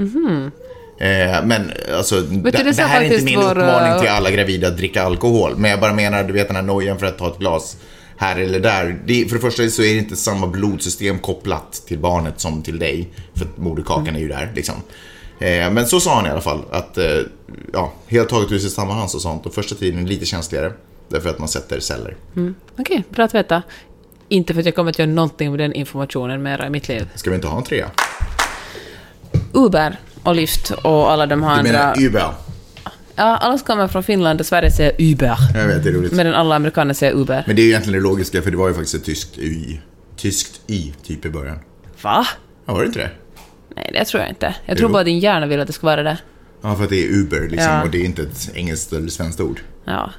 Eh, 0.99 1.45
men 1.45 1.73
alltså, 1.97 2.21
det, 2.21 2.51
du, 2.51 2.51
det 2.51 2.73
det 2.73 2.83
här 2.83 3.01
är 3.01 3.05
inte 3.05 3.25
min 3.25 3.41
vår, 3.41 3.51
uppmaning 3.51 4.01
till 4.01 4.09
alla 4.09 4.31
gravida 4.31 4.69
att 4.69 4.77
dricka 4.77 5.03
alkohol. 5.03 5.57
Men 5.57 5.71
jag 5.71 5.81
bara 5.81 5.93
menar, 5.93 6.25
du 6.25 6.33
vet 6.33 6.47
den 6.47 6.57
här 6.57 6.63
nojan 6.63 6.99
för 6.99 7.07
att 7.07 7.19
ta 7.19 7.29
ett 7.29 7.39
glas 7.39 7.77
här 8.17 8.37
eller 8.37 8.61
där. 8.61 9.01
Det, 9.07 9.25
för 9.25 9.35
det 9.35 9.41
första 9.41 9.69
så 9.69 9.83
är 9.83 9.95
det 9.95 9.99
inte 9.99 10.17
samma 10.17 10.47
blodsystem 10.47 11.19
kopplat 11.19 11.73
till 11.73 11.99
barnet 11.99 12.41
som 12.41 12.63
till 12.63 12.79
dig. 12.79 13.09
För 13.35 13.45
att 13.45 13.59
moderkakan 13.59 14.17
är 14.17 14.21
ju 14.21 14.29
där 14.29 14.53
liksom. 14.55 14.75
Eh, 15.39 15.71
men 15.71 15.87
så 15.87 16.01
sa 16.01 16.15
han 16.15 16.27
i 16.27 16.31
alla 16.31 16.41
fall 16.41 16.63
att, 16.71 16.99
eh, 16.99 17.05
ja, 17.73 17.93
helt 18.07 18.29
taget 18.29 18.53
ur 18.53 18.59
sitt 18.59 18.73
sammanhang 18.73 19.09
så 19.09 19.21
sa 19.21 19.29
han 19.29 19.41
att 19.45 19.55
första 19.55 19.75
tiden 19.75 20.05
är 20.05 20.09
lite 20.09 20.27
känsligare. 20.27 20.73
Därför 21.09 21.31
att 21.31 21.39
man 21.39 21.49
sätter 21.49 21.81
celler. 21.81 22.17
Okej, 22.79 23.05
bra 23.11 23.25
att 23.25 23.35
veta. 23.35 23.63
Inte 24.29 24.55
för 24.55 24.61
att 24.61 24.67
jag 24.67 24.75
kommer 24.75 24.91
att 24.91 24.99
göra 24.99 25.11
någonting 25.11 25.51
med 25.51 25.61
den 25.61 25.73
informationen 25.73 26.43
mera 26.43 26.67
i 26.67 26.71
mitt 26.71 26.89
liv. 26.89 27.09
Ska 27.15 27.31
vi 27.31 27.37
inte 27.37 27.49
ha 27.49 27.59
en 27.59 27.65
trea? 27.65 27.91
Uber 29.53 29.99
och 30.25 30.35
Lyft 30.35 30.71
och 30.71 31.11
alla 31.11 31.27
de 31.27 31.43
här 31.43 31.57
Du 31.57 31.63
menar 31.73 31.85
andra... 31.85 32.07
Uber? 32.07 32.25
Ja, 33.17 33.37
alla 33.37 33.59
som 33.59 33.67
kommer 33.67 33.89
från 33.89 34.03
Finland 34.03 34.41
och 34.41 34.47
Sverige 34.47 34.71
säger 34.71 34.93
Uber. 34.99 35.37
Jag 35.55 35.67
vet, 35.67 35.85
det 35.85 35.89
är 35.91 35.93
roligt. 35.93 36.13
Medan 36.13 36.35
alla 36.35 36.55
amerikaner 36.57 36.95
säger 36.95 37.13
Uber. 37.13 37.45
Men 37.47 37.57
det 37.57 37.63
är 37.63 37.65
ju 37.65 37.71
egentligen 37.71 38.03
det 38.03 38.09
logiska 38.09 38.43
för 38.43 38.51
det 38.51 38.57
var 38.57 38.69
ju 38.69 38.75
faktiskt 38.75 38.95
ett 38.95 39.05
tyskt 39.05 39.39
Y. 39.39 39.79
Tyskt 40.17 40.61
Y, 40.67 40.93
typ 41.07 41.25
i 41.25 41.31
början. 41.31 41.59
Va? 42.03 42.27
Ja, 42.67 42.73
var 42.73 42.81
det 42.81 42.87
inte 42.87 42.99
det? 42.99 43.11
Nej, 43.77 43.91
det 43.93 44.05
tror 44.05 44.21
jag 44.23 44.31
inte. 44.31 44.55
Jag 44.67 44.79
tror 44.79 44.89
bara 44.89 45.05
din 45.05 45.19
hjärna 45.19 45.47
vill 45.47 45.61
att 45.61 45.67
det 45.67 45.73
ska 45.73 45.87
vara 45.87 46.03
det. 46.03 46.19
Ja, 46.63 46.75
för 46.77 46.85
att 46.85 46.91
det 46.91 47.05
är 47.05 47.09
Uber 47.09 47.41
liksom 47.41 47.73
Ja. 47.73 47.83
och 47.83 47.91
det 47.91 47.99
är 47.99 48.05
inte 48.05 48.23
ett 48.23 48.51
engelskt 48.55 48.93
eller 48.93 49.09
svenskt 49.09 49.41
ord. 49.41 49.61
Ja. 49.85 50.11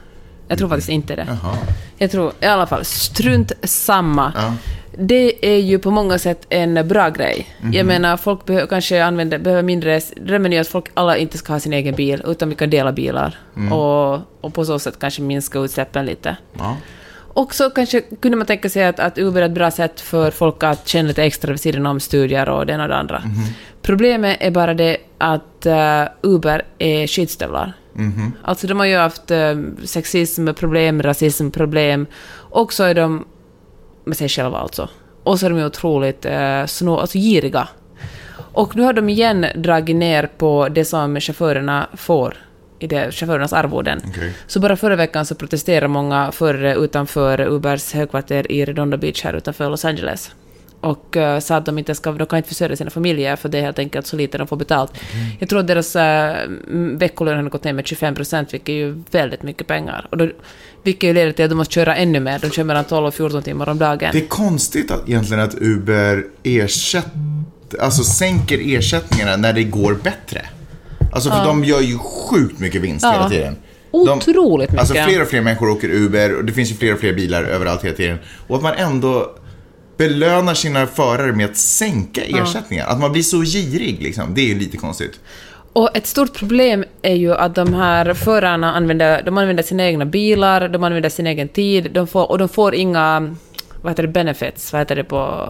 Jag 0.47 0.57
tror 0.57 0.69
faktiskt 0.69 0.89
inte 0.89 1.15
det. 1.15 1.25
Jaha. 1.27 1.55
Jag 1.97 2.11
tror, 2.11 2.31
i 2.41 2.45
alla 2.45 2.67
fall, 2.67 2.85
strunt 2.85 3.51
samma. 3.63 4.33
Ja. 4.35 4.53
Det 4.97 5.45
är 5.45 5.59
ju 5.59 5.79
på 5.79 5.91
många 5.91 6.17
sätt 6.19 6.45
en 6.49 6.87
bra 6.87 7.09
grej. 7.09 7.47
Mhm. 7.61 7.73
Jag 7.73 7.85
menar, 7.85 8.17
folk 8.17 8.45
behöver 8.45 8.67
kanske 8.67 9.03
använda, 9.03 9.39
behöver 9.39 9.63
mindre... 9.63 10.01
Drömmen 10.17 10.53
är 10.53 10.57
ju 10.57 10.61
att 10.61 10.67
folk 10.67 10.85
alla 10.93 11.17
inte 11.17 11.37
ska 11.37 11.53
ha 11.53 11.59
sin 11.59 11.73
egen 11.73 11.95
bil, 11.95 12.23
utan 12.25 12.49
vi 12.49 12.55
kan 12.55 12.69
dela 12.69 12.91
bilar. 12.91 13.37
Mm. 13.55 13.73
Och, 13.73 14.19
och 14.41 14.53
på 14.53 14.65
så 14.65 14.79
sätt 14.79 14.99
kanske 14.99 15.21
minska 15.21 15.59
utsläppen 15.59 16.05
lite. 16.05 16.37
Ja. 16.57 16.77
Och 17.35 17.53
så 17.53 17.69
kanske 17.69 18.01
kunde 18.01 18.37
man 18.37 18.47
tänka 18.47 18.69
sig 18.69 18.85
att, 18.85 18.99
att 18.99 19.17
Uber 19.17 19.41
är 19.41 19.45
ett 19.45 19.51
bra 19.51 19.71
sätt 19.71 20.01
för 20.01 20.31
folk 20.31 20.63
att 20.63 20.87
tjäna 20.87 21.07
lite 21.07 21.23
extra 21.23 21.51
vid 21.51 21.61
sidan 21.61 21.85
om 21.85 21.99
studier 21.99 22.49
och 22.49 22.65
det 22.65 22.73
ena 22.73 22.83
och 22.83 22.89
det 22.89 22.95
andra. 22.95 23.23
Problemet 23.81 24.37
är 24.39 24.51
bara 24.51 24.73
det 24.73 24.97
att 25.17 25.65
eh, 25.65 26.03
Uber 26.21 26.61
är 26.79 27.07
skitstövlar. 27.07 27.73
Alltså 28.43 28.67
de 28.67 28.79
har 28.79 28.85
ju 28.85 28.97
haft 28.97 29.31
uh, 29.31 29.57
sexismproblem, 29.83 31.03
rasismproblem 31.03 32.05
och 32.33 32.73
så 32.73 32.83
är 32.83 32.93
de 32.93 33.25
med 34.05 34.17
sig 34.17 34.29
själva 34.29 34.57
alltså. 34.57 34.89
Och 35.23 35.39
så 35.39 35.45
är 35.45 35.49
de 35.49 35.59
ju 35.59 35.65
otroligt 35.65 36.25
uh, 36.25 36.65
snå, 36.65 36.97
alltså 36.97 37.17
giriga. 37.17 37.67
Och 38.37 38.75
nu 38.75 38.83
har 38.83 38.93
de 38.93 39.09
igen 39.09 39.45
dragit 39.55 39.95
ner 39.95 40.29
på 40.37 40.67
det 40.69 40.85
som 40.85 41.19
chaufförerna 41.19 41.87
får 41.93 42.37
i 42.79 42.87
det, 42.87 43.11
chaufförernas 43.11 43.53
arvoden. 43.53 44.01
Okej. 44.07 44.33
Så 44.47 44.59
bara 44.59 44.75
förra 44.75 44.95
veckan 44.95 45.25
så 45.25 45.35
protesterade 45.35 45.87
många 45.87 46.31
förare 46.31 46.75
utanför 46.75 47.41
Ubers 47.41 47.93
högkvarter 47.93 48.51
i 48.51 48.65
Redondo 48.65 48.97
Beach 48.97 49.23
här 49.23 49.33
utanför 49.33 49.69
Los 49.69 49.85
Angeles. 49.85 50.31
Och 50.81 51.17
eh, 51.17 51.39
sa 51.39 51.55
att 51.55 51.65
de 51.65 51.77
inte 51.77 51.95
ska, 51.95 52.11
de 52.11 52.27
kan 52.27 52.37
inte 52.37 52.49
försörja 52.49 52.75
sina 52.75 52.89
familjer 52.89 53.35
för 53.35 53.49
det 53.49 53.57
är 53.57 53.61
helt 53.61 53.79
enkelt 53.79 54.07
så 54.07 54.15
lite 54.15 54.37
de 54.37 54.47
får 54.47 54.57
betalt. 54.57 54.93
Jag 55.39 55.49
tror 55.49 55.59
att 55.59 55.67
deras 55.67 55.95
uh, 55.95 56.01
veckolön 56.97 57.43
har 57.43 57.49
gått 57.49 57.63
ner 57.63 57.73
med 57.73 57.87
25 57.87 58.15
procent, 58.15 58.53
vilket 58.53 58.69
är 58.69 58.73
ju 58.73 59.03
väldigt 59.11 59.43
mycket 59.43 59.67
pengar. 59.67 60.07
Och 60.11 60.17
då, 60.17 60.29
vilket 60.85 61.09
ju 61.09 61.13
leder 61.13 61.31
till 61.31 61.45
att 61.45 61.51
de 61.51 61.55
måste 61.55 61.73
köra 61.73 61.95
ännu 61.95 62.19
mer. 62.19 62.39
De 62.39 62.49
kör 62.49 62.63
mellan 62.63 62.83
12 62.85 63.05
och 63.05 63.13
14 63.13 63.43
timmar 63.43 63.69
om 63.69 63.77
dagen. 63.77 64.09
Det 64.13 64.17
är 64.19 64.27
konstigt 64.27 64.91
att, 64.91 65.09
egentligen 65.09 65.43
att 65.43 65.55
Uber 65.55 66.23
ersätter, 66.43 67.11
alltså 67.79 68.03
sänker 68.03 68.59
ersättningarna 68.77 69.35
när 69.37 69.53
det 69.53 69.63
går 69.63 69.93
bättre. 70.03 70.45
Alltså 71.13 71.29
för 71.29 71.45
de 71.45 71.63
gör 71.63 71.81
ju 71.81 71.97
sjukt 71.97 72.59
mycket 72.59 72.81
vinst 72.81 73.03
Ja. 73.03 73.11
hela 73.11 73.29
tiden. 73.29 73.55
Otroligt 73.91 74.69
mycket. 74.69 74.79
Alltså 74.79 74.93
fler 74.93 75.21
och 75.21 75.27
fler 75.27 75.41
människor 75.41 75.69
åker 75.69 75.89
Uber 75.89 76.35
och 76.35 76.45
det 76.45 76.53
finns 76.53 76.71
ju 76.71 76.75
fler 76.75 76.93
och 76.93 76.99
fler 76.99 77.13
bilar 77.13 77.43
överallt 77.43 77.83
hela 77.83 77.95
tiden. 77.95 78.17
Och 78.47 78.55
att 78.55 78.63
man 78.63 78.73
ändå 78.73 79.35
belönar 79.97 80.53
sina 80.53 80.87
förare 80.87 81.31
med 81.31 81.45
att 81.45 81.57
sänka 81.57 82.21
ersättningar. 82.23 82.87
Att 82.87 82.99
man 82.99 83.11
blir 83.11 83.23
så 83.23 83.41
girig 83.41 84.01
liksom, 84.01 84.33
det 84.33 84.41
är 84.41 84.47
ju 84.47 84.59
lite 84.59 84.77
konstigt. 84.77 85.19
Och 85.75 85.97
ett 85.97 86.07
stort 86.07 86.33
problem 86.33 86.85
är 87.01 87.15
ju 87.15 87.33
att 87.33 87.55
de 87.55 87.73
här 87.73 88.13
förarna 88.13 88.73
använder, 88.73 89.23
de 89.23 89.37
använder 89.37 89.63
sina 89.63 89.85
egna 89.85 90.05
bilar, 90.05 90.67
de 90.67 90.83
använder 90.83 91.09
sin 91.09 91.27
egen 91.27 91.47
tid, 91.47 91.91
de 91.91 92.07
får, 92.07 92.31
och 92.31 92.37
de 92.37 92.49
får 92.49 92.75
inga, 92.75 93.35
vad 93.81 93.91
heter 93.91 94.03
det, 94.03 94.09
benefits, 94.09 94.73
vad 94.73 94.81
heter 94.81 94.95
det 94.95 95.03
på 95.03 95.49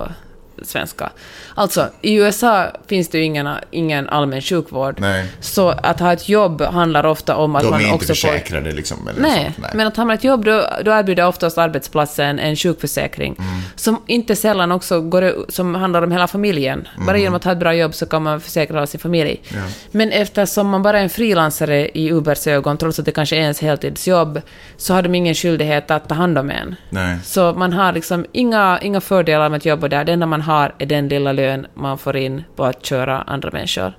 svenska? 0.64 1.10
Alltså, 1.56 1.88
i 2.02 2.16
USA 2.16 2.68
finns 2.88 3.10
det 3.10 3.18
ju 3.18 3.24
ingen, 3.24 3.50
ingen 3.72 4.10
allmän 4.10 4.42
sjukvård. 4.42 4.98
Nej. 5.00 5.30
Så 5.40 5.70
att 5.70 6.00
ha 6.00 6.14
ett 6.14 6.30
jobb 6.30 6.62
handlar 6.62 7.06
ofta 7.06 7.36
om 7.36 7.56
att 7.56 7.64
De 7.64 7.70
man 7.70 7.80
är 7.80 7.84
inte 7.84 7.96
också 7.96 8.08
får... 8.08 8.14
försäkrade 8.16 8.72
liksom. 8.72 9.08
Eller 9.08 9.22
Nej, 9.22 9.52
sånt. 9.56 9.74
men 9.74 9.88
att 9.88 9.98
ha 9.98 10.14
ett 10.14 10.24
jobb, 10.24 10.46
då, 10.46 10.66
då 10.86 10.92
erbjuder 10.92 11.28
oftast 11.28 11.58
arbetsplatsen 11.58 12.40
en 12.40 12.56
sjukförsäkring. 12.56 13.36
Mm. 13.40 13.62
Som 13.76 14.02
inte 14.08 14.36
sällan 14.36 14.72
också 14.72 15.02
går, 15.02 15.52
som 15.52 15.76
handlar 15.76 16.02
om 16.02 16.12
hela 16.12 16.28
familjen. 16.28 16.88
Bara 17.08 17.18
genom 17.18 17.36
att 17.36 17.44
ha 17.44 17.52
ett 17.52 17.60
bra 17.60 17.74
jobb 17.74 17.94
så 17.94 18.06
kan 18.06 18.24
man 18.24 18.42
försäkra 18.42 18.76
hela 18.76 18.88
sin 18.88 19.00
familj. 19.00 19.42
Mm. 19.50 19.64
Ja. 19.64 19.72
Men 19.92 20.12
eftersom 20.12 20.70
man 20.70 20.84
bara 20.84 21.00
är 21.00 21.04
en 21.04 21.10
frilansare 21.10 21.90
i 21.90 22.12
Ubers 22.12 22.48
ögon, 22.48 22.78
trots 22.78 23.00
att 23.00 23.06
det 23.06 23.12
kanske 23.12 23.36
är 23.36 23.40
ens 23.40 23.62
heltidsjobb, 23.62 24.42
så 24.78 24.94
har 24.94 25.02
de 25.02 25.16
ingen 25.16 25.36
skyldighet 25.36 25.92
att 25.92 26.10
ta 26.10 26.16
hand 26.16 26.38
om 26.38 26.50
en. 26.50 26.76
Nej. 26.90 27.18
Så 27.24 27.54
man 27.54 27.74
har 27.74 27.94
liksom 27.94 28.26
inga, 28.32 28.80
inga 28.82 29.02
fördelar 29.02 29.50
med 29.50 29.58
att 29.58 29.66
jobba 29.66 29.88
där. 29.88 30.04
Det 30.04 30.12
enda 30.14 30.26
man 30.26 30.42
har 30.46 30.76
är 30.78 30.86
den 30.86 31.08
lilla 31.08 31.32
lön 31.32 31.68
man 31.74 31.98
får 31.98 32.16
in 32.16 32.44
på 32.56 32.66
att 32.66 32.86
köra 32.86 33.22
andra 33.22 33.50
människor. 33.52 33.94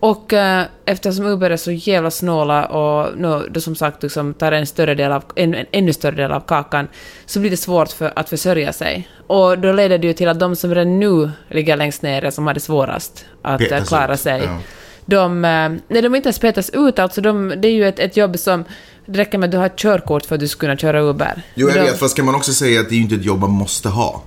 Och 0.00 0.32
eh, 0.32 0.64
eftersom 0.84 1.26
Uber 1.26 1.50
är 1.50 1.56
så 1.56 1.72
jävla 1.72 2.10
snåla 2.10 2.64
och 2.64 3.18
nu, 3.18 3.48
då 3.50 3.60
som 3.60 3.76
sagt 3.76 4.02
liksom 4.02 4.34
tar 4.34 4.52
en, 4.52 4.66
större 4.66 4.94
del 4.94 5.12
av, 5.12 5.24
en, 5.34 5.54
en 5.54 5.66
ännu 5.72 5.92
större 5.92 6.16
del 6.16 6.32
av 6.32 6.40
kakan, 6.40 6.88
så 7.26 7.40
blir 7.40 7.50
det 7.50 7.56
svårt 7.56 7.88
för, 7.92 8.12
att 8.16 8.28
försörja 8.28 8.72
sig. 8.72 9.08
Och 9.26 9.58
då 9.58 9.72
leder 9.72 9.98
det 9.98 10.06
ju 10.06 10.12
till 10.12 10.28
att 10.28 10.40
de 10.40 10.56
som 10.56 10.74
redan 10.74 11.00
nu 11.00 11.30
ligger 11.48 11.76
längst 11.76 12.02
nere, 12.02 12.32
som 12.32 12.46
har 12.46 12.54
det 12.54 12.60
svårast 12.60 13.24
att 13.42 13.72
eh, 13.72 13.84
klara 13.84 14.16
sig, 14.16 14.42
ja. 14.44 14.58
de, 15.06 15.44
eh, 15.44 15.68
nej, 15.88 16.02
de 16.02 16.14
inte 16.14 16.28
ens 16.28 16.38
petas 16.38 16.70
ut. 16.70 16.98
Alltså 16.98 17.20
de, 17.20 17.54
det 17.56 17.68
är 17.68 17.72
ju 17.72 17.88
ett, 17.88 17.98
ett 17.98 18.16
jobb 18.16 18.38
som... 18.38 18.64
Det 19.06 19.18
räcker 19.18 19.38
med 19.38 19.46
att 19.46 19.52
du 19.52 19.58
har 19.58 19.66
ett 19.66 19.78
körkort 19.78 20.26
för 20.26 20.34
att 20.34 20.40
du 20.40 20.48
ska 20.48 20.60
kunna 20.60 20.76
köra 20.76 21.00
Uber. 21.00 21.42
Jo, 21.54 21.68
jag 21.68 21.76
de, 21.76 21.80
vet, 21.80 21.98
fast 21.98 22.16
kan 22.16 22.26
man 22.26 22.34
också 22.34 22.52
säga 22.52 22.80
att 22.80 22.88
det 22.88 22.94
är 22.94 22.96
ju 22.96 23.02
inte 23.02 23.14
ett 23.14 23.24
jobb 23.24 23.40
man 23.40 23.50
måste 23.50 23.88
ha. 23.88 24.22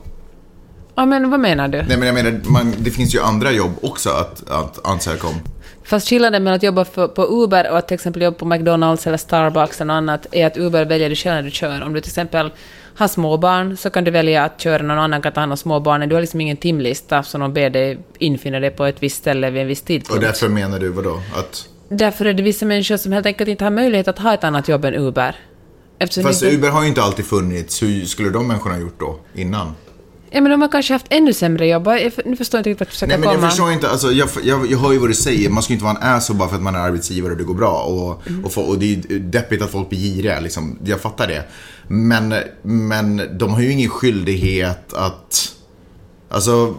Ja, 0.95 1.05
men 1.05 1.29
vad 1.29 1.39
menar 1.39 1.67
du? 1.67 1.77
Nej, 1.77 1.97
men 1.97 2.07
jag 2.07 2.13
menar, 2.13 2.41
man, 2.45 2.73
det 2.79 2.91
finns 2.91 3.15
ju 3.15 3.19
andra 3.19 3.51
jobb 3.51 3.71
också 3.81 4.09
att, 4.09 4.49
att 4.49 4.85
ansöka 4.85 5.27
om. 5.27 5.35
Fast 5.83 6.09
skillnaden 6.09 6.43
mellan 6.43 6.57
att 6.57 6.63
jobba 6.63 6.85
för, 6.85 7.07
på 7.07 7.23
Uber 7.43 7.71
och 7.71 7.77
att 7.77 7.87
till 7.87 7.95
exempel 7.95 8.21
jobba 8.21 8.37
på 8.37 8.45
McDonalds 8.45 9.07
eller 9.07 9.17
Starbucks 9.17 9.81
eller 9.81 9.93
något 9.93 9.97
annat 9.97 10.27
är 10.31 10.47
att 10.47 10.57
Uber 10.57 10.85
väljer 10.85 11.09
du 11.09 11.15
själv 11.15 11.35
när 11.35 11.43
du 11.43 11.51
kör. 11.51 11.81
Om 11.83 11.93
du 11.93 12.01
till 12.01 12.09
exempel 12.09 12.51
har 12.95 13.07
småbarn 13.07 13.77
så 13.77 13.89
kan 13.89 14.03
du 14.03 14.11
välja 14.11 14.43
att 14.43 14.61
köra 14.61 14.83
någon 14.83 14.99
annan 14.99 15.21
kan 15.21 15.33
ta 15.33 15.39
hand 15.39 15.51
om 15.51 15.57
småbarnen. 15.57 16.09
Du 16.09 16.15
har 16.15 16.21
liksom 16.21 16.41
ingen 16.41 16.57
timlista 16.57 17.23
som 17.23 17.41
de 17.41 17.53
ber 17.53 17.69
dig 17.69 17.97
infinna 18.17 18.59
dig 18.59 18.69
på 18.71 18.85
ett 18.85 19.03
visst 19.03 19.17
ställe 19.17 19.49
vid 19.49 19.61
en 19.61 19.67
viss 19.67 19.81
Och 19.81 19.87
tidpunkt. 19.87 20.21
därför 20.21 20.49
menar 20.49 20.79
du 20.79 20.89
vadå? 20.89 21.21
Att, 21.35 21.65
Därför 21.89 22.25
är 22.25 22.33
det 22.33 22.43
vissa 22.43 22.65
människor 22.65 22.97
som 22.97 23.11
helt 23.11 23.25
enkelt 23.25 23.49
inte 23.49 23.63
har 23.63 23.71
möjlighet 23.71 24.07
att 24.07 24.19
ha 24.19 24.33
ett 24.33 24.43
annat 24.43 24.67
jobb 24.67 24.85
än 24.85 24.95
Uber. 24.95 25.35
Eftersom 25.99 26.23
fast 26.23 26.43
inte, 26.43 26.55
Uber 26.55 26.69
har 26.69 26.81
ju 26.81 26.87
inte 26.87 27.01
alltid 27.03 27.25
funnits. 27.25 27.83
Hur 27.83 28.05
skulle 28.05 28.29
de 28.29 28.47
människorna 28.47 28.75
ha 28.75 28.81
gjort 28.81 28.99
då? 28.99 29.19
Innan? 29.35 29.75
Ja, 30.35 30.41
men 30.41 30.51
de 30.51 30.61
har 30.61 30.67
kanske 30.69 30.93
haft 30.93 31.05
ännu 31.09 31.33
sämre 31.33 31.67
jobb. 31.67 31.87
Jag, 31.87 32.11
nu 32.25 32.35
förstår 32.35 32.57
jag 32.57 32.59
inte 32.61 32.69
riktigt 32.69 32.79
vart 32.79 32.87
du 32.87 32.91
försöker 32.93 33.07
Nej 33.07 33.17
men 33.17 33.29
jag 33.29 33.35
komma. 33.35 33.49
förstår 33.49 33.71
inte, 33.71 33.89
alltså, 33.89 34.11
jag, 34.11 34.29
jag, 34.43 34.71
jag 34.71 34.77
hör 34.79 34.91
ju 34.91 34.97
vad 34.97 35.09
du 35.09 35.13
säger. 35.13 35.49
Man 35.49 35.63
ska 35.63 35.73
ju 35.73 35.75
inte 35.75 35.85
vara 35.85 35.97
en 35.97 36.03
asshole 36.17 36.39
bara 36.39 36.49
för 36.49 36.55
att 36.55 36.61
man 36.61 36.75
är 36.75 36.79
arbetsgivare 36.79 37.31
och 37.31 37.37
det 37.37 37.43
går 37.43 37.53
bra. 37.53 37.81
Och, 37.83 38.27
Mm. 38.27 38.45
och, 38.45 38.69
och 38.69 38.77
det 38.79 38.85
är 38.85 39.11
ju 39.11 39.19
deppigt 39.19 39.61
att 39.61 39.71
folk 39.71 39.89
blir 39.89 39.99
giriga, 39.99 40.39
liksom. 40.39 40.79
jag 40.85 41.01
fattar 41.01 41.27
det. 41.27 41.43
Men, 41.87 42.33
men 42.61 43.37
de 43.37 43.53
har 43.53 43.61
ju 43.61 43.71
ingen 43.71 43.89
skyldighet 43.89 44.93
att... 44.93 45.49
Alltså, 46.29 46.75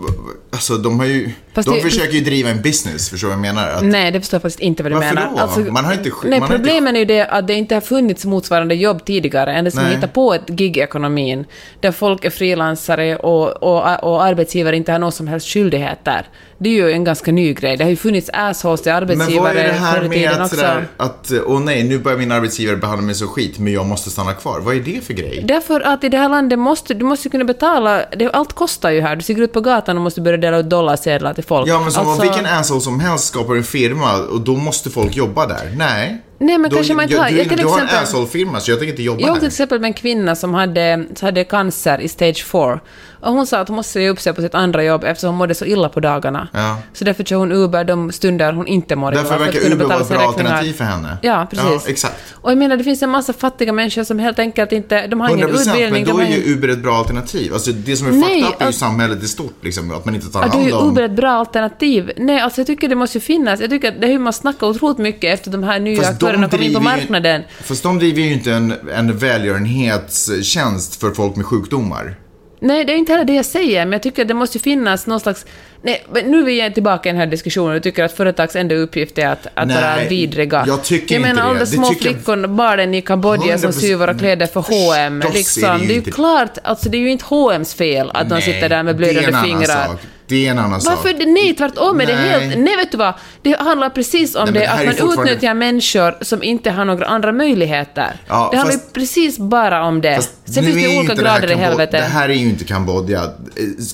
alltså 0.52 0.76
de 0.78 0.98
har 0.98 1.06
ju... 1.06 1.30
Fast 1.54 1.68
de 1.68 1.74
det- 1.74 1.80
försöker 1.82 2.12
ju 2.12 2.20
driva 2.24 2.50
en 2.50 2.62
business, 2.62 3.08
förstår 3.10 3.28
du 3.28 3.36
vad 3.36 3.46
jag 3.46 3.54
menar? 3.54 3.68
Att, 3.70 3.84
Nej, 3.84 4.10
det 4.10 4.20
förstår 4.20 4.36
jag 4.36 4.42
faktiskt 4.42 4.60
inte 4.60 4.82
vad 4.82 4.92
du 4.92 4.96
Varför 4.96 5.14
menar. 5.14 5.38
Alltså, 5.42 5.60
då? 5.60 5.72
Man 5.72 5.84
har 5.84 5.92
inte 5.92 6.10
nej, 6.22 6.30
man 6.30 6.32
har 6.32 6.46
inte- 6.46 6.56
problemen 6.56 6.94
är 6.96 6.98
ju 7.00 7.04
det 7.04 7.26
att 7.26 7.46
det 7.46 7.54
inte 7.54 7.74
har 7.74 7.80
funnits 7.80 8.24
motsvarande 8.24 8.74
jobb 8.74 9.04
tidigare. 9.04 9.54
Sedan 9.70 9.82
Nej. 9.82 9.84
vi 9.88 9.94
hittade 9.94 10.12
på 10.12 10.34
ett 10.34 10.46
gig-ekonomin, 10.48 11.44
där 11.80 11.92
folk 11.92 12.24
är 12.24 12.30
frilansare 12.30 13.16
och, 13.16 13.48
och, 13.62 14.04
och 14.04 14.24
arbetsgivare 14.24 14.76
inte 14.76 14.92
har 14.92 14.98
någon 14.98 15.12
som 15.12 15.26
helst 15.28 15.48
skyldigheter. 15.48 16.26
Det 16.58 16.68
är 16.68 16.72
ju 16.74 16.92
en 16.92 17.04
ganska 17.04 17.32
ny 17.32 17.54
grej. 17.54 17.76
Det 17.76 17.84
har 17.84 17.90
ju 17.90 17.96
funnits 17.96 18.30
assholes 18.32 18.82
till 18.82 18.92
Men 18.92 19.02
arbetsgivare 19.02 19.54
vad 19.54 19.62
är 19.62 19.66
det 19.68 19.72
här 19.72 19.96
förr 19.98 20.04
i 20.04 20.08
med 20.08 20.18
tiden 20.18 20.32
att, 20.34 20.40
också. 20.40 20.56
sådär, 20.56 20.86
att, 20.96 21.32
åh 21.46 21.60
nej, 21.60 21.84
nu 21.84 21.98
börjar 21.98 22.18
min 22.18 22.32
arbetsgivare 22.32 22.76
behandla 22.76 23.06
mig 23.06 23.14
så 23.14 23.26
skit, 23.26 23.58
men 23.58 23.72
jag 23.72 23.86
måste 23.86 24.10
stanna 24.10 24.32
kvar. 24.32 24.60
Vad 24.60 24.76
är 24.76 24.80
det 24.80 25.04
för 25.04 25.12
grej? 25.14 25.42
Därför 25.48 25.80
att 25.80 26.04
i 26.04 26.08
det 26.08 26.18
här 26.18 26.28
landet 26.28 26.58
måste 26.58 26.94
du 26.94 27.04
måste 27.04 27.28
kunna 27.28 27.44
betala, 27.44 28.02
det, 28.16 28.30
allt 28.30 28.52
kostar 28.52 28.90
ju 28.90 29.00
här. 29.00 29.16
Du 29.16 29.22
stiger 29.22 29.42
ut 29.42 29.52
på 29.52 29.60
gatan 29.60 29.96
och 29.96 30.02
måste 30.02 30.20
börja 30.20 30.36
dela 30.38 30.58
ut 30.58 30.70
dollarsedlar 30.70 31.34
till 31.34 31.43
folk. 31.44 31.68
Ja, 31.68 31.80
men 31.80 31.92
som 31.92 32.09
Alltså- 32.09 32.22
vilken 32.22 32.46
asshole 32.46 32.80
som 32.80 33.00
helst 33.00 33.24
skapar 33.24 33.54
en 33.54 33.64
firma 33.64 34.16
och 34.16 34.40
då 34.40 34.57
måste 34.57 34.90
folk 34.90 35.16
jobba 35.16 35.46
där. 35.46 35.72
Nej. 35.76 36.22
Nej, 36.38 36.59
men 36.59 36.70
då, 36.70 36.77
kanske 36.77 36.94
man 36.94 37.05
inte 37.05 37.18
har- 37.18 37.31
Du, 37.31 37.37
jag 37.37 37.49
till 37.49 37.59
du 37.59 37.64
har 37.64 37.79
en 37.79 37.85
exempel- 37.85 38.03
asshole-firma, 38.05 38.61
så 38.61 38.70
jag 38.70 38.79
tänker 38.79 38.92
inte 38.92 39.03
jobba 39.03 39.20
Jag 39.20 39.31
åkte 39.31 39.40
till 39.40 39.47
här. 39.47 39.49
exempel 39.49 39.81
med 39.81 39.88
en 39.88 39.94
kvinna 39.94 40.35
som 40.37 40.55
hade, 40.55 41.05
som 41.14 41.27
hade 41.27 41.44
cancer 41.44 42.01
i 42.01 42.09
stage 42.09 42.44
4. 42.44 42.81
Och 43.20 43.33
hon 43.33 43.47
sa 43.47 43.59
att 43.59 43.68
hon 43.68 43.77
måste 43.77 43.92
säga 43.92 44.11
upp 44.11 44.20
sig 44.20 44.33
på 44.33 44.42
sitt 44.42 44.55
andra 44.55 44.85
jobb 44.85 45.05
eftersom 45.05 45.29
hon 45.31 45.38
mådde 45.38 45.55
så 45.55 45.64
illa 45.64 45.88
på 45.88 46.01
dagarna. 46.01 46.49
Ja. 46.53 46.79
Så 46.92 47.05
därför 47.05 47.25
kör 47.25 47.37
hon 47.37 47.53
Uber 47.53 47.85
de 47.85 48.12
stunder 48.12 48.53
hon 48.53 48.66
inte 48.66 48.97
mår. 48.97 49.12
Därför 49.12 49.38
verkar 49.38 49.73
Uber 49.73 49.85
vara 49.87 50.01
ett 50.01 50.09
bra 50.09 50.18
alternativ 50.18 50.73
för 50.73 50.85
henne. 50.85 51.16
Ja, 51.23 51.47
precis. 51.51 51.66
Ja, 51.70 51.81
exakt. 51.87 52.14
Och 52.33 52.51
jag 52.51 52.59
menar, 52.59 52.77
det 52.77 52.85
finns 52.85 53.03
en 53.03 53.11
massa 53.11 53.33
fattiga 53.33 53.73
människor 53.73 54.05
som 54.05 54.18
helt 54.18 54.38
enkelt 54.38 54.73
inte... 54.73 55.07
De 55.07 55.20
har 55.20 55.29
100 55.29 55.49
ingen 55.49 55.61
utbildning. 55.61 56.05
men 56.07 56.16
då 56.16 56.23
är 56.23 56.27
ju 56.27 56.53
Uber 56.55 56.68
ett 56.68 56.79
bra 56.83 56.94
alternativ. 56.97 57.53
Alltså 57.53 57.70
det 57.73 57.97
som 57.97 58.07
är 58.07 58.12
Nej, 58.12 58.20
fucked 58.23 58.49
up 58.49 58.61
är 58.61 58.64
ju 58.64 58.66
alltså- 58.66 58.79
samhället 58.81 59.23
i 59.23 59.29
stort, 59.29 59.59
liksom, 59.61 59.90
att 59.90 60.05
man 60.05 60.14
inte 60.14 60.27
tar 60.33 60.40
Ja, 60.42 60.47
då 60.47 60.53
är 60.53 60.57
hand 60.59 60.66
ju 60.66 60.73
om... 60.77 60.88
Uber 60.88 61.03
ett 61.03 61.11
bra 61.16 61.31
alternativ. 61.33 62.12
Nej, 62.16 62.40
alltså 62.40 62.61
jag 62.61 62.66
tycker 62.66 62.88
det 62.88 62.94
måste 62.94 63.18
ju 63.18 63.23
finnas. 63.23 63.61
Jag 63.61 63.70
tycker 63.70 63.88
att 63.88 64.01
det 64.01 64.07
är 64.07 64.11
hur 64.12 64.18
man 64.18 64.33
snackar 64.33 64.66
otroligt 64.66 64.99
mycket 64.99 65.35
efter 65.38 65.51
de 65.51 65.62
här 65.62 65.81
nya 65.81 66.03
Fast 66.03 66.20
de 66.32 66.44
aktörerna 66.44 66.48
kom 66.48 66.62
in 66.62 66.74
på 66.74 66.80
marknaden. 66.80 67.42
Fast 67.62 67.82
de 67.82 67.98
driver 67.98 68.22
ju 68.22 68.32
inte 68.32 68.52
en, 68.52 68.74
en 68.94 69.16
välgörenhetstjänst 69.18 71.00
för 71.00 71.10
folk 71.10 71.37
med 71.37 71.46
sjukdomar. 71.46 72.16
Nej, 72.60 72.84
det 72.84 72.92
är 72.92 72.96
inte 72.96 73.12
heller 73.12 73.24
det 73.24 73.32
jag 73.34 73.44
säger, 73.44 73.84
men 73.84 73.92
jag 73.92 74.02
tycker 74.02 74.22
att 74.22 74.28
det 74.28 74.34
måste 74.34 74.58
finnas 74.58 75.06
någon 75.06 75.20
slags... 75.20 75.46
Nej, 75.82 76.06
men 76.12 76.24
nu 76.30 76.38
är 76.40 76.44
vi 76.68 76.74
tillbaka 76.74 77.08
i 77.08 77.12
den 77.12 77.20
här 77.20 77.26
diskussionen 77.26 77.76
och 77.76 77.82
tycker 77.82 78.04
att 78.04 78.12
företags 78.12 78.56
enda 78.56 78.74
uppgift 78.74 79.18
är 79.18 79.26
att, 79.28 79.46
att 79.54 79.68
Nej, 79.68 79.76
vara 79.82 80.08
vidriga. 80.08 80.64
jag 80.66 80.84
tycker 80.84 81.14
jag 81.14 81.20
inte 81.20 81.28
menar 81.28 81.42
det. 81.42 81.48
alla 81.48 81.54
de 81.54 81.60
Det 81.60 81.66
små 81.66 81.88
tycker 81.88 82.16
jag- 82.40 82.50
barnen 82.50 82.94
i 82.94 83.02
Kambodja 83.02 83.58
som 83.58 83.70
100% 83.70 83.72
syr 83.72 83.96
våra 83.96 84.14
kläder 84.14 84.46
för 84.46 84.60
H&M 84.60 85.20
Förstås 85.22 85.34
är 85.34 85.38
liksom. 85.38 85.62
det 85.62 85.78
Det 85.78 85.82
ju 85.84 85.88
är 85.90 85.92
ju 85.92 85.98
inte- 85.98 86.10
klart, 86.10 86.58
alltså 86.62 86.88
det 86.88 86.96
är 86.96 87.00
ju 87.00 87.10
inte 87.10 87.24
H&M's 87.24 87.76
fel 87.76 88.10
att 88.14 88.28
de 88.28 88.40
sitter 88.40 88.68
där 88.68 88.82
med 88.82 88.94
det 88.94 88.98
blödande 88.98 89.38
fingrar. 89.48 89.87
sak. 89.87 90.00
Det 90.26 90.46
är 90.46 90.50
en 90.50 90.58
annan 90.58 90.80
sak. 90.80 90.96
Varför? 90.96 91.26
Nej, 91.26 91.54
tvärtom 91.54 92.00
är 92.00 92.06
det 92.06 92.14
helt... 92.14 92.58
Nej, 92.58 92.76
vet 92.76 92.90
du 92.92 92.96
vad? 92.98 93.14
Det 93.42 93.58
handlar 93.60 93.90
precis 93.90 94.34
om 94.34 94.44
Nej, 94.44 94.52
det, 94.52 94.58
det 94.60 94.66
att 94.70 94.84
man 94.87 94.94
fortfarande- 94.94 95.32
utnyttjar 95.32 95.54
människor 95.54 96.24
som 96.24 96.42
inte 96.42 96.70
har 96.70 96.84
några 96.84 97.06
andra 97.06 97.32
möjligheter. 97.32 98.16
Ja, 98.26 98.48
det 98.52 98.56
handlar 98.56 98.76
fast- 98.76 98.92
precis 98.92 99.38
bara 99.38 99.84
om 99.84 100.00
det. 100.00 100.16
Fast 100.16 100.30
Sen 100.44 100.64
finns 100.64 100.76
det 100.76 100.98
olika 100.98 101.14
grader 101.14 101.50
i 101.50 101.54
helvetet. 101.54 102.00
Det 102.00 102.06
här 102.06 102.28
är 102.28 102.34
ju 102.34 102.48
inte 102.48 102.64
Kambodja. 102.64 103.22
Eh, 103.22 103.28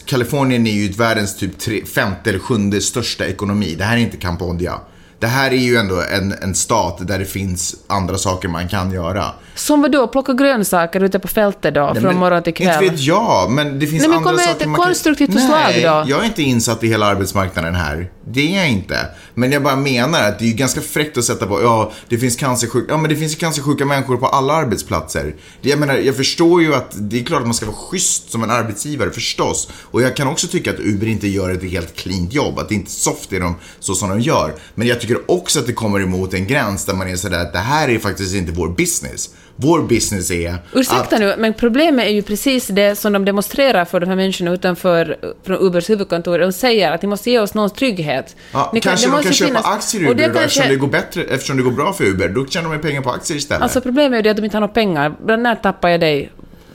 Kalifornien 0.04 0.66
är 0.66 0.70
ju 0.72 0.88
världens 0.92 1.36
typ 1.36 1.58
tre, 1.58 1.84
femte 1.84 2.30
eller 2.30 2.38
sjunde 2.40 2.80
största 2.80 3.26
ekonomi. 3.26 3.74
Det 3.78 3.84
här 3.84 3.96
är 3.96 4.00
inte 4.00 4.16
Kambodja. 4.16 4.74
Det 5.18 5.26
här 5.26 5.50
är 5.50 5.54
ju 5.56 5.76
ändå 5.76 6.02
en, 6.12 6.34
en 6.42 6.54
stat 6.54 6.98
där 7.08 7.18
det 7.18 7.24
finns 7.24 7.74
andra 7.86 8.18
saker 8.18 8.48
man 8.48 8.68
kan 8.68 8.92
göra. 8.92 9.24
Som 9.60 9.82
vadå, 9.82 10.06
plocka 10.08 10.32
grönsaker 10.32 11.00
ute 11.04 11.18
på 11.18 11.28
fältet 11.28 11.74
då, 11.74 11.94
från 11.94 12.02
Men 12.04 12.16
morgon 12.16 12.42
till 12.42 12.54
kväll? 12.54 12.82
Inte 12.84 12.94
vet 12.94 13.00
jag, 13.00 13.50
men 13.50 13.78
det 13.78 13.86
finns 13.86 14.00
Nej, 14.02 14.08
men 14.08 14.18
andra 14.28 14.38
saker 14.38 14.60
ett 14.60 14.66
man 14.66 14.74
kan... 14.76 14.84
konstruktivt 14.84 15.28
Nej, 15.34 15.38
förslag 15.74 16.04
då. 16.06 16.10
jag 16.10 16.20
är 16.20 16.24
inte 16.24 16.42
insatt 16.42 16.84
i 16.84 16.88
hela 16.88 17.06
arbetsmarknaden 17.06 17.74
här. 17.74 18.10
Det 18.32 18.54
är 18.54 18.58
jag 18.58 18.70
inte. 18.70 18.98
Men 19.34 19.52
jag 19.52 19.62
bara 19.62 19.76
menar 19.76 20.22
att 20.28 20.38
det 20.38 20.44
är 20.44 20.52
ganska 20.54 20.80
fräckt 20.80 21.18
att 21.18 21.24
sätta 21.24 21.46
på, 21.46 21.62
ja, 21.62 21.92
det 22.08 22.18
finns 22.18 22.36
cancersjuka, 22.36 22.92
ja 22.92 22.96
men 22.98 23.10
det 23.10 23.16
finns 23.16 23.32
ju 23.32 23.36
cancersjuka 23.36 23.84
människor 23.84 24.16
på 24.16 24.26
alla 24.26 24.52
arbetsplatser. 24.54 25.34
Det- 25.62 25.68
Jag 25.68 25.78
menar, 25.78 25.94
jag 25.94 26.16
förstår 26.16 26.62
ju 26.62 26.74
att 26.74 26.90
det 26.94 27.20
är 27.20 27.24
klart 27.24 27.40
att 27.40 27.46
man 27.46 27.54
ska 27.54 27.66
vara 27.66 27.76
schysst 27.76 28.30
som 28.30 28.42
en 28.42 28.50
arbetsgivare, 28.50 29.10
förstås. 29.10 29.68
Och 29.82 30.02
jag 30.02 30.16
kan 30.16 30.28
också 30.28 30.46
tycka 30.48 30.70
att 30.70 30.78
Uber 30.80 31.06
inte 31.06 31.28
gör 31.28 31.50
ett 31.50 31.62
helt 31.70 31.96
cleant 31.96 32.32
jobb, 32.32 32.58
att 32.58 32.68
det 32.68 32.74
inte 32.74 32.88
är 32.88 32.90
soft 32.90 33.32
är 33.32 33.40
de, 33.40 33.56
så 33.80 33.94
som 33.94 34.08
de 34.08 34.20
gör. 34.20 34.54
Men 34.74 34.88
jag 34.88 35.00
tycker 35.00 35.30
också 35.30 35.58
att 35.58 35.66
det 35.66 35.72
kommer 35.72 36.00
emot 36.00 36.34
en 36.34 36.46
gräns 36.46 36.84
där 36.84 36.94
man 36.94 37.08
är 37.08 37.16
sådär 37.16 37.38
att 37.40 37.52
det 37.52 37.58
här 37.58 37.88
är 37.88 37.98
faktiskt 37.98 38.34
inte 38.34 38.52
vår 38.52 38.68
business. 38.68 39.30
Vår 39.62 39.82
business 39.82 40.30
är 40.30 40.56
Ursäkta 40.74 41.14
att... 41.16 41.20
nu, 41.20 41.34
men 41.38 41.54
problemet 41.54 42.06
är 42.06 42.10
ju 42.10 42.22
precis 42.22 42.66
det 42.66 42.96
som 42.96 43.12
de 43.12 43.24
demonstrerar 43.24 43.84
för 43.84 44.00
de 44.00 44.08
här 44.08 44.16
människorna 44.16 44.50
utanför 44.52 45.16
från 45.46 45.56
Ubers 45.60 45.90
huvudkontor. 45.90 46.38
De 46.38 46.52
säger 46.52 46.92
att 46.92 47.02
ni 47.02 47.08
måste 47.08 47.30
ge 47.30 47.38
oss 47.38 47.54
någon 47.54 47.70
trygghet. 47.70 48.36
Ja, 48.52 48.70
Ni 48.74 48.80
kanske 48.80 49.06
det 49.08 49.16
de 49.16 49.22
kan 49.22 49.32
köpa 49.32 49.48
finnas- 49.48 49.66
aktier 49.74 50.02
i 50.02 50.04
Uber 50.04 50.14
det 50.14 50.22
då, 50.28 50.34
kanske- 50.34 50.44
eftersom 50.44 50.68
det 50.68 50.76
går 50.76 50.88
bättre, 50.88 51.22
eftersom 51.24 51.56
det 51.56 51.62
går 51.62 51.70
bra 51.70 51.92
för 51.92 52.04
Uber. 52.04 52.28
Då 52.28 52.46
tjänar 52.46 52.72
de 52.72 52.78
pengar 52.78 53.00
på 53.02 53.10
aktier 53.10 53.36
istället. 53.38 53.62
Alltså 53.62 53.80
problemet 53.80 54.12
är 54.12 54.16
ju 54.16 54.22
det 54.22 54.30
att 54.30 54.36
de 54.36 54.44
inte 54.44 54.56
har 54.56 54.60
några 54.60 54.74
pengar. 54.74 55.36
När 55.36 55.54
tappar 55.54 55.88
jag 55.88 56.00
dig? 56.00 56.30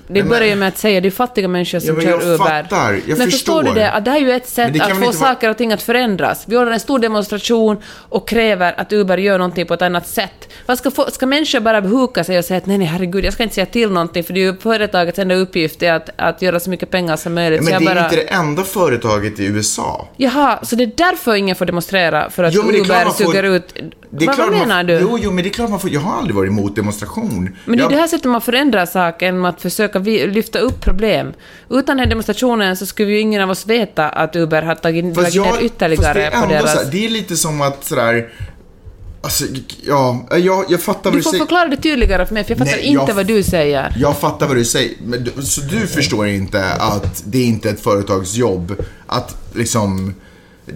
Det 0.07 0.23
börjar 0.23 0.45
ju 0.47 0.55
med 0.55 0.67
att 0.67 0.77
säga 0.77 1.01
det 1.01 1.07
är 1.07 1.11
fattiga 1.11 1.47
människor 1.47 1.79
som 1.79 1.95
Ja, 1.95 2.01
kör 2.01 2.09
jag 2.09 2.21
Uber. 2.23 2.37
fattar, 2.37 2.99
jag 3.07 3.17
men 3.17 3.31
förstår 3.31 3.63
du 3.63 3.73
det? 3.73 3.91
Att 3.91 4.05
det 4.05 4.11
här 4.11 4.17
är 4.17 4.21
ju 4.21 4.31
ett 4.31 4.47
sätt 4.47 4.81
att 4.81 4.97
få 5.05 5.11
saker 5.11 5.49
och 5.49 5.57
ting 5.57 5.73
att 5.73 5.81
förändras. 5.81 6.43
Vi 6.47 6.57
ordnar 6.57 6.71
en 6.71 6.79
stor 6.79 6.99
demonstration 6.99 7.77
och 8.09 8.27
kräver 8.27 8.79
att 8.79 8.93
Uber 8.93 9.17
gör 9.17 9.37
någonting 9.37 9.65
på 9.65 9.73
ett 9.73 9.81
annat 9.81 10.07
sätt. 10.07 10.49
Vad 10.65 10.77
ska, 10.77 10.91
få, 10.91 11.11
ska 11.11 11.25
människor 11.25 11.59
bara 11.59 11.79
huka 11.81 12.23
sig 12.23 12.37
och 12.37 12.45
säga 12.45 12.57
att 12.57 12.65
nej, 12.65 12.77
nej, 12.77 12.87
herregud, 12.87 13.25
jag 13.25 13.33
ska 13.33 13.43
inte 13.43 13.55
säga 13.55 13.65
till 13.65 13.89
någonting 13.91 14.23
för 14.23 14.33
det 14.33 14.39
är 14.39 14.45
ju 14.51 14.57
företagets 14.57 15.19
enda 15.19 15.35
uppgift 15.35 15.83
är 15.83 15.93
att, 15.93 16.09
att 16.15 16.41
göra 16.41 16.59
så 16.59 16.69
mycket 16.69 16.89
pengar 16.91 17.15
som 17.15 17.33
möjligt. 17.33 17.61
Ja, 17.63 17.69
men 17.79 17.85
det 17.85 17.91
är 17.91 17.95
bara... 17.95 18.03
inte 18.03 18.15
det 18.15 18.21
enda 18.33 18.63
företaget 18.63 19.39
i 19.39 19.45
USA. 19.45 20.07
Jaha, 20.17 20.59
så 20.63 20.75
det 20.75 20.83
är 20.83 20.91
därför 20.97 21.35
ingen 21.35 21.55
får 21.55 21.65
demonstrera? 21.65 22.29
För 22.29 22.43
att 22.43 22.53
Jo, 22.53 22.61
Uber 22.61 23.03
man 23.03 23.13
får- 23.13 23.23
suger 23.25 23.43
ut... 23.43 23.73
Vad 24.09 24.37
vad 24.37 24.51
man- 24.51 24.59
menar 24.59 24.83
du? 24.83 24.99
Jo, 25.01 25.17
jo, 25.21 25.31
men 25.31 25.43
det 25.43 25.49
är 25.49 25.51
klart 25.53 25.69
man 25.69 25.79
får... 25.79 25.89
Jag 25.89 25.99
har 26.01 26.17
aldrig 26.17 26.35
varit 26.35 26.49
emot 26.49 26.75
demonstration. 26.75 27.55
Men 27.65 27.77
det 27.77 27.81
är 27.81 27.83
jag, 27.83 27.91
det 27.91 27.97
här 27.97 28.07
sättet 28.07 28.31
man 28.31 28.41
förändrar 28.41 28.85
saker, 28.85 29.25
genom 29.25 29.45
att 29.45 29.61
försöka 29.61 29.94
vi- 29.99 30.27
lyfta 30.27 30.59
upp 30.59 30.81
problem. 30.81 31.33
Utan 31.69 31.85
den 31.85 31.99
här 31.99 32.05
demonstrationen 32.05 32.77
så 32.77 32.85
skulle 32.85 33.11
ju 33.11 33.19
ingen 33.19 33.41
av 33.41 33.49
oss 33.49 33.67
veta 33.67 34.09
att 34.09 34.35
Uber 34.35 34.61
har 34.61 34.75
tagit 34.75 35.13
dragit 35.15 35.35
ner 35.35 35.61
ytterligare 35.61 35.95
fast 36.03 36.13
det 36.13 36.23
är 36.37 36.41
på 36.41 36.47
deras... 36.47 36.71
så 36.73 36.77
här, 36.79 36.91
Det 36.91 37.05
är 37.05 37.09
lite 37.09 37.37
som 37.37 37.61
att 37.61 37.83
sådär... 37.83 38.29
Alltså, 39.21 39.45
ja, 39.87 40.27
jag, 40.31 40.65
jag 40.69 40.81
fattar 40.81 41.03
vad 41.03 41.13
Du 41.13 41.17
du 41.17 41.23
får 41.23 41.31
säger. 41.31 41.43
förklara 41.43 41.67
det 41.67 41.77
tydligare 41.77 42.25
för 42.25 42.33
mig, 42.33 42.43
för 42.43 42.51
jag 42.51 42.57
fattar 42.57 42.71
Nej, 42.71 42.85
inte 42.85 43.05
jag- 43.11 43.15
vad 43.15 43.25
du 43.27 43.43
säger. 43.43 43.95
Jag 43.99 44.17
fattar 44.17 44.47
vad 44.47 44.55
du 44.57 44.65
säger. 44.65 44.93
Men, 45.05 45.23
du- 45.23 45.43
så 45.45 45.61
du 45.61 45.87
förstår 45.87 46.27
inte 46.27 46.65
att 46.73 47.23
det 47.25 47.37
är 47.37 47.45
inte 47.45 47.69
ett 47.69 47.79
företags 47.79 48.35
jobb 48.35 48.75
att 49.07 49.37
liksom... 49.55 50.15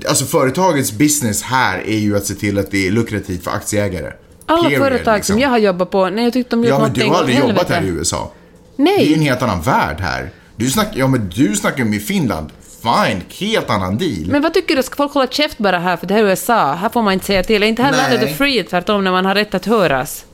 Alltså 0.08 0.26
företagets 0.26 0.92
business 0.92 1.42
här 1.44 1.84
är 1.88 1.98
ju 1.98 2.18
att 2.18 2.26
se 2.26 2.34
till 2.34 2.58
att 2.60 2.72
det 2.72 2.88
är 2.88 2.92
lukrativt 2.92 3.44
för 3.44 3.52
aktieägare. 3.52 4.12
Alla 4.46 4.64
Period, 4.64 4.80
företag 4.84 5.16
liksom. 5.16 5.34
som 5.34 5.42
jag 5.42 5.50
har 5.50 5.58
jobbat 5.58 5.92
på, 5.92 6.10
nej 6.10 6.24
jag 6.24 6.34
tyckte 6.34 6.56
de 6.56 6.60
gjort 6.64 6.70
Ja, 6.70 6.74
men 6.76 6.82
någonting 6.82 7.04
du 7.04 7.10
har 7.10 7.20
aldrig 7.20 7.40
jobbat 7.40 7.70
här 7.70 7.84
i 7.84 7.88
USA. 7.88 8.32
Det 8.80 8.84
är 8.84 9.00
ju 9.00 9.06
Nej, 9.06 9.14
en 9.14 9.22
helt 9.22 9.42
annan 9.42 9.62
värld 9.62 10.00
här. 10.00 10.30
Du 10.56 10.70
snackar, 10.70 11.00
ja 11.00 11.08
men 11.08 11.30
du 11.36 11.56
snackar 11.56 11.84
om 11.84 11.94
i 11.94 12.00
Finland. 12.00 12.50
Fine, 12.82 13.22
helt 13.40 13.70
annan 13.70 13.98
deal. 13.98 14.26
men 14.28 14.42
vad 14.42 14.54
tycker 14.54 14.76
du? 14.76 14.84
Ska 14.84 14.96
folk 14.96 15.14
hålla 15.14 15.28
käft 15.28 15.58
bara 15.58 15.80
här 15.80 15.98
för 15.98 16.08
det 16.08 16.14
här 16.14 16.24
är 16.24 16.28
USA? 16.28 16.74
Här 16.74 16.90
får 16.90 17.02
man 17.02 17.14
inte 17.14 17.26
säga 17.26 17.44
till. 17.44 17.64
Är 17.64 17.68
inte 17.68 17.84
här 17.84 17.92
Nej. 17.92 18.02
landet 18.02 18.30
är 18.30 18.34
free 18.34 18.64
tvärtom 18.64 19.04
när 19.04 19.12
man 19.12 19.26
har 19.26 19.36
rätt 19.36 19.54
att 19.54 19.66
höras? 19.66 20.26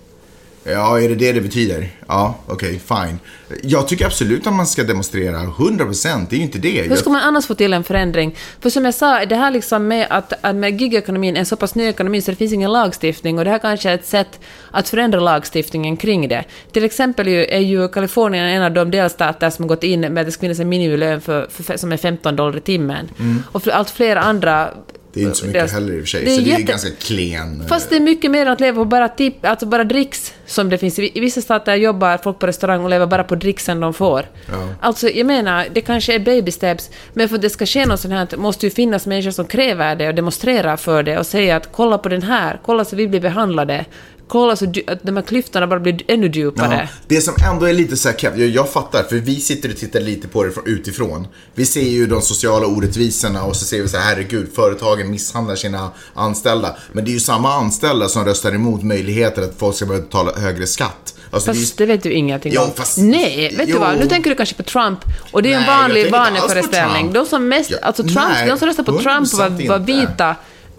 Ja, 0.68 1.02
är 1.02 1.10
det 1.10 1.16
det 1.16 1.32
det 1.32 1.42
betyder? 1.42 1.90
Ja, 2.08 2.36
okej, 2.48 2.82
fine. 2.88 3.20
Jag 3.64 3.88
tycker 3.88 4.06
absolut 4.06 4.48
att 4.48 4.54
man 4.54 4.68
ska 4.68 4.84
demonstrera, 4.84 5.38
100%, 5.38 6.26
det 6.30 6.36
är 6.36 6.38
ju 6.38 6.44
inte 6.44 6.58
det. 6.58 6.82
Hur 6.82 6.96
ska 6.96 7.10
man 7.10 7.22
annars 7.22 7.46
få 7.46 7.56
till 7.56 7.74
en 7.74 7.84
förändring? 7.84 8.36
För 8.60 8.70
som 8.70 8.86
jag 8.86 8.94
sa, 8.94 9.26
det 9.26 9.36
här 9.36 9.52
liksom 9.52 9.88
med 9.88 10.08
att, 10.10 10.34
att 10.42 10.56
med 10.56 10.82
gigekonomin, 10.82 11.36
en 11.36 11.46
så 11.46 11.56
pass 11.56 11.76
ny 11.76 11.88
ekonomi 11.88 12.22
så 12.22 12.32
det 12.32 12.38
finns 12.38 12.54
ingen 12.54 12.72
lagstiftning 12.72 13.38
och 13.38 13.46
det 13.46 13.52
här 13.52 13.60
kanske 13.60 13.90
är 13.90 13.96
ett 13.96 14.06
sätt 14.06 14.40
att 14.72 14.90
förändra 14.90 15.20
lagstiftningen 15.20 15.98
kring 15.98 16.28
det. 16.28 16.44
Till 16.72 16.84
exempel 16.84 17.28
är 17.28 17.60
ju 17.60 17.88
Kalifornien 17.88 18.46
en 18.46 18.64
av 18.64 18.72
de 18.72 18.92
delstater 18.92 19.50
som 19.50 19.64
har 19.64 19.70
gått 19.70 19.84
in 19.84 20.02
med 20.02 20.18
att 20.18 20.26
det 20.26 20.32
ska 20.32 20.42
finnas 20.42 20.60
en 20.60 20.70
minimilön 20.70 21.22
för, 21.22 21.48
för, 21.50 21.78
som 21.78 21.92
är 21.92 21.98
15 21.98 22.36
dollar 22.36 22.58
i 22.58 22.62
timmen. 22.62 23.10
Och 23.52 23.64
för 23.64 23.72
allt 23.72 23.90
fler 23.90 24.16
andra... 24.16 24.70
det 25.16 25.22
är 25.22 25.26
inte 25.26 25.38
så 25.38 25.46
mycket 25.46 25.62
dels- 25.62 25.74
heller 25.74 25.94
i 25.94 25.98
och 25.98 26.02
för 26.02 26.08
sig, 26.08 26.26
det 26.26 26.32
är 26.32 26.36
så 26.36 26.42
det 26.42 26.48
är 26.48 26.52
jätte- 26.52 26.64
ganska 26.72 26.90
klen. 26.90 27.62
eh, 27.62 27.68
Fast 27.68 27.90
det 27.90 27.96
är 27.96 28.00
mycket 28.00 28.32
mer 28.32 28.42
än 28.46 28.48
att 28.52 28.60
leva 28.60 28.76
på 28.76 28.86
bara 28.86 29.10
tipp, 29.10 29.46
alltså 29.46 29.66
bara 29.66 29.84
dricks 29.84 30.34
som 30.46 30.70
det 30.70 30.78
finns. 30.78 31.00
I 31.00 31.12
i 31.18 31.20
vissa 31.20 31.42
stater 31.42 31.76
jobbar 31.76 32.18
folk 32.18 32.40
på 32.40 32.48
restaurang 32.48 32.84
och 32.84 32.90
lever 32.90 33.06
bara 33.06 33.24
på 33.24 33.36
dricksen 33.36 33.80
de 33.80 33.94
får. 33.94 34.26
Ja. 34.52 34.68
Alltså, 34.82 35.10
jag 35.10 35.26
menar, 35.28 35.66
det 35.74 35.82
kanske 35.82 36.16
är 36.16 36.20
baby 36.20 36.52
steps, 36.52 36.90
men 37.14 37.30
för 37.30 37.36
att 37.36 37.42
det 37.42 37.50
ska 37.50 37.66
ske 37.66 37.86
något 37.86 38.00
sånt 38.00 38.14
här 38.14 38.38
måste 38.38 38.66
ju 38.66 38.70
finnas 38.70 39.06
människor 39.06 39.32
som 39.32 39.46
kräver 39.46 39.96
det 39.96 40.08
och 40.08 40.16
demonstrerar 40.16 40.78
för 40.78 41.04
det 41.04 41.18
och 41.18 41.26
säger 41.26 41.56
att 41.56 41.70
kolla 41.72 41.98
på 41.98 42.10
den 42.10 42.22
här, 42.24 42.60
kolla 42.66 42.86
så 42.86 42.96
vi 42.96 43.08
blir 43.08 43.20
behandlade. 43.22 43.86
Kolla 44.28 44.56
så 44.56 44.66
att 44.88 45.04
de 45.04 45.16
här 45.16 45.24
klyftorna 45.24 45.68
bara 45.68 45.80
blir 45.80 46.02
ännu 46.08 46.28
djupare. 46.32 46.90
Ja, 46.92 47.00
det 47.08 47.22
som 47.22 47.34
ändå 47.52 47.66
är 47.66 47.74
lite 47.74 47.98
så 47.98 48.10
här, 48.10 48.18
jag, 48.22 48.38
jag 48.40 48.70
fattar, 48.70 49.04
för 49.04 49.16
vi 49.16 49.36
sitter 49.36 49.70
och 49.70 49.78
tittar 49.78 50.00
lite 50.00 50.28
på 50.28 50.44
det 50.44 50.52
från 50.52 50.64
utifrån. 50.68 51.28
Vi 51.56 51.66
ser 51.66 51.82
ju 51.82 52.06
de 52.08 52.22
sociala 52.22 52.68
orättvisorna 52.68 53.44
och 53.44 53.56
så 53.56 53.66
ser 53.66 53.82
vi 53.82 53.88
så 53.88 53.98
här, 53.98 54.06
herregud, 54.16 54.48
företagen 54.56 55.12
misshandlar 55.12 55.56
sina 55.56 55.92
anställda. 56.14 56.76
Men 56.92 57.06
det 57.06 57.12
är 57.12 57.14
ju 57.14 57.20
samma 57.20 57.54
anställda 57.54 58.10
som 58.10 58.26
röstar 58.26 58.52
emot 58.56 58.84
möjligheter 58.84 59.42
att 59.42 59.54
folk 59.58 59.76
ska 59.76 59.86
börja 59.86 60.02
betala 60.02 60.32
högre 60.38 60.68
skatt. 60.68 61.12
Alltså, 61.32 61.52
det 61.52 61.58
är 61.58 61.60
ju- 61.60 61.66
Fast 61.66 61.78
det 61.78 61.86
vet 61.86 62.04
du 62.04 62.12
ingenting 62.14 62.52
Jo, 62.56 62.62
om. 62.62 62.72
fast- 62.76 62.98
Nej, 62.98 63.56
vet 63.58 63.70
jo. 63.70 63.74
du 63.76 63.80
vad? 63.80 63.98
Nu 64.00 64.08
tänker 64.08 64.30
du 64.30 64.36
kanske 64.36 64.56
på 64.56 64.64
Trump. 64.64 65.00
Och 65.32 65.44
det 65.44 65.54
är 65.54 65.58
en 65.58 65.62
Nej, 65.62 65.70
jag 65.70 65.78
vanlig 65.80 66.12
vaneföreställning. 66.12 67.14
De 67.14 67.26
som 67.26 67.48
mest, 67.48 67.72
alltså 67.82 68.04
Trump, 68.04 68.20
nej, 68.34 68.48
de 68.48 68.58
som 68.58 68.68
röstade 68.68 68.86
på 68.92 69.00
Trump 69.00 69.34
var, 69.34 69.50
100% 69.50 69.68
var 69.68 69.90
inte. 70.02 70.36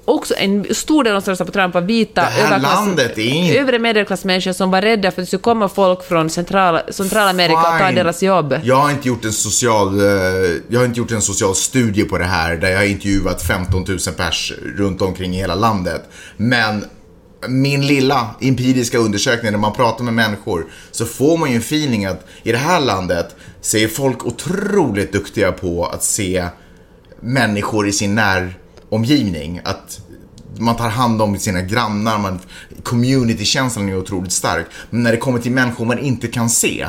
Också 0.09 0.35
en 0.39 0.75
stor 0.75 1.05
del 1.05 1.13
av 1.13 1.21
de 1.21 1.25
som 1.25 1.31
röstade 1.31 1.53
på 1.53 1.59
Trump 1.59 1.75
var 1.75 1.81
vita 1.81 2.29
övre 3.59 3.79
medelklassmänniskor 3.79 4.53
som 4.53 4.71
var 4.71 4.83
rädda 4.83 5.11
för 5.11 5.23
att 5.23 5.27
det 5.27 5.27
skulle 5.27 5.43
komma 5.43 5.69
folk 5.69 6.05
från 6.05 6.31
centrala, 6.31 6.83
Centralamerika 6.91 7.59
och 7.59 7.79
ta 7.79 7.91
deras 7.91 8.23
jobb. 8.23 8.61
Jag 8.65 8.77
har 8.77 8.91
inte 8.91 9.09
gjort 9.09 9.25
en 9.25 9.33
social, 9.33 10.01
eh, 10.01 10.07
jag 10.69 10.81
har 10.81 10.85
inte 10.85 10.99
gjort 10.99 11.11
en 11.11 11.23
social 11.23 11.55
studie 11.55 12.05
på 12.05 12.19
det 12.19 12.25
här 12.25 12.57
där 12.57 12.71
jag 12.71 12.79
har 12.79 12.85
intervjuat 12.85 13.43
15 13.43 13.85
000 13.89 13.99
pers 14.17 14.53
runt 14.77 15.03
omkring 15.03 15.35
i 15.35 15.39
hela 15.39 15.55
landet. 15.55 16.03
Men 16.37 16.85
min 17.49 17.87
lilla 17.87 18.31
empiriska 18.41 18.99
undersökning 18.99 19.53
när 19.53 19.59
man 19.59 19.73
pratar 19.73 20.05
med 20.05 20.15
människor 20.15 20.67
så 20.91 21.05
får 21.05 21.37
man 21.37 21.51
ju 21.51 21.55
en 21.55 21.61
feeling 21.61 22.05
att 22.05 22.27
i 22.43 22.53
det 22.53 22.59
här 22.59 22.81
landet 22.81 23.37
så 23.61 23.77
är 23.77 23.89
folk 23.89 24.27
otroligt 24.27 25.13
duktiga 25.13 25.53
på 25.53 25.87
att 25.87 26.03
se 26.03 26.47
människor 27.21 27.89
i 27.89 27.93
sin 27.93 28.15
näromgivning. 28.91 29.61
Att 29.65 30.01
man 30.59 30.77
tar 30.77 30.89
hand 30.89 31.23
om 31.23 31.39
sina 31.39 31.63
grannar, 31.63 32.19
man, 32.19 32.41
communitykänslan 32.83 33.89
är 33.89 33.99
otroligt 33.99 34.33
stark. 34.33 34.67
Men 34.91 35.03
när 35.03 35.13
det 35.13 35.19
kommer 35.19 35.39
till 35.39 35.53
människor 35.53 35.85
man 35.85 35.99
inte 35.99 36.29
kan 36.29 36.51
se 36.51 36.87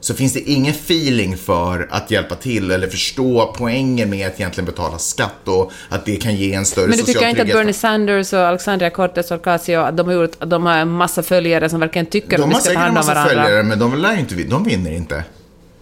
så 0.00 0.14
finns 0.14 0.32
det 0.32 0.40
ingen 0.40 0.72
feeling 0.72 1.36
för 1.36 1.88
att 1.90 2.10
hjälpa 2.10 2.34
till 2.34 2.70
eller 2.70 2.88
förstå 2.88 3.54
poängen 3.58 4.10
med 4.10 4.26
att 4.26 4.40
egentligen 4.40 4.66
betala 4.66 4.98
skatt 4.98 5.48
och 5.48 5.72
att 5.88 6.04
det 6.04 6.16
kan 6.16 6.36
ge 6.36 6.54
en 6.54 6.66
större 6.66 6.86
Men 6.86 6.92
du 6.92 6.98
social 6.98 7.14
tycker 7.14 7.28
inte 7.28 7.42
att 7.42 7.46
trygghet. 7.46 7.56
Bernie 7.56 7.72
Sanders 7.72 8.32
och 8.32 8.40
Alexandria 8.40 8.90
Cortez 8.90 9.30
Ocasio, 9.30 9.80
att 9.80 9.96
de 9.96 10.06
har, 10.06 10.14
gjort, 10.14 10.30
att 10.38 10.50
de 10.50 10.66
har 10.66 10.76
en 10.76 10.88
massa 10.88 11.22
följare 11.22 11.68
som 11.68 11.80
verkligen 11.80 12.06
tycker 12.06 12.36
att 12.36 12.42
de 12.42 12.48
vi 12.48 12.54
har 12.54 12.60
ska 12.60 12.70
ta 12.70 12.74
säkert 12.74 12.76
en 12.76 12.82
hand 12.82 12.90
om 12.90 12.94
massa 12.94 13.14
varandra? 13.14 13.44
följare 13.44 13.62
men 13.62 13.78
de 13.78 13.94
lär 13.94 14.18
inte, 14.18 14.34
de 14.34 14.64
vinner 14.64 14.90
inte. 14.90 15.24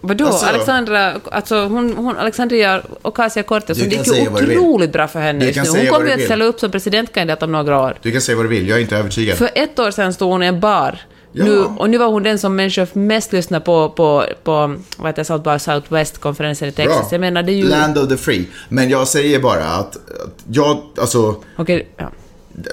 Vadå? 0.07 0.25
Alltså- 0.25 0.45
Alexandra, 0.45 1.13
alltså 1.31 1.55
hon, 1.55 1.93
hon, 1.97 2.17
Alexandria 2.17 2.81
Ocasio-Cortez, 3.01 3.79
kan 3.79 3.89
gick 3.89 4.07
ju 4.07 4.59
otroligt 4.59 4.91
bra 4.91 5.07
för 5.07 5.19
henne 5.19 5.45
just 5.45 5.73
nu. 5.73 5.79
Hon 5.79 5.87
kommer 5.87 6.07
ju 6.07 6.13
att 6.13 6.21
ställa 6.21 6.45
upp 6.45 6.59
som 6.59 6.71
presidentkandidat 6.71 7.43
om 7.43 7.51
några 7.51 7.81
år. 7.81 7.97
Du 8.01 8.11
kan 8.11 8.21
säga 8.21 8.35
vad 8.35 8.45
du 8.45 8.49
vill, 8.49 8.67
jag 8.67 8.77
är 8.77 8.81
inte 8.81 8.97
övertygad. 8.97 9.37
För 9.37 9.49
ett 9.55 9.79
år 9.79 9.91
sedan 9.91 10.13
stod 10.13 10.31
hon 10.31 10.43
i 10.43 10.45
en 10.45 10.59
bar. 10.59 10.99
Ja. 11.37 11.45
Nu, 11.45 11.59
och 11.59 11.89
nu 11.89 11.97
var 11.97 12.07
hon 12.07 12.23
den 12.23 12.39
som 12.39 12.55
människor 12.55 12.87
mest 12.93 13.33
lyssnar 13.33 13.59
på 13.59 13.89
på, 13.89 14.25
på 14.43 14.75
vad 14.97 15.07
heter 15.07 15.21
det, 15.21 15.25
South 15.25 15.43
by 15.43 15.59
Southwest-konferensen 15.59 16.67
i 16.67 16.71
Texas. 16.71 16.99
Bra. 16.99 17.07
Jag 17.11 17.21
menar, 17.21 17.43
det 17.43 17.51
är 17.51 17.55
ju... 17.55 17.67
Land 17.67 17.97
of 17.97 18.09
the 18.09 18.17
free. 18.17 18.45
Men 18.69 18.89
jag 18.89 19.07
säger 19.07 19.39
bara 19.39 19.63
att, 19.65 19.95
att 19.95 20.43
jag, 20.51 20.81
alltså 20.97 21.35
Okej, 21.57 21.87
ja. 21.97 22.11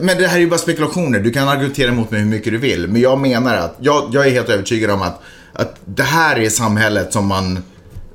Men 0.00 0.18
det 0.18 0.26
här 0.26 0.36
är 0.36 0.40
ju 0.40 0.46
bara 0.48 0.58
spekulationer. 0.58 1.20
Du 1.20 1.30
kan 1.30 1.48
argumentera 1.48 1.92
mot 1.92 2.10
mig 2.10 2.20
hur 2.20 2.26
mycket 2.28 2.52
du 2.52 2.58
vill. 2.58 2.88
Men 2.88 3.00
jag 3.00 3.18
menar 3.18 3.56
att, 3.56 3.76
jag, 3.80 4.08
jag 4.12 4.26
är 4.26 4.30
helt 4.30 4.48
övertygad 4.48 4.90
om 4.90 5.02
att, 5.02 5.22
att 5.52 5.80
det 5.84 6.02
här 6.02 6.38
är 6.38 6.48
samhället 6.48 7.12
som 7.12 7.26
man, 7.26 7.58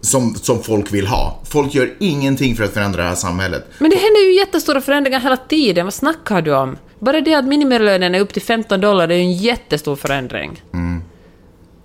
som, 0.01 0.35
som 0.35 0.63
folk 0.63 0.93
vill 0.93 1.07
ha. 1.07 1.39
Folk 1.45 1.73
gör 1.75 1.93
ingenting 1.99 2.55
för 2.55 2.63
att 2.63 2.73
förändra 2.73 3.03
det 3.03 3.09
här 3.09 3.15
samhället. 3.15 3.67
Men 3.79 3.89
det 3.89 3.95
händer 3.97 4.21
ju 4.27 4.35
jättestora 4.35 4.81
förändringar 4.81 5.19
hela 5.19 5.37
tiden. 5.37 5.85
Vad 5.85 5.93
snackar 5.93 6.41
du 6.41 6.55
om? 6.55 6.77
Bara 6.99 7.21
det 7.21 7.33
att 7.33 7.45
minimilönen 7.45 8.15
är 8.15 8.19
upp 8.19 8.33
till 8.33 8.41
15 8.41 8.81
dollar, 8.81 9.07
det 9.07 9.13
är 9.13 9.17
ju 9.17 9.23
en 9.23 9.33
jättestor 9.33 9.95
förändring. 9.95 10.61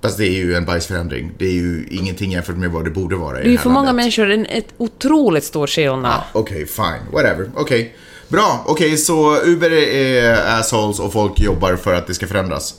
Fast 0.03 0.19
det 0.19 0.27
är 0.27 0.33
ju 0.33 0.55
en 0.55 0.65
bajsförändring. 0.65 1.33
Det 1.39 1.47
är 1.47 1.53
ju 1.53 1.87
ingenting 1.91 2.33
jämfört 2.33 2.57
med 2.57 2.71
vad 2.71 2.85
det 2.85 2.91
borde 2.91 3.17
vara 3.17 3.41
i 3.41 3.43
Det 3.43 3.49
är 3.49 3.53
ju 3.53 3.59
för 3.59 3.69
många 3.69 3.85
landet. 3.87 3.97
människor 3.97 4.31
en 4.31 4.47
ett 4.47 4.69
otroligt 4.79 5.45
stor 5.45 5.67
skillnad. 5.67 6.13
Ah, 6.13 6.25
Okej, 6.33 6.67
fine. 6.67 7.13
Whatever. 7.13 7.51
Okej. 7.57 7.95
Bra. 8.33 8.65
Okej, 8.67 8.97
så 8.97 9.43
Uber 9.43 9.73
är 9.73 10.59
assholes 10.59 11.01
och 11.01 11.13
folk 11.13 11.41
jobbar 11.41 11.77
för 11.77 11.95
att 11.95 12.07
det 12.07 12.15
ska 12.15 12.27
förändras. 12.27 12.75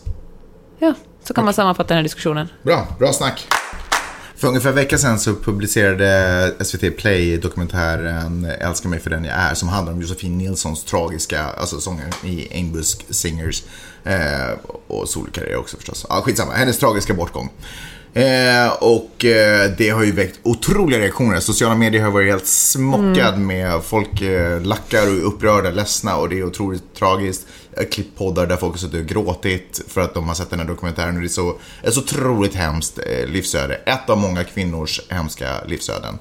Ja, 0.80 0.94
så 1.24 1.34
kan 1.34 1.46
man 1.46 1.54
sammanfatta 1.54 1.88
den 1.88 1.98
här 1.98 2.04
diskussionen. 2.04 2.48
Bra, 2.64 2.88
bra 3.00 3.14
snack. 3.14 3.48
För 4.36 4.48
ungefär 4.48 4.70
en 4.70 4.76
vecka 4.76 4.98
sedan 4.98 5.20
så 5.20 5.36
publicerade 5.36 6.54
SVT 6.60 6.98
Play 6.98 7.38
dokumentären 7.38 8.46
Älska 8.60 8.88
mig 8.88 9.00
för 9.00 9.10
den 9.10 9.26
jag 9.26 9.34
är 9.34 9.54
som 9.54 9.70
handlar 9.70 9.94
om 9.94 10.02
Josefin 10.02 10.38
Nilssons 10.38 10.84
tragiska, 10.84 11.44
alltså 11.44 11.80
sångaren 11.80 12.12
i 12.24 12.48
Ainbusk 12.52 13.06
Singers 13.10 13.64
eh, 14.04 14.58
och 14.88 15.10
solkarriär 15.10 15.56
också 15.56 15.78
förstås. 15.78 16.06
Ja, 16.10 16.22
skitsamma, 16.22 16.54
hennes 16.54 16.78
tragiska 16.78 17.14
bortgång. 17.14 17.50
Eh, 18.14 18.74
och 18.80 19.26
eh, 19.26 19.72
det 19.78 19.90
har 19.90 20.04
ju 20.04 20.12
väckt 20.12 20.40
otroliga 20.44 21.00
reaktioner. 21.00 21.40
Sociala 21.40 21.76
medier 21.76 22.02
har 22.02 22.12
varit 22.12 22.32
helt 22.32 22.48
smockad 22.48 23.40
med 23.40 23.84
folk 23.84 24.22
eh, 24.22 24.62
lackar 24.62 25.08
och 25.08 25.14
är 25.14 25.22
upprörda, 25.22 25.72
ledsna 25.72 26.18
och 26.18 26.30
det 26.30 26.40
är 26.40 26.44
otroligt 26.44 26.84
tragiskt. 26.96 27.48
Jag 27.74 27.84
har 27.84 27.90
klippt 27.90 28.18
poddar 28.18 28.46
där 28.46 28.58
folk 28.58 28.74
har 28.74 28.80
suttit 28.80 29.02
och 29.02 29.08
gråtit 29.08 29.82
för 29.88 30.02
att 30.02 30.14
de 30.14 30.28
har 30.28 30.36
sett 30.36 30.50
den 30.50 30.60
här 30.60 30.68
dokumentären 30.68 31.16
och 31.16 31.22
det 31.22 31.28
är 31.28 31.30
så, 31.30 31.56
ett 31.84 31.94
så 31.94 32.00
otroligt 32.00 32.56
hemskt 32.56 33.00
eh, 33.00 33.28
livsöde. 33.28 33.76
Ett 33.76 34.10
av 34.10 34.18
många 34.18 34.44
kvinnors 34.44 35.02
hemska 35.10 35.64
livsöden. 35.68 36.20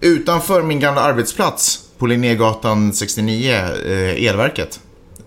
Utanför 0.00 0.62
min 0.62 0.80
gamla 0.80 1.00
arbetsplats 1.00 1.80
på 1.98 2.06
Linnégatan 2.06 2.92
69, 2.92 3.52
eh, 3.52 4.26
Elverket. 4.28 4.80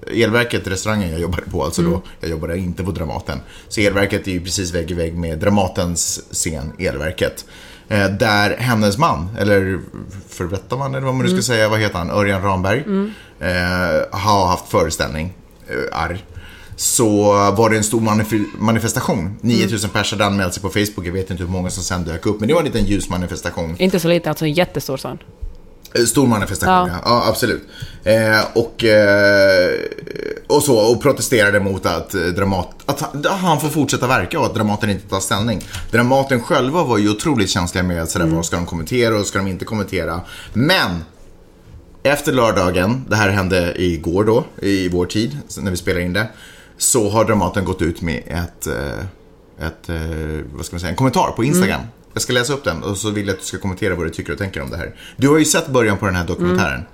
Elverket, 0.08 0.68
restaurangen 0.68 1.12
jag 1.12 1.20
jobbade 1.20 1.44
på, 1.52 1.64
alltså 1.64 1.82
då, 1.82 2.02
jag 2.20 2.30
jobbade 2.30 2.58
inte 2.58 2.84
på 2.84 2.92
Dramaten. 2.92 3.40
Så 3.68 3.82
Elverket 3.82 4.28
är 4.28 4.32
ju 4.32 4.42
precis 4.42 4.74
vägg 4.74 4.92
i 4.92 4.94
vägg 4.94 5.14
med 5.18 5.40
Dramatens 5.40 6.22
scen, 6.32 6.72
Elverket. 6.80 7.46
Eh, 7.88 8.06
där 8.10 8.56
hennes 8.58 8.98
man, 8.98 9.30
eller 9.40 9.80
för 10.30 10.46
detta 10.46 10.76
man 10.78 10.96
eller 10.96 11.06
vad 11.06 11.16
man 11.16 11.26
nu 11.26 11.32
ska 11.32 11.42
säga, 11.42 11.70
vad 11.70 11.80
heter 11.80 11.98
han, 11.98 12.10
Örjan 12.12 12.42
Ramberg, 12.42 12.84
eh, 13.40 14.20
har 14.20 14.48
haft 14.48 14.68
föreställning, 14.68 15.34
eh, 15.68 15.98
arr. 16.02 16.18
Så 16.76 17.34
var 17.52 17.70
det 17.70 17.78
en 17.78 17.84
stor 17.84 18.02
manif- 18.02 18.46
manifestation. 18.60 19.38
9000 19.42 19.90
personer 19.90 20.24
hade 20.24 20.34
anmält 20.34 20.54
sig 20.54 20.62
på 20.64 20.70
Facebook, 20.70 21.06
jag 21.08 21.12
vet 21.12 21.32
inte 21.32 21.44
hur 21.44 21.50
många 21.52 21.70
som 21.70 21.84
sen 21.84 22.04
dök 22.04 22.26
upp, 22.26 22.40
men 22.40 22.48
det 22.48 22.54
var 22.54 22.62
en 22.62 22.66
liten 22.68 22.86
ljus 22.86 23.10
manifestation. 23.10 23.76
Inte 23.80 24.00
så 24.00 24.08
lite, 24.08 24.30
alltså 24.30 24.46
en 24.46 24.54
jättestor 24.54 24.98
sån. 24.98 25.18
Eh, 25.94 26.04
Stor 26.06 26.28
manifestation, 26.28 26.88
ja. 26.90 26.94
Ja. 26.94 27.00
ja 27.06 27.30
absolut. 27.30 27.62
Eh, 28.04 28.42
och, 28.54 28.84
eh, 28.84 29.72
och 30.48 30.64
så, 30.64 30.78
och 30.92 31.02
protesterade 31.02 31.60
mot 31.60 31.86
att, 31.86 32.14
eh, 32.14 32.22
Dramat, 32.22 32.70
att 32.86 33.26
han- 33.26 33.60
får 33.62 33.70
fortsätta 33.70 34.08
verka 34.08 34.40
och 34.40 34.46
att 34.46 34.56
Dramaten 34.56 34.90
inte 34.90 35.08
tar 35.10 35.20
ställning. 35.20 35.66
Dramaten 35.92 36.42
själva 36.42 36.84
var 36.84 36.98
ju 36.98 37.10
otroligt 37.10 37.50
känsliga 37.50 37.84
med 37.84 38.10
sådär, 38.10 38.26
vad 38.26 38.46
ska 38.46 38.56
de 38.56 38.66
kommentera 38.66 39.20
och 39.20 39.26
ska 39.26 39.38
de 39.38 39.48
inte 39.48 39.66
kommentera. 39.66 40.22
Men 40.54 41.04
efter 42.04 42.32
lördagen, 42.32 43.06
det 43.10 43.16
här 43.16 43.30
hände 43.30 43.74
igår 43.82 44.24
då, 44.24 44.44
i 44.62 44.90
vår 44.90 45.06
tid, 45.06 45.38
när 45.58 45.72
vi 45.72 45.78
spelar 45.78 46.00
in 46.00 46.14
det, 46.14 46.28
så 46.78 47.10
har 47.10 47.26
Dramaten 47.26 47.66
gått 47.66 47.82
ut 47.82 48.02
med 48.02 48.24
ett, 48.28 48.68
eh, 48.68 49.68
ett 49.68 49.90
vad 50.54 50.66
ska 50.66 50.74
man 50.76 50.80
säga, 50.80 50.90
en 50.90 50.96
kommentar 50.96 51.32
på 51.36 51.44
Instagram. 51.44 51.82
Jag 52.14 52.22
ska 52.22 52.34
läsa 52.34 52.54
upp 52.54 52.64
den 52.64 52.84
och 52.84 52.98
så 52.98 53.10
vill 53.10 53.28
jag 53.28 53.34
att 53.34 53.40
du 53.40 53.46
ska 53.46 53.58
kommentera 53.58 53.96
vad 53.96 54.06
du 54.06 54.10
tycker 54.10 54.34
och 54.34 54.40
tänker 54.40 54.62
om 54.62 54.70
det 54.70 54.78
här. 54.78 54.96
Du 55.16 55.30
har 55.30 55.38
ju 55.38 55.46
sett 55.46 55.68
början 55.68 55.98
på 55.98 56.06
den 56.06 56.16
här 56.16 56.28
dokumentären. 56.28 56.86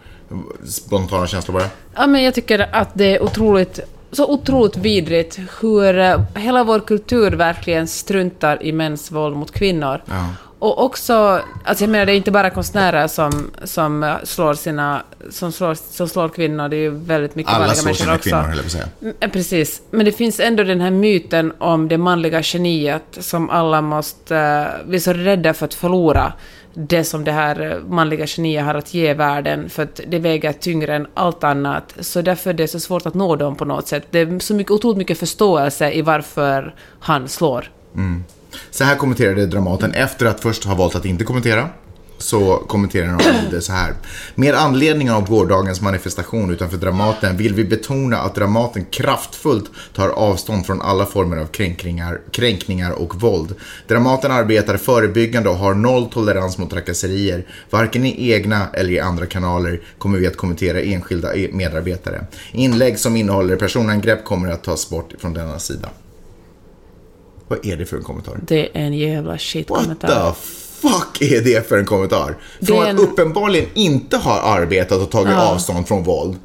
Spontana 0.65 1.27
känslor 1.27 1.53
bara. 1.53 1.69
Ja, 1.95 2.07
men 2.07 2.23
jag 2.23 2.33
tycker 2.33 2.75
att 2.75 2.89
det 2.93 3.15
är 3.15 3.23
otroligt, 3.23 3.79
så 4.11 4.27
otroligt 4.33 4.77
vidrigt 4.77 5.39
hur 5.61 5.99
eh, 5.99 6.21
hela 6.35 6.63
vår 6.63 6.79
kultur 6.79 7.31
verkligen 7.31 7.87
struntar 7.87 8.63
i 8.63 8.71
mäns 8.71 9.11
våld 9.11 9.35
mot 9.35 9.51
kvinnor. 9.51 10.01
Ja. 10.05 10.25
Och 10.59 10.83
också, 10.85 11.41
alltså 11.63 11.83
jag 11.83 11.89
menar 11.91 12.05
det 12.05 12.11
är 12.11 12.15
inte 12.17 12.31
bara 12.31 12.49
konstnärer 12.49 13.07
som, 13.07 13.51
som 13.63 14.03
eh, 14.03 14.15
slår 14.23 14.53
sina, 14.53 15.03
som 15.29 15.51
slår, 15.51 15.73
som 15.75 16.07
slår 16.07 16.29
kvinnor, 16.29 16.69
det 16.69 16.75
är 16.75 16.79
ju 16.81 16.89
väldigt 16.89 17.35
mycket 17.35 17.53
Alla 17.53 17.59
vanliga 17.59 17.75
slår 17.75 17.85
människor 17.85 18.03
sina 18.03 18.15
också. 18.15 18.29
kvinnor, 18.29 18.41
höll 18.41 18.57
jag 18.57 18.65
på. 18.99 19.05
Mm, 19.21 19.31
Precis, 19.31 19.81
men 19.91 20.05
det 20.05 20.11
finns 20.11 20.39
ändå 20.39 20.63
den 20.63 20.81
här 20.81 20.91
myten 20.91 21.53
om 21.57 21.87
det 21.87 21.97
manliga 21.97 22.41
geniet 22.43 23.03
som 23.19 23.49
alla 23.49 23.81
måste... 23.81 24.37
eh, 24.37 24.85
Vi 24.87 24.95
är 24.95 24.99
så 24.99 25.13
rädda 25.13 25.53
för 25.53 25.65
att 25.65 25.73
förlora 25.73 26.33
det 26.73 27.03
som 27.03 27.23
det 27.23 27.31
här 27.31 27.71
eh, 27.71 27.89
manliga 27.89 28.25
geniet 28.27 28.65
har 28.65 28.75
att 28.75 28.93
ge 28.93 29.13
världen, 29.13 29.69
för 29.69 29.83
att 29.83 29.99
det 30.07 30.19
väger 30.19 30.51
tyngre 30.53 30.95
än 30.95 31.07
allt 31.13 31.43
annat. 31.43 31.95
Så 31.99 32.21
därför 32.21 32.49
är 32.49 32.53
det 32.53 32.67
så 32.67 32.79
svårt 32.79 33.05
att 33.05 33.13
nå 33.13 33.35
dem 33.35 33.55
på 33.55 33.65
något 33.65 33.87
sätt. 33.87 34.07
Det 34.11 34.19
är 34.19 34.39
så 34.39 34.53
mycket, 34.53 34.71
otroligt 34.71 34.97
mycket 34.97 35.19
förståelse 35.19 35.91
i 35.91 36.01
varför 36.01 36.75
han 36.99 37.27
slår. 37.27 37.69
Så 38.71 38.83
här 38.83 38.95
kommenterade 38.95 39.45
Dramaten 39.45 39.93
efter 39.93 40.25
att 40.25 40.39
först 40.39 40.63
ha 40.63 40.75
valt 40.75 40.95
att 40.95 41.05
inte 41.05 41.23
kommentera. 41.23 41.69
så 42.19 42.55
kommenterar 42.67 43.17
de 43.17 43.49
det 43.51 43.61
så 43.61 43.71
här. 43.73 43.93
Med 44.35 44.55
anledning 44.55 45.11
av 45.11 45.29
gårdagens 45.29 45.81
manifestation 45.81 46.51
utanför 46.51 46.77
Dramaten 46.77 47.37
vill 47.37 47.53
vi 47.53 47.63
betona 47.63 48.17
att 48.17 48.35
Dramaten 48.35 48.85
kraftfullt 48.85 49.71
tar 49.95 50.09
avstånd 50.09 50.65
från 50.65 50.81
alla 50.81 51.05
former 51.05 51.37
av 51.37 51.45
kränkningar, 51.45 52.21
kränkningar 52.31 52.91
och 52.91 53.21
våld. 53.21 53.55
Dramaten 53.87 54.31
arbetar 54.31 54.77
förebyggande 54.77 55.49
och 55.49 55.55
har 55.55 55.73
noll 55.73 56.09
tolerans 56.09 56.57
mot 56.57 56.69
trakasserier. 56.69 57.45
Varken 57.69 58.05
i 58.05 58.31
egna 58.31 58.67
eller 58.73 58.91
i 58.91 58.99
andra 58.99 59.25
kanaler 59.25 59.81
kommer 59.97 60.17
vi 60.19 60.27
att 60.27 60.37
kommentera 60.37 60.81
enskilda 60.81 61.35
e- 61.35 61.49
medarbetare. 61.53 62.25
Inlägg 62.51 62.99
som 62.99 63.15
innehåller 63.15 63.55
personangrepp 63.55 64.23
kommer 64.25 64.51
att 64.51 64.63
tas 64.63 64.89
bort 64.89 65.13
från 65.19 65.33
denna 65.33 65.59
sida. 65.59 65.89
Vad 67.47 67.65
är 67.65 67.77
det 67.77 67.85
för 67.85 67.97
en 67.97 68.03
kommentar? 68.03 68.39
Det 68.47 68.77
är 68.77 68.81
en 68.85 68.93
jävla 68.93 69.31
What 69.31 69.41
shit-kommentar. 69.41 70.07
the 70.31 70.35
fuck 70.81 71.21
är 71.21 71.41
det 71.41 71.69
för 71.69 71.77
en 71.77 71.85
kommentar? 71.85 72.37
Från 72.61 72.77
är 72.77 72.81
att 72.81 72.89
en- 72.89 72.97
uppenbarligen 72.99 73.69
inte 73.73 74.17
ha 74.17 74.41
arbetat 74.41 75.01
och 75.01 75.11
tagit 75.11 75.35
avstånd 75.37 75.87
från 75.87 76.03
våld, 76.03 76.35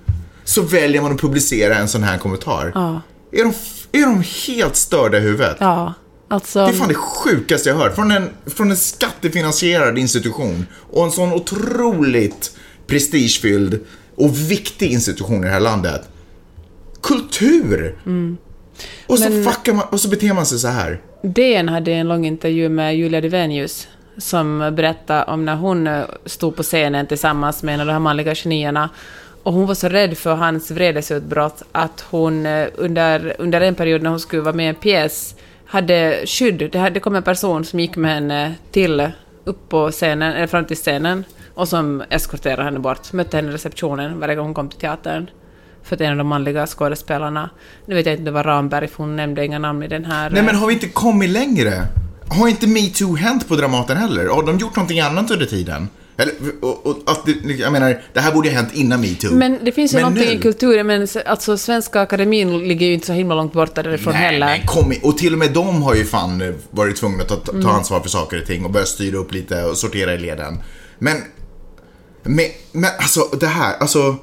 så 0.45 0.63
väljer 0.63 1.03
man 1.03 1.13
att 1.13 1.21
publicera 1.21 1.75
en 1.77 1.89
sån 1.89 2.03
här 2.03 2.19
kommentar. 2.19 2.73
Ja. 2.75 3.01
Är, 3.33 3.45
de, 3.45 3.53
är 3.99 4.07
de 4.07 4.23
helt 4.47 4.77
störda 4.77 5.19
i 5.19 5.21
huvudet? 5.21 5.57
Ja, 5.61 5.95
alltså... 6.29 6.59
Det 6.67 6.73
är 6.73 6.75
fan 6.75 6.89
det 6.89 6.95
sjukaste 6.95 7.69
jag 7.69 7.77
har 7.77 7.83
hört. 7.85 7.95
Från 7.95 8.11
en, 8.11 8.29
från 8.47 8.71
en 8.71 8.77
skattefinansierad 8.77 9.99
institution 9.99 10.67
och 10.93 11.05
en 11.05 11.11
sån 11.13 11.33
otroligt 11.33 12.57
prestigefylld 12.87 13.81
och 14.17 14.37
viktig 14.51 14.93
institution 14.93 15.41
i 15.45 15.47
det 15.47 15.53
här 15.53 15.61
landet. 15.61 16.03
Kultur! 17.03 17.99
Och, 19.07 19.19
så 19.19 19.31
Men- 19.31 19.45
fuckar 19.45 19.73
man, 19.73 19.87
och 19.91 20.01
så 20.01 20.09
beter 20.09 20.35
man 20.35 20.47
sig 20.47 20.59
så 20.59 20.69
här. 20.69 21.01
DN 21.23 21.69
hade 21.69 21.93
en 21.93 22.09
lång 22.09 22.27
intervju 22.27 22.69
med 22.69 22.97
Julia 22.97 23.21
Duvenius 23.21 23.89
som 24.19 24.59
berättade 24.59 25.25
om 25.25 25.45
när 25.45 25.57
hon 25.57 25.87
eh, 25.87 26.05
stod 26.27 26.57
på 26.57 26.63
scenen 26.63 27.07
tillsammans 27.07 27.63
med 27.63 27.75
en 27.75 27.81
av 27.81 27.87
de 27.87 27.93
här 27.93 28.01
manliga 28.01 28.35
genierna 28.35 28.91
och 29.43 29.53
hon 29.53 29.67
var 29.67 29.75
så 29.75 29.89
rädd 29.89 30.19
för 30.19 30.35
hans 30.35 30.71
vredesutbrott 30.71 31.63
att 31.73 32.05
hon 32.11 32.47
eh, 32.47 32.69
under, 32.75 33.37
under 33.39 33.61
en 33.61 33.75
period 33.75 34.03
när 34.03 34.11
hon 34.11 34.21
skulle 34.21 34.43
vara 34.43 34.55
med 34.55 34.67
i 34.67 34.69
en 34.69 34.75
pjäs 34.75 35.35
hade 35.67 36.23
skydd. 36.27 36.69
Det, 36.73 36.79
hade, 36.79 36.95
det 36.95 37.01
kom 37.01 37.15
en 37.15 37.23
person 37.23 37.65
som 37.65 37.81
gick 37.81 37.97
med 37.97 38.15
henne 38.15 38.55
till 38.71 39.11
upp 39.45 39.69
på 39.69 39.91
scenen, 39.91 40.33
eller 40.33 40.47
fram 40.47 40.65
till 40.65 40.77
scenen 40.77 41.25
och 41.55 41.69
som 41.69 42.03
eskorterade 42.11 42.63
henne 42.63 42.79
bort. 42.79 43.13
Mötte 43.13 43.37
henne 43.37 43.49
i 43.51 43.53
receptionen 43.55 44.21
varje 44.21 44.35
gång 44.35 44.47
hon 44.47 44.55
kom 44.55 44.69
till 44.69 44.81
teatern. 44.81 45.31
För 45.85 45.97
att 45.97 46.01
en 46.01 46.11
av 46.11 46.17
de 46.19 46.27
manliga 46.27 46.67
skådespelarna, 46.67 47.51
nu 47.87 47.95
vet 47.95 48.07
jag 48.07 48.13
inte 48.13 48.21
om 48.21 48.25
det 48.25 48.31
var 48.31 48.45
Ramberg, 48.45 48.89
för 48.89 48.97
hon 48.97 49.17
nämnde 49.17 49.45
inga 49.45 49.59
namn 49.59 49.83
i 49.83 49.89
den 49.89 50.05
här... 50.05 50.31
Nej 50.31 50.43
men 50.43 50.55
har 50.57 50.67
vi 50.67 50.73
inte 50.75 50.89
kommit 50.89 51.31
längre? 51.31 51.87
Har 52.29 52.49
inte 52.49 52.67
metoo 52.67 53.17
hänt 53.17 53.49
på 53.49 53.57
Dramaten 53.57 53.97
heller? 53.97 54.27
Har 54.27 54.43
de 54.47 54.59
gjort 54.59 54.77
någonting 54.77 55.01
annat 55.01 55.31
under 55.31 55.47
tiden? 55.47 55.89
Eller, 56.17 56.35
och, 56.61 56.87
och, 56.87 56.97
att 57.07 57.27
det, 57.27 57.53
jag 57.55 57.73
menar, 57.73 58.03
det 58.13 58.21
här 58.21 58.33
borde 58.33 58.49
ju 58.49 58.55
ha 58.55 58.61
hänt 58.63 58.75
innan 58.75 59.01
metoo. 59.01 59.35
Men 59.35 59.59
det 59.65 59.73
finns 59.73 59.93
ju 59.93 59.97
Men 59.97 60.03
någonting 60.03 60.29
nu- 60.29 60.35
i 60.35 60.39
kulturen, 60.39 60.87
men 60.87 61.09
alltså 61.27 61.59
Svenska 61.59 62.01
Akademin 62.01 62.69
ligger 62.69 62.87
ju 62.87 62.95
inte 62.95 63.07
så 63.07 63.13
himla 63.13 63.35
långt 63.35 63.53
borta 63.53 63.83
därifrån 63.83 64.13
Nej, 64.13 64.23
heller. 64.23 64.47
men 64.47 64.67
kom 64.67 64.93
i, 64.93 65.01
och 65.03 65.19
till 65.19 65.33
och 65.33 65.39
med 65.39 65.53
de 65.53 65.83
har 65.83 65.95
ju 65.95 66.05
fan 66.05 66.41
eh, 66.43 66.55
varit 66.71 66.97
tvungna 66.97 67.23
att 67.23 67.29
ta, 67.29 67.37
ta 67.37 67.71
ansvar 67.71 68.01
för 68.01 68.09
saker 68.09 68.41
och 68.41 68.47
ting 68.47 68.65
och 68.65 68.71
börja 68.71 68.87
styra 68.87 69.17
upp 69.19 69.33
lite 69.33 69.65
och 69.65 69.77
sortera 69.79 70.15
i 70.15 70.19
leden. 70.19 70.63
Men, 70.99 71.17
men, 72.23 72.45
men 72.73 72.91
alltså 72.99 73.21
det 73.41 73.47
här, 73.47 73.77
alltså 73.81 74.17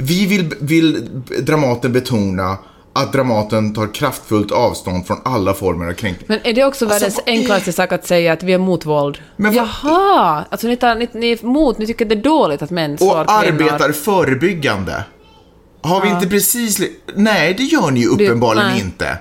vi 0.00 0.26
vill, 0.26 0.54
vill 0.60 1.08
Dramaten 1.42 1.92
betona 1.92 2.58
att 2.92 3.12
Dramaten 3.12 3.74
tar 3.74 3.94
kraftfullt 3.94 4.52
avstånd 4.52 5.06
från 5.06 5.16
alla 5.24 5.54
former 5.54 5.86
av 5.88 5.92
kränkning. 5.92 6.24
Men 6.28 6.38
är 6.44 6.52
det 6.52 6.64
också 6.64 6.84
Alltså, 6.84 6.94
världens 6.98 7.16
vad 7.16 7.28
är- 7.34 7.38
enklaste 7.38 7.72
sak 7.72 7.92
att 7.92 8.06
säga 8.06 8.32
att 8.32 8.42
vi 8.42 8.52
är 8.52 8.58
mot 8.58 8.86
våld? 8.86 9.18
Men 9.36 9.54
vad- 9.54 9.66
Jaha! 9.82 10.44
Alltså 10.50 10.66
ni, 10.66 10.76
tar, 10.76 10.94
ni, 10.94 11.08
ni 11.14 11.30
är 11.32 11.44
emot, 11.44 11.78
ni 11.78 11.86
tycker 11.86 12.04
det 12.04 12.14
är 12.14 12.22
dåligt 12.22 12.62
att 12.62 12.70
män 12.70 12.98
slår 12.98 13.10
Och 13.10 13.30
arbetar 13.32 13.92
förebyggande. 13.92 15.04
Har 15.82 16.00
vi 16.02 16.08
Ja. 16.08 16.14
inte 16.14 16.28
precis... 16.28 16.80
Nej, 17.14 17.54
det 17.54 17.62
gör 17.62 17.90
ni 17.90 18.00
ju 18.00 18.06
uppenbarligen 18.08 18.68
nej. 18.70 18.80
inte. 18.80 19.18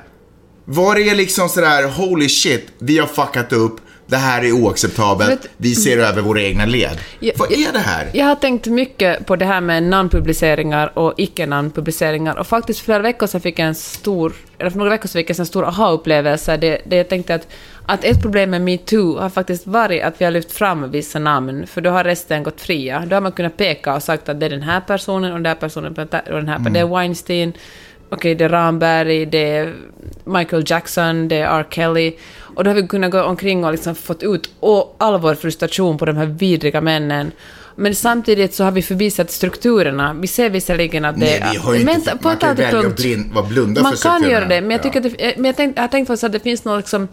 Var 0.66 0.96
det 0.96 1.16
liksom 1.16 1.50
sådär, 1.50 1.88
holy 1.90 2.30
shit, 2.30 2.68
vi 2.80 2.98
har 2.98 3.08
fuckat 3.08 3.54
upp, 3.54 3.76
det 4.08 4.17
här 4.17 4.43
är 4.43 4.52
oacceptabelt, 4.52 5.30
Vet- 5.30 5.50
vi 5.58 5.76
ser 5.76 5.98
över 5.98 6.22
våra 6.22 6.41
egna 6.41 6.65
led. 6.65 6.98
Ja, 7.20 7.32
Vad 7.36 7.52
är 7.52 7.74
det 7.74 7.80
här? 7.80 8.10
Jag 8.13 8.26
har 8.26 8.36
tänkt 8.36 8.67
mycket 8.67 9.26
på 9.26 9.36
det 9.36 9.46
här 9.46 9.62
med 9.62 9.84
namnpubliceringar 9.84 10.98
och 11.00 11.13
icke-namnpubliceringar 11.17 12.38
och 12.38 12.48
faktiskt 12.48 12.80
för 12.80 12.86
flera 12.86 13.00
veckor 13.00 13.28
sedan 13.28 13.41
fick 13.41 13.60
jag 13.60 13.67
en 13.67 13.76
stor, 13.76 14.34
eller 14.58 14.70
för 14.70 14.78
några 14.78 14.89
veckor 14.89 15.08
sedan 15.08 15.20
fick 15.20 15.30
jag 15.30 15.39
en 15.39 15.46
stor 15.46 15.65
aha-upplevelse 15.65 16.58
där, 16.58 16.78
där 16.86 16.98
jag 16.98 17.10
tänkte 17.10 17.36
att, 17.36 17.48
att 17.86 18.04
ett 18.04 18.22
problem 18.22 18.50
med 18.50 18.62
metoo 18.62 19.17
har 19.20 19.30
faktiskt 19.30 19.67
varit 19.67 20.04
att 20.04 20.22
vi 20.22 20.26
har 20.26 20.32
lyft 20.32 20.52
fram 20.52 20.91
vissa 20.91 21.20
namn, 21.20 21.67
för 21.67 21.82
då 21.82 21.89
har 21.89 22.04
resten 22.04 22.43
gått 22.43 22.62
fria. 22.62 23.04
Då 23.08 23.15
har 23.15 23.22
man 23.22 23.32
kunnat 23.32 23.58
peka 23.58 23.96
och 23.96 24.04
sagt 24.04 24.30
att 24.30 24.39
det 24.39 24.46
är 24.46 24.50
den 24.50 24.62
här 24.62 24.82
personen 24.82 25.32
och 25.32 25.38
den 25.38 25.46
här 25.46 25.56
personen 25.56 25.91
och 25.98 26.34
den 26.34 26.48
här, 26.48 26.60
det 26.70 26.80
är 26.80 26.86
Weinstein, 26.86 27.54
okej 28.10 28.36
det 28.36 28.46
är 28.46 28.50
Ramberg, 28.50 29.26
det 29.26 29.52
är 29.52 29.74
Michael 30.24 30.63
Jackson, 30.67 31.28
det 31.28 31.36
är 31.36 31.60
R. 31.60 31.65
Kelly. 31.70 32.13
Och 32.58 32.63
då 32.63 32.70
har 32.70 32.76
vi 32.76 32.88
kunnat 32.88 33.12
gå 33.12 33.22
omkring 33.24 33.65
och 33.65 33.72
liksom 33.72 33.96
fått 33.96 34.24
ut 34.24 34.50
all 34.98 35.20
vår 35.20 35.36
frustration 35.36 35.98
på 35.98 36.06
de 36.06 36.17
här 36.17 36.26
vidriga 36.26 36.82
männen. 36.82 37.32
Men 37.76 37.96
samtidigt 37.96 38.54
så 38.54 38.63
har 38.63 38.72
vi 38.72 38.82
förbisett 38.82 39.32
strukturerna. 39.32 40.13
Vi 40.13 40.28
ser 40.28 40.50
visserligen 40.50 41.06
att 41.06 41.15
det 41.20 41.26
Nej, 41.26 41.43
vi 41.52 41.58
har 41.58 41.74
ju 41.74 41.80
inte, 41.80 41.93
Men 41.93 42.17
på 42.17 42.28
man 42.28 42.38
kan 42.38 42.56
ju 42.58 42.63
välja 42.63 42.80
att 42.80 42.96
blind, 42.96 43.34
vara 43.34 43.46
blunda 43.46 43.82
Man 43.82 43.91
för 43.93 44.04
kan 44.04 44.12
strukturerna. 44.20 44.39
göra 44.39 44.50
det, 44.56 44.62
men 44.62 44.72
jag, 44.72 44.84
tycker 44.84 45.02
Ja. 45.02 45.08
att 45.08 45.17
det, 45.17 45.34
men 45.38 45.46
jag, 45.46 45.56
tänk, 45.56 45.78
jag 45.78 45.84
har 45.84 45.88
tänkt 45.88 46.08
faktiskt 46.08 46.24
att 46.24 46.32
det 46.32 46.39
finns 46.39 46.63
något 46.65 46.78
liksom 46.80 47.08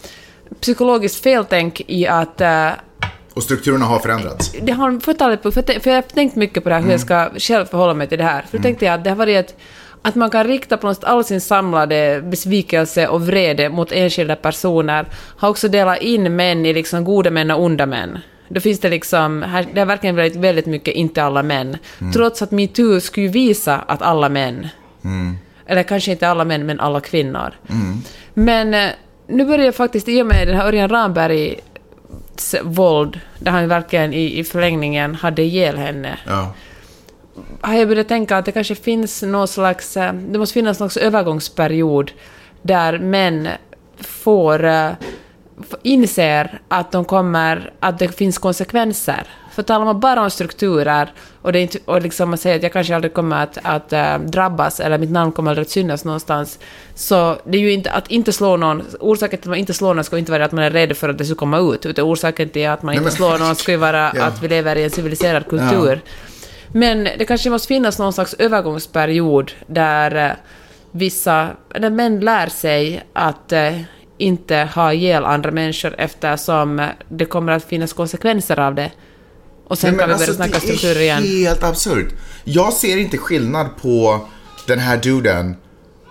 psykologiskt 0.61 1.23
feltänk 1.23 1.81
i 1.87 2.07
att 2.07 2.41
eh, 2.41 2.69
Och 3.35 3.43
strukturerna 3.43 3.85
har 3.85 3.99
förändrats. 3.99 4.53
det 4.63 4.73
har 4.73 5.01
fått 5.01 5.19
på, 5.43 5.51
för, 5.53 5.65
jag- 5.91 5.95
har 5.95 6.03
tänkt 6.03 6.37
mycket 6.37 6.63
på 6.63 6.69
det 6.69 6.75
här, 6.75 6.83
hur 6.83 6.91
jag 6.91 7.01
ska 7.01 7.31
själv 7.39 7.65
förhålla 7.67 7.95
mig 7.95 8.07
till 8.09 8.19
det 8.19 8.25
här. 8.25 8.45
För 8.51 8.59
då 8.59 8.63
tänkte 8.63 8.85
jag 8.85 8.95
att 8.95 9.05
det 9.05 9.11
har 9.11 9.17
varit 9.17 9.37
ett, 9.47 9.57
att 10.07 10.15
man 10.15 10.31
kan 10.31 10.45
rikta 10.45 10.77
på 10.77 10.87
något 10.87 11.05
all 11.05 11.25
sin 11.25 11.41
samlade 11.41 12.23
besvikelse 12.25 13.09
och 13.09 13.27
vrede 13.27 13.69
mot 13.69 13.93
enskilda 13.93 14.37
personer, 14.37 15.07
har 15.15 15.49
också 15.49 15.69
delat 15.69 16.03
in 16.03 16.37
män 16.37 16.67
i 16.67 16.73
liksom 16.73 17.05
goda 17.05 17.31
män 17.31 17.51
och 17.51 17.63
onda 17.63 17.87
män. 17.87 18.19
Då 18.49 18.61
finns 18.61 18.81
det 18.81 18.89
liksom, 18.89 19.43
här, 19.43 19.67
det 19.75 19.81
har 19.81 19.87
verkligen 19.87 20.17
varit 20.17 20.37
väldigt 20.37 20.67
mycket 20.67 20.95
inte 20.95 21.23
alla 21.23 21.43
män. 21.43 21.77
Trots 22.15 22.43
att 22.43 22.51
metoo 22.51 23.01
skulle 23.01 23.29
visa 23.29 23.77
att 23.79 24.03
alla 24.03 24.29
män, 24.29 24.69
eller 25.67 25.83
kanske 25.83 26.11
inte 26.11 26.29
alla 26.29 26.45
män, 26.45 26.67
men 26.67 26.81
alla 26.81 27.01
kvinnor. 27.01 27.55
Men 28.35 28.75
eh, 28.75 28.91
nu 29.27 29.45
börjar 29.45 29.65
jag 29.65 29.75
faktiskt, 29.75 30.09
i 30.09 30.23
och 30.23 30.27
med 30.27 30.49
den 30.49 30.57
här 30.57 30.67
Örjan 30.67 30.89
Ramberg 30.89 31.55
våld, 32.63 33.21
där 33.39 33.53
han 33.53 33.69
verkligen 33.69 34.13
i, 34.15 34.39
i 34.39 34.45
förlängningen 34.45 35.15
hade 35.15 35.43
ihjäl 35.43 35.77
henne, 35.77 36.19
Ja. 36.27 36.55
Har 37.61 37.75
jag 37.75 37.89
börjat 37.89 38.09
tänka 38.09 38.37
att 38.37 38.45
det 38.45 38.53
kanske 38.53 38.75
finns 38.75 39.23
någon 39.23 39.49
slags, 39.49 39.97
eh, 39.97 40.13
det 40.13 40.39
måste 40.39 40.53
finnas 40.55 40.81
någon 40.81 40.91
slags 40.91 41.07
övergångsperiod 41.07 42.13
där 42.63 42.99
män 42.99 43.49
får, 43.99 44.65
eh, 44.65 44.91
inser 45.83 46.61
att 46.69 46.93
de 46.93 47.05
kommer, 47.05 47.73
att 47.81 47.99
det 47.99 48.09
finns 48.09 48.39
konsekvenser. 48.39 49.27
För 49.53 49.63
talar 49.63 49.85
man 49.85 50.01
bara 50.01 50.23
om 50.23 50.31
strukturer 50.31 51.13
och, 51.43 51.53
det 51.53 51.61
inte, 51.61 51.79
och 51.85 52.03
liksom 52.03 52.29
man 52.29 52.39
säger 52.39 52.57
att 52.57 52.63
jag 52.63 52.73
kanske 52.73 52.95
aldrig 52.95 53.15
kommer 53.15 53.43
att, 53.43 53.59
att 53.63 53.93
eh, 53.93 54.19
drabbas 54.19 54.81
eller 54.81 54.99
mitt 54.99 55.11
namn 55.11 55.33
kommer 55.33 55.51
aldrig 55.51 55.65
att 55.65 55.71
synas 55.71 56.05
någonstans, 56.05 56.59
så 56.95 57.37
det 57.45 57.59
är 57.59 57.63
ju 57.63 57.73
inte 57.73 57.91
att 57.91 58.11
inte 58.11 58.33
slå 58.33 58.57
någon, 58.57 58.83
orsaken 59.01 59.39
till 59.39 59.49
att 59.49 59.51
man 59.51 59.59
inte 59.59 59.75
slår 59.75 59.95
någon 59.95 60.05
ska 60.05 60.19
inte 60.19 60.33
vara 60.33 60.45
att 60.45 60.53
man 60.53 60.65
är 60.65 60.71
rädd 60.71 60.97
för 60.97 61.09
att 61.09 61.19
det 61.19 61.25
ska 61.25 61.35
komma 61.35 61.59
ut, 61.59 61.87
utan 61.87 62.05
orsaken 62.05 62.49
till 62.49 62.69
att 62.69 62.83
man 62.83 62.95
inte 62.95 63.11
slår 63.11 63.39
någon 63.39 63.57
ska 63.57 63.73
ju 63.73 63.79
vara 63.79 64.13
Ja. 64.17 64.25
att 64.25 64.43
vi 64.43 64.49
lever 64.49 64.77
i 64.77 64.85
en 64.85 64.91
civiliserad 64.91 65.49
kultur. 65.49 66.01
Men 66.77 67.05
det 67.05 67.25
kanske 67.25 67.51
måste 67.51 67.69
finnas 67.69 67.99
någon 67.99 68.13
slags 68.13 68.35
övergångsperiod 68.35 69.53
där 69.67 70.31
eh, 70.31 70.37
vissa, 70.93 71.51
där 71.81 71.91
män 71.91 72.21
lär 72.21 72.47
sig 72.47 73.05
att 73.13 73.53
eh, 73.53 73.81
inte 74.19 74.69
ha 74.75 74.93
ihjäl 74.93 75.25
andra 75.25 75.51
människor 75.51 75.95
eftersom 75.99 76.81
eh, 76.81 76.87
det 77.09 77.25
kommer 77.25 77.53
att 77.53 77.65
finnas 77.65 77.93
konsekvenser 77.93 78.59
av 78.59 78.75
det. 78.75 78.91
Och 79.67 79.79
sen 79.79 79.91
Nej, 79.91 79.99
kan 79.99 80.09
vi 80.09 80.15
börja 80.15 80.27
alltså, 80.27 80.37
snacka 80.37 80.53
det 80.53 80.61
strukturer 80.61 81.01
igen. 81.01 81.23
är 81.23 81.47
helt 81.47 81.63
absurt. 81.63 82.13
Jag 82.45 82.73
ser 82.73 82.97
inte 82.97 83.19
skillnad 83.19 83.67
på 83.83 84.27
den 84.67 84.79
här 84.79 84.97
duden 84.97 85.57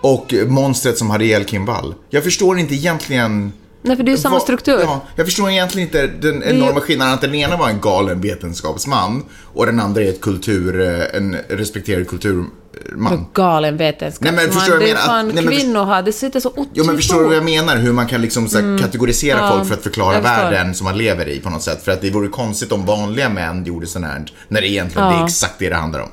och 0.00 0.34
monstret 0.46 0.98
som 0.98 1.10
hade 1.10 1.24
ihjäl 1.24 1.44
Kim 1.44 1.64
Wall. 1.64 1.94
Jag 2.10 2.24
förstår 2.24 2.58
inte 2.58 2.74
egentligen... 2.74 3.52
Nej, 3.86 3.96
för 3.96 4.04
det 4.04 4.10
är 4.10 4.12
ju 4.12 4.18
samma 4.18 4.40
struktur. 4.40 4.78
Ja, 4.80 5.00
jag 5.16 5.26
förstår 5.26 5.50
egentligen 5.50 5.88
inte 5.88 6.06
den 6.06 6.42
enorma 6.42 6.80
skillnaden 6.80 7.14
att 7.14 7.20
den 7.20 7.34
ena 7.34 7.56
var 7.56 7.68
en 7.68 7.80
galen 7.80 8.20
vetenskapsman 8.20 9.24
och 9.54 9.66
den 9.66 9.80
andra 9.80 10.02
är 10.02 10.08
ett 10.08 10.20
kultur, 10.20 10.80
eh, 10.80 11.16
en 11.16 11.36
respekterad 11.48 12.08
kulturman. 12.08 13.26
Galen 13.34 13.76
vetenskapsman. 13.76 14.34
Nej, 14.34 14.46
men 14.46 14.54
förstår 14.54 14.78
det 14.78 14.84
är 14.84 14.86
menar 14.86 15.00
att- 15.00 15.06
fan 15.06 15.28
nej, 15.28 15.44
men 15.44 15.56
kvinnor 15.56 15.84
har, 15.84 16.02
det 16.02 16.12
sitter 16.12 16.40
så 16.40 16.48
otroligt 16.48 16.70
Jo 16.74 16.84
men 16.84 16.96
förstår 16.96 17.20
du 17.20 17.24
vad 17.26 17.36
jag 17.36 17.44
menar? 17.44 17.76
Hur 17.76 17.92
man 17.92 18.06
kan 18.06 18.22
liksom 18.22 18.48
så 18.48 18.58
här, 18.60 18.78
kategorisera 18.78 19.38
Mm. 19.38 19.50
Ja, 19.50 19.56
folk 19.56 19.68
för 19.68 19.74
att 19.74 19.82
förklara 19.82 20.20
världen 20.20 20.74
som 20.74 20.84
man 20.84 20.98
lever 20.98 21.28
i 21.28 21.40
på 21.40 21.50
något 21.50 21.62
sätt. 21.62 21.84
För 21.84 21.92
att 21.92 22.00
det 22.00 22.10
vore 22.10 22.28
konstigt 22.28 22.72
om 22.72 22.86
vanliga 22.86 23.28
män 23.28 23.64
gjorde 23.64 23.86
sånt 23.86 24.04
här 24.06 24.24
när 24.48 24.60
det 24.60 24.68
egentligen 24.68 25.08
det 25.08 25.14
är 25.14 25.18
Ja. 25.18 25.26
exakt 25.26 25.54
det 25.58 25.68
det 25.68 25.76
handlar 25.76 26.00
om. 26.00 26.08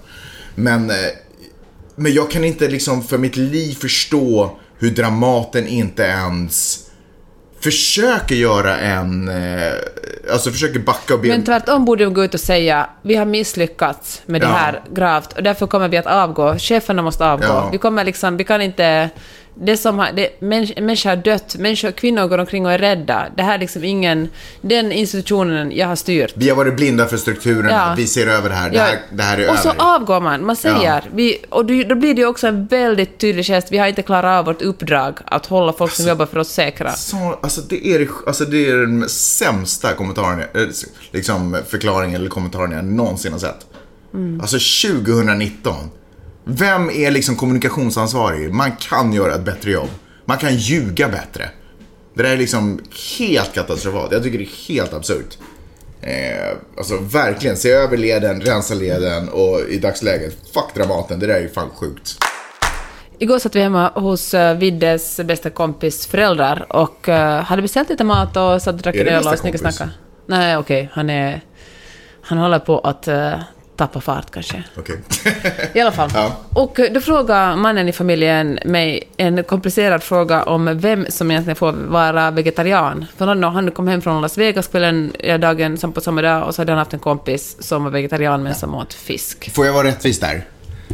Men, 0.55 0.89
eh, 0.89 0.95
men 1.95 2.13
jag 2.13 2.31
kan 2.31 2.43
inte 2.43 2.67
liksom 2.67 3.03
för 3.03 3.17
mitt 3.17 3.36
liv 3.38 3.73
förstå 3.81 4.57
hur 4.77 4.89
Dramaten 4.91 5.67
inte 5.67 6.03
ens 6.03 6.79
försöker 7.63 8.36
göra 8.36 8.78
en, 8.78 9.28
eh, 9.28 9.74
alltså 10.34 10.52
försöker 10.52 10.80
backa 10.80 11.13
och 11.13 11.19
be... 11.19 11.28
Men 11.28 11.43
tvärtom 11.43 11.86
borde 11.86 12.04
de 12.04 12.13
gå 12.13 12.24
ut 12.24 12.34
och 12.34 12.39
säga 12.39 12.89
vi 13.02 13.15
har 13.15 13.26
misslyckats 13.26 14.21
med 14.26 14.41
det 14.41 14.47
Ja. 14.47 14.54
här 14.54 14.82
gravt 14.93 15.34
och 15.34 15.43
därför 15.43 15.67
kommer 15.67 15.88
vi 15.88 15.97
att 15.97 16.06
avgå. 16.06 16.56
Cheferna 16.58 17.02
måste 17.02 17.26
avgå. 17.26 17.45
Ja. 17.47 17.69
Vi 17.71 17.78
kommer 17.78 18.04
liksom, 18.04 18.38
vi 18.38 18.43
kan 18.43 18.62
inte... 18.62 19.10
Det 19.55 19.77
som 19.77 19.99
har, 19.99 20.11
det, 20.11 20.41
människ, 20.41 20.73
människor 20.79 21.09
har 21.09 21.15
dött, 21.17 21.55
människor, 21.59 21.91
kvinnor 21.91 22.27
går 22.27 22.37
omkring 22.37 22.65
och 22.65 22.71
är 22.71 22.77
rädda. 22.79 23.25
Det 23.37 23.43
här 23.43 23.53
är 23.55 23.59
liksom 23.59 23.83
ingen... 23.83 24.29
Den 24.61 24.91
institutionen 24.91 25.71
jag 25.75 25.87
har 25.87 25.95
styrt. 25.95 26.33
Vi 26.35 26.49
har 26.49 26.55
varit 26.55 26.75
blinda 26.75 27.07
för 27.07 27.17
strukturen, 27.17 27.71
Ja. 27.71 27.93
vi 27.97 28.07
ser 28.07 28.27
över 28.27 28.49
det 28.49 28.55
här, 28.55 28.69
det 28.69 28.75
Ja, 28.77 28.83
här, 28.83 28.99
det 29.13 29.23
här 29.23 29.37
är 29.37 29.49
och 29.51 29.57
så 29.57 29.69
över. 29.69 29.95
avgår 29.95 30.21
man. 30.21 30.45
Man 30.45 30.55
säger, 30.55 30.84
Ja. 30.84 31.01
vi, 31.13 31.38
och 31.49 31.65
då, 31.65 31.95
blir 31.95 32.13
det 32.13 32.26
också 32.26 32.47
en 32.47 32.65
väldigt 32.67 33.17
tydlig 33.17 33.45
gest. 33.45 33.67
Vi 33.71 33.78
har 33.78 33.88
inte 33.88 34.01
klarat 34.01 34.39
av 34.39 34.45
vårt 34.45 34.61
uppdrag 34.61 35.19
att 35.26 35.45
hålla 35.45 35.73
folk 35.73 35.91
som 35.91 36.07
jobbar 36.07 36.26
för 36.26 36.38
oss 36.38 36.49
säkra. 36.49 36.91
Så, 36.91 37.39
alltså, 37.41 37.61
det 37.61 37.88
är, 37.88 38.07
alltså 38.28 38.45
det 38.45 38.69
är 38.69 38.78
den 38.78 39.09
sämsta 39.09 39.93
kommentaren, 39.93 40.39
eh, 40.39 40.61
liksom 41.11 41.57
förklaringen 41.69 42.15
eller 42.15 42.30
kommentaren 42.30 42.71
jag 42.71 42.86
någonsin 42.86 43.32
har 43.32 43.39
sett. 43.39 43.65
Mm. 44.13 44.41
Alltså 44.41 44.57
2019. 44.91 45.76
Vem 46.43 46.89
är 46.89 47.11
liksom 47.11 47.35
kommunikationsansvarig? 47.35 48.53
Man 48.53 48.71
kan 48.71 49.13
göra 49.13 49.35
ett 49.35 49.45
bättre 49.45 49.71
jobb. 49.71 49.89
Man 50.25 50.37
kan 50.37 50.55
ljuga 50.55 51.09
bättre. 51.09 51.49
Det 52.13 52.23
där 52.23 52.29
är 52.29 52.37
liksom 52.37 52.81
helt 53.19 53.53
katastrofalt. 53.53 54.11
Jag 54.11 54.23
tycker 54.23 54.37
det 54.37 54.43
är 54.43 54.67
helt 54.67 54.93
absurt. 54.93 55.37
Eh, 56.01 56.57
alltså 56.77 56.97
verkligen, 56.97 57.57
se 57.57 57.71
över 57.71 57.97
leden, 57.97 58.41
rensa 58.41 58.73
leden 58.73 59.29
och 59.29 59.59
i 59.69 59.79
dagsläget, 59.79 60.37
fuck 60.53 60.75
Dramaten, 60.75 61.19
det 61.19 61.27
där 61.27 61.33
är 61.33 61.41
ju 61.41 61.49
fan 61.49 61.69
sjukt. 61.69 62.17
Igår 63.19 63.39
satt 63.39 63.55
vi 63.55 63.61
hemma 63.61 63.89
hos 63.89 64.33
uh, 64.33 64.53
Viddes 64.53 65.19
bästa 65.25 65.49
kompis 65.49 66.07
föräldrar 66.07 66.65
och 66.69 67.09
eh, 67.09 67.43
hade 67.43 67.61
beställt 67.61 67.89
lite 67.89 68.03
mat 68.03 68.37
och 68.37 68.61
satt 68.61 68.75
och 68.75 68.81
drack 68.81 68.95
en 68.95 69.07
öl 69.07 69.27
och 69.27 69.39
snickersnackade. 69.39 69.89
Nej, 70.25 70.57
okej, 70.57 70.89
han 70.93 71.09
är... 71.09 71.41
Han 72.21 72.37
håller 72.37 72.59
på 72.59 72.79
att 72.79 73.07
eh, 73.07 73.39
tappa 73.82 74.01
fart 74.01 74.32
kanske. 74.32 74.63
Okej. 74.77 74.97
I 75.73 75.79
alla 75.82 75.91
fall. 75.91 76.09
Ja. 76.21 76.36
Och 76.53 76.79
då 76.91 77.01
frågar 77.01 77.55
mannen 77.55 77.89
i 77.89 77.91
familjen 77.91 78.59
mig 78.65 79.03
en 79.17 79.43
komplicerad 79.43 80.03
fråga 80.03 80.43
om 80.43 80.79
vem 80.79 81.05
som 81.09 81.32
egentligen 81.32 81.55
får 81.55 81.71
vara 81.71 82.32
vegetarian. 82.32 83.05
För 83.17 83.25
han, 83.25 83.43
han 83.43 83.71
kom 83.71 83.88
hem 83.88 84.01
från 84.01 84.21
Las 84.21 84.38
Vegas 84.38 84.67
kvällen, 84.67 85.13
dagen 85.39 85.77
som 85.77 85.93
på 85.93 86.01
samma 86.01 86.21
dag 86.21 86.47
och 86.47 86.55
så 86.55 86.61
hade 86.61 86.71
han 86.71 86.79
haft 86.79 86.93
en 86.93 86.99
kompis 86.99 87.57
som 87.59 87.84
var 87.84 87.91
vegetarian 87.91 88.43
men 88.43 88.55
som 88.55 88.75
åt 88.75 88.93
fisk. 88.93 89.51
Får 89.55 89.65
jag 89.65 89.73
vara 89.73 89.88
rättvis 89.88 90.19
där? 90.19 90.45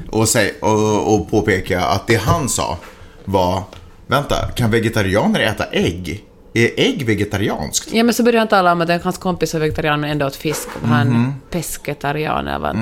Och, 0.10 0.30
säg, 0.30 0.54
och, 0.62 1.14
och 1.14 1.32
påpeka 1.32 1.82
att 1.82 2.08
det 2.08 2.16
han 2.16 2.50
sa 2.50 2.78
var, 3.26 3.64
vänta, 4.08 4.36
kan 4.56 4.72
vegetarianer 4.72 5.40
äta 5.40 5.66
ägg? 5.72 6.24
Är 6.58 6.70
ägg 6.78 7.06
vegetarianskt? 7.06 7.94
Ja, 7.94 8.04
men 8.04 8.14
så 8.14 8.24
började 8.24 8.40
han 8.40 8.48
tala 8.48 8.72
om 8.72 8.82
att 8.82 9.04
hans 9.04 9.18
kompis 9.18 9.54
var 9.54 9.62
vegetarian 9.62 10.00
men 10.02 10.10
ändå 10.10 10.26
åt 10.26 10.36
fisk. 10.36 10.68
Och 10.82 10.88
Han 10.88 11.08
Mhm. 11.08 11.34
pescetarian 11.50 12.48
eller 12.48 12.60
vad. 12.60 12.78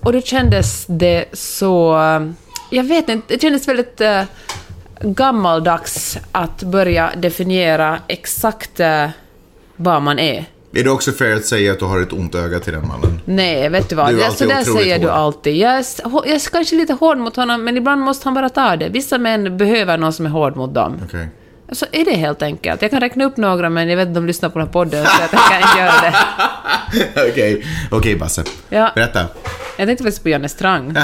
Och 0.00 0.12
då 0.12 0.20
kändes 0.20 0.84
det 0.88 1.24
så... 1.32 1.98
Jag 2.70 2.84
vet 2.84 3.08
inte, 3.08 3.34
det 3.34 3.42
kändes 3.42 3.68
väldigt 3.68 4.00
uh, 4.00 4.22
gammaldags 5.00 6.18
att 6.32 6.62
börja 6.62 7.10
definiera 7.16 7.98
exakt 8.08 8.80
eh, 8.80 9.06
vad 9.76 10.02
man 10.02 10.18
är. 10.18 10.44
Är 10.74 10.84
det 10.84 10.90
också 10.90 11.12
fair 11.12 11.36
att 11.36 11.44
säga 11.44 11.72
att 11.72 11.78
du 11.78 11.84
har 11.84 12.00
ett 12.00 12.12
ont 12.12 12.34
öga 12.34 12.60
till 12.60 12.72
den 12.72 12.88
mannen? 12.88 13.20
Nej, 13.24 13.68
vet 13.68 13.88
du 13.88 13.94
vad? 13.96 14.08
Du 14.14 14.20
så 14.20 14.44
där 14.44 14.60
otroligt 14.60 14.82
säger 14.82 14.98
du 14.98 15.06
hård. 15.06 15.14
alltid. 15.16 15.56
Jag 15.56 15.72
är, 15.72 15.84
jag 16.04 16.26
är 16.28 16.50
kanske 16.52 16.76
lite 16.76 16.92
hård 16.92 17.18
mot 17.18 17.36
honom, 17.36 17.64
men 17.64 17.76
ibland 17.76 18.00
måste 18.02 18.26
han 18.26 18.34
bara 18.34 18.48
ta 18.48 18.76
det. 18.76 18.88
Vissa 18.88 19.18
män 19.18 19.56
behöver 19.56 19.98
någon 19.98 20.12
som 20.12 20.26
är 20.26 20.30
hård 20.30 20.56
mot 20.56 20.74
dem. 20.74 21.00
Okej. 21.06 21.28
Så 21.72 21.86
är 21.92 22.04
det 22.04 22.14
helt 22.16 22.42
enkelt. 22.42 22.82
Jag 22.82 22.90
kan 22.90 23.00
räkna 23.00 23.24
upp 23.24 23.36
några, 23.36 23.70
men 23.70 23.88
jag 23.88 23.96
vet 23.96 24.08
inte 24.08 24.18
om 24.18 24.24
de 24.24 24.28
lyssnar 24.28 24.48
på 24.48 24.58
den 24.58 24.66
här 24.68 24.72
podden, 24.72 25.06
så 25.06 25.12
jag 25.22 25.30
tänker 25.30 25.56
inte 25.56 25.78
göra 25.78 26.00
det. 26.00 26.14
Okej, 27.30 27.66
okej 27.90 28.16
Basse. 28.16 28.44
Ja. 28.68 28.90
Berätta. 28.94 29.26
Jag 29.76 29.88
tänkte 29.88 30.04
faktiskt 30.04 30.22
på 30.22 30.28
Janne 30.28 30.48
Strang. 30.48 30.96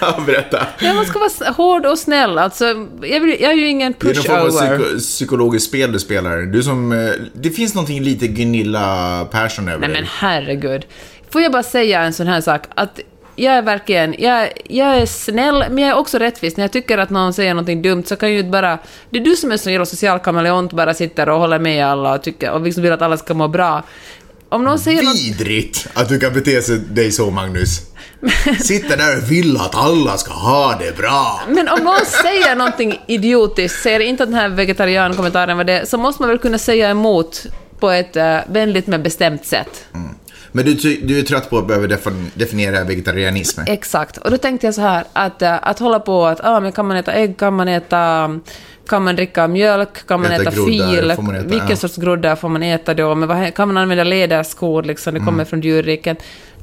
Ja, 0.00 0.20
berätta. 0.26 0.66
Ja, 0.80 0.94
man 0.94 1.06
ska 1.06 1.18
vara 1.18 1.52
hård 1.52 1.86
och 1.86 1.98
snäll. 1.98 2.38
Alltså, 2.38 2.64
jag, 3.02 3.20
vill, 3.20 3.36
jag 3.40 3.52
är 3.52 3.56
ju 3.56 3.68
ingen 3.68 3.94
Det 4.00 4.10
är 4.10 4.14
någon 4.14 4.24
form 4.24 4.36
av 4.36 4.46
pushover. 4.50 4.78
psyko- 4.78 4.98
psykologiskt 4.98 5.68
spel 5.68 5.92
du 5.92 5.98
spelar. 5.98 6.36
Du 6.42 6.62
som, 6.62 6.92
eh, 6.92 7.10
det 7.34 7.50
finns 7.50 7.74
någonting 7.74 8.02
lite 8.02 8.26
Gunilla 8.28 9.24
Persson 9.30 9.68
över 9.68 9.78
Nej 9.80 9.88
dig. 9.88 9.96
men 10.00 10.08
herregud. 10.18 10.86
Får 11.30 11.42
jag 11.42 11.52
bara 11.52 11.62
säga 11.62 12.00
en 12.02 12.12
sån 12.12 12.26
här 12.26 12.40
sak? 12.40 12.62
Att 12.74 13.00
jag 13.36 13.54
är 13.54 13.62
verkligen, 13.62 14.14
jag, 14.18 14.48
jag 14.68 14.96
är 14.96 15.06
snäll, 15.06 15.64
men 15.70 15.78
jag 15.78 15.90
är 15.90 15.96
också 15.96 16.18
rättvis. 16.18 16.56
När 16.56 16.64
jag 16.64 16.72
tycker 16.72 16.98
att 16.98 17.10
någon 17.10 17.32
säger 17.32 17.54
någonting 17.54 17.82
dumt 17.82 18.04
så 18.06 18.16
kan 18.16 18.32
ju 18.32 18.38
inte 18.38 18.50
bara... 18.50 18.78
Det 19.10 19.18
är 19.18 19.24
du 19.24 19.36
som 19.36 19.52
är 19.52 19.56
så 19.56 19.70
jävla 19.70 19.86
social 19.86 20.18
kameleont, 20.18 20.72
bara 20.72 20.94
sitter 20.94 21.28
och 21.28 21.40
håller 21.40 21.58
med 21.58 21.86
alla 21.86 22.14
och, 22.14 22.22
tycker, 22.22 22.50
och 22.50 22.60
liksom 22.60 22.82
vill 22.82 22.92
att 22.92 23.02
alla 23.02 23.16
ska 23.16 23.34
må 23.34 23.48
bra. 23.48 23.82
Om 24.48 24.64
någon 24.64 24.78
säger 24.78 25.02
något... 25.02 25.16
Vidrigt 25.16 25.88
att 25.94 26.08
du 26.08 26.18
kan 26.18 26.32
bete 26.32 26.62
sig 26.62 26.78
dig 26.78 27.12
så, 27.12 27.30
Magnus. 27.30 27.80
Sitta 28.60 28.96
där 28.96 29.16
och 29.16 29.30
vill 29.30 29.56
att 29.56 29.74
alla 29.74 30.16
ska 30.16 30.32
ha 30.32 30.78
det 30.80 30.96
bra. 30.96 31.40
Men 31.48 31.68
om 31.68 31.84
någon 31.84 32.06
säger 32.22 32.56
någonting 32.56 33.00
idiotiskt, 33.06 33.82
säger 33.82 34.00
inte 34.00 34.22
att 34.22 34.28
den 34.28 34.38
här 34.38 34.48
vegetariankommentaren 34.48 35.56
var 35.56 35.64
det, 35.64 35.88
så 35.88 35.98
måste 35.98 36.22
man 36.22 36.28
väl 36.28 36.38
kunna 36.38 36.58
säga 36.58 36.90
emot 36.90 37.46
på 37.80 37.90
ett 37.90 38.16
uh, 38.16 38.38
vänligt 38.46 38.86
men 38.86 39.02
bestämt 39.02 39.46
sätt. 39.46 39.86
Men 40.56 40.64
du, 40.64 40.74
du 41.02 41.18
är 41.18 41.22
trött 41.22 41.50
på 41.50 41.58
att 41.58 41.66
behöva 41.66 41.86
defin- 41.86 42.30
definiera 42.34 42.84
vegetarianism? 42.84 43.60
Exakt. 43.66 44.16
Och 44.16 44.30
då 44.30 44.36
tänkte 44.38 44.66
jag 44.66 44.74
så 44.74 44.80
här, 44.80 45.04
att, 45.12 45.42
äh, 45.42 45.54
att 45.68 45.78
hålla 45.78 46.00
på 46.00 46.26
att 46.26 46.40
ah, 46.44 46.60
men 46.60 46.72
kan 46.72 46.86
man 46.86 46.96
äta 46.96 47.12
ägg, 47.12 47.36
kan 47.38 47.54
man 47.54 47.68
äta... 47.68 48.30
Kan 48.88 49.02
man 49.04 49.16
dricka 49.16 49.48
mjölk? 49.48 50.06
Kan 50.06 50.22
man 50.22 50.32
Äta 50.32 50.42
äta, 50.42 50.50
fil? 50.50 51.12
får 51.16 51.22
man 51.22 51.34
äta, 51.34 51.46
Vilken 51.48 51.68
ja. 51.70 51.76
sorts 51.76 51.96
groddar 51.96 52.36
får 52.36 52.48
man 52.48 52.62
äta 52.62 52.94
då? 52.94 53.14
Men 53.14 53.28
vad, 53.28 53.54
kan 53.54 53.68
man 53.68 53.76
använda 53.76 54.04
läderskor 54.04 54.82
liksom? 54.82 55.14
Det 55.14 55.20
kommer 55.20 55.44
från 55.44 55.60
djurriket. 55.60 56.18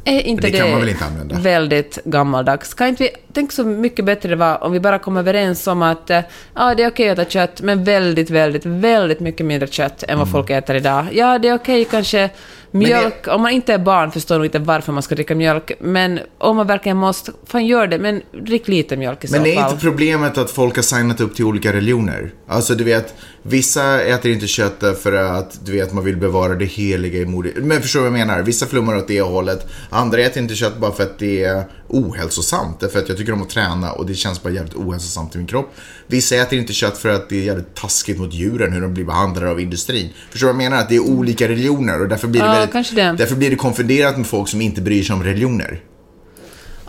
Är 0.05 0.19
inte 0.19 0.27
Mm. 0.29 0.35
Det 0.41 0.47
det, 0.57 0.57
kan 0.57 0.71
man 0.71 0.79
väl 0.79 0.89
inte 0.89 1.05
använda? 1.05 1.35
väldigt 1.39 1.99
gammaldags? 2.05 2.73
Kan 2.73 2.87
inte 2.87 3.03
vi... 3.03 3.09
Tänk 3.33 3.51
så 3.51 3.63
mycket 3.63 4.05
bättre 4.05 4.29
det 4.29 4.35
var 4.35 4.63
om 4.63 4.71
vi 4.71 4.79
bara 4.79 4.99
kom 4.99 5.17
överens 5.17 5.67
om 5.67 5.81
att 5.81 6.09
ja, 6.55 6.73
det 6.75 6.83
är 6.83 6.89
okej 6.89 7.09
att 7.09 7.19
äta 7.19 7.29
kött, 7.29 7.61
men 7.61 7.83
väldigt, 7.83 8.29
väldigt, 8.29 8.65
väldigt 8.65 9.19
mycket 9.19 9.45
mindre 9.45 9.67
kött 9.67 10.03
än 10.03 10.09
Mm. 10.09 10.19
vad 10.19 10.31
folk 10.31 10.49
äter 10.49 10.75
idag. 10.75 11.05
Ja, 11.11 11.39
det 11.39 11.47
är 11.47 11.55
okej 11.55 11.85
kanske 11.85 12.29
mjölk. 12.73 13.27
Om 13.27 13.41
man 13.41 13.51
inte 13.51 13.73
är 13.73 13.77
barn 13.77 14.11
förstår 14.11 14.35
nog 14.35 14.45
inte 14.45 14.59
varför 14.59 14.91
man 14.91 15.03
ska 15.03 15.15
dricka 15.15 15.35
mjölk, 15.35 15.71
men 15.79 16.19
om 16.37 16.57
man 16.57 16.67
verkligen 16.67 16.97
måste, 16.97 17.31
fan 17.45 17.65
gör 17.65 17.87
det, 17.87 17.97
men 17.97 18.21
drick 18.31 18.67
lite 18.67 18.97
mjölk 18.97 19.23
i 19.23 19.27
Men 19.31 19.41
så 19.41 19.47
är 19.47 19.55
fall. 19.55 19.71
inte 19.71 19.83
problemet 19.83 20.37
att 20.37 20.51
folk 20.51 20.75
har 20.75 20.83
signat 20.83 21.21
upp 21.21 21.35
till 21.35 21.45
olika 21.45 21.73
religioner? 21.73 22.31
Alltså 22.47 22.75
du 22.75 22.83
vet, 22.83 23.13
vissa 23.41 24.01
äter 24.01 24.31
inte 24.31 24.47
kött 24.47 24.83
för 25.01 25.13
att 25.13 25.65
du 25.65 25.71
vet 25.71 25.93
man 25.93 26.03
vill 26.03 26.17
bevara 26.17 26.55
det 26.55 26.65
heliga 26.65 27.19
i 27.19 27.25
modet. 27.25 27.53
Men 27.55 27.81
förstår 27.81 27.99
du 27.99 28.09
vad 28.09 28.19
jag 28.19 28.27
menar? 28.27 28.41
Vissa 28.41 28.65
flummar 28.65 28.95
åt 28.97 29.07
det 29.07 29.21
hållet. 29.21 29.67
Andra 29.89 30.21
äter 30.21 30.43
inte 30.43 30.55
kött 30.55 30.77
bara 30.77 30.91
för 30.91 31.03
att 31.03 31.19
det 31.19 31.43
är 31.43 31.63
ohälsosamt. 31.93 32.79
Därför 32.79 32.99
att 32.99 33.09
jag 33.09 33.17
tycker 33.17 33.33
om 33.33 33.41
att 33.41 33.49
träna 33.49 33.91
och 33.91 34.05
det 34.05 34.13
känns 34.13 34.43
bara 34.43 34.53
jävligt 34.53 34.75
ohälsosamt 34.75 35.35
i 35.35 35.37
min 35.37 35.47
kropp. 35.47 35.73
Vissa 36.07 36.35
äter 36.35 36.59
inte 36.59 36.73
kött 36.73 36.97
för 36.97 37.09
att 37.09 37.29
det 37.29 37.35
är 37.35 37.43
jävligt 37.43 37.75
taskigt 37.75 38.19
mot 38.19 38.33
djuren, 38.33 38.73
hur 38.73 38.81
de 38.81 38.93
blir 38.93 39.05
behandlade 39.05 39.51
av 39.51 39.59
industrin. 39.59 40.09
Förstår 40.31 40.47
du 40.47 40.53
vad 40.53 40.63
jag 40.63 40.69
menar? 40.69 40.83
Att 40.83 40.89
det 40.89 40.95
är 40.95 40.99
olika 40.99 41.47
religioner 41.47 42.01
och 42.01 42.07
därför 42.07 42.27
blir 42.27 42.41
det 42.41 42.47
Ja, 42.47 42.67
väldigt, 42.73 42.95
det. 42.95 43.15
Därför 43.17 43.35
blir 43.35 43.49
det 43.49 43.55
konfunderat 43.55 44.17
med 44.17 44.27
folk 44.27 44.49
som 44.49 44.61
inte 44.61 44.81
bryr 44.81 45.03
sig 45.03 45.13
om 45.13 45.23
religioner. 45.23 45.81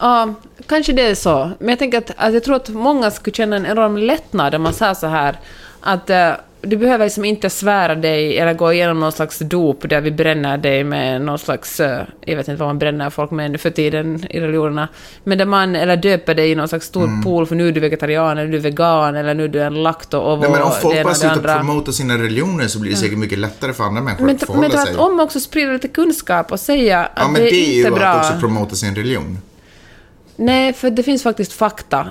Ja, 0.00 0.34
kanske 0.66 0.92
det 0.92 1.02
är 1.02 1.14
så. 1.14 1.50
Men 1.58 1.68
jag 1.68 1.78
tänker 1.78 1.98
att, 1.98 2.10
att 2.16 2.34
jag 2.34 2.44
tror 2.44 2.56
att 2.56 2.68
många 2.68 3.10
skulle 3.10 3.34
känna 3.34 3.56
en 3.56 3.66
enorm 3.66 3.96
lättnad 3.96 4.54
om 4.54 4.62
man 4.62 4.74
sa 4.74 4.94
så 4.94 5.06
här 5.06 5.40
att 5.80 6.10
eh, 6.10 6.32
du 6.66 6.76
behöver 6.76 7.04
liksom 7.04 7.24
inte 7.24 7.50
svära 7.50 7.94
dig 7.94 8.38
eller 8.38 8.54
gå 8.54 8.72
igenom 8.72 9.00
någon 9.00 9.12
slags 9.12 9.38
dop 9.38 9.88
där 9.88 10.00
vi 10.00 10.10
bränner 10.10 10.58
dig 10.58 10.84
med 10.84 11.20
någon 11.22 11.38
slags, 11.38 11.80
eh, 11.80 12.02
jag 12.20 12.36
vet 12.36 12.48
inte 12.48 12.60
vad 12.60 12.68
man 12.68 12.78
bränner 12.78 13.10
folk 13.10 13.30
med 13.30 13.50
nu 13.50 13.58
för 13.58 13.70
tiden 13.70 14.26
i 14.30 14.40
religionerna, 14.40 14.88
men 15.24 15.38
där 15.38 15.46
man, 15.46 15.76
eller 15.76 15.96
döper 15.96 16.34
dig 16.34 16.50
i 16.50 16.54
någon 16.54 16.68
slags 16.68 16.86
stor 16.86 17.04
Mm. 17.04 17.22
pool 17.22 17.46
för 17.46 17.54
nu 17.54 17.68
är 17.68 17.72
du 17.72 17.80
vegetarian 17.80 18.38
eller 18.38 18.48
nu 18.48 18.56
är 18.56 18.60
du 18.62 18.70
vegan 18.70 19.16
eller 19.16 19.34
nu 19.34 19.44
är 19.44 19.48
du 19.48 19.62
en 19.62 19.82
lakto 19.82 20.18
ovo 20.18 20.40
Nej, 20.40 20.50
men 20.50 20.62
om 20.62 20.70
folk 20.82 21.02
bara 21.02 21.10
och 21.10 21.16
slutar 21.16 21.58
promota 21.58 21.92
sina 21.92 22.14
religioner 22.18 22.66
så 22.68 22.78
blir 22.78 22.90
det 22.90 22.96
säkert 22.96 23.18
mycket 23.18 23.38
lättare 23.38 23.72
för 23.72 23.84
andra 23.84 24.02
människor 24.02 24.24
Men, 24.26 24.34
att 24.34 24.40
men 24.40 24.46
förhålla 24.48 24.70
sig. 24.70 24.86
tvärtom 24.94 25.20
också 25.20 25.40
sprida 25.40 25.72
lite 25.72 25.88
kunskap 25.88 26.52
och 26.52 26.60
säga 26.60 27.00
att 27.04 27.10
Ja, 27.16 27.28
men 27.28 27.34
det 27.34 27.48
är, 27.48 27.50
det 27.50 27.56
är 27.56 27.72
ju 27.72 27.78
inte 27.78 27.90
bra. 27.90 28.06
att 28.06 28.26
också 28.30 28.40
promota 28.40 28.74
sin 28.74 28.94
religion. 28.94 29.38
Nej, 30.36 30.72
för 30.72 30.90
det 30.90 31.02
finns 31.02 31.22
faktiskt 31.22 31.52
fakta 31.52 32.06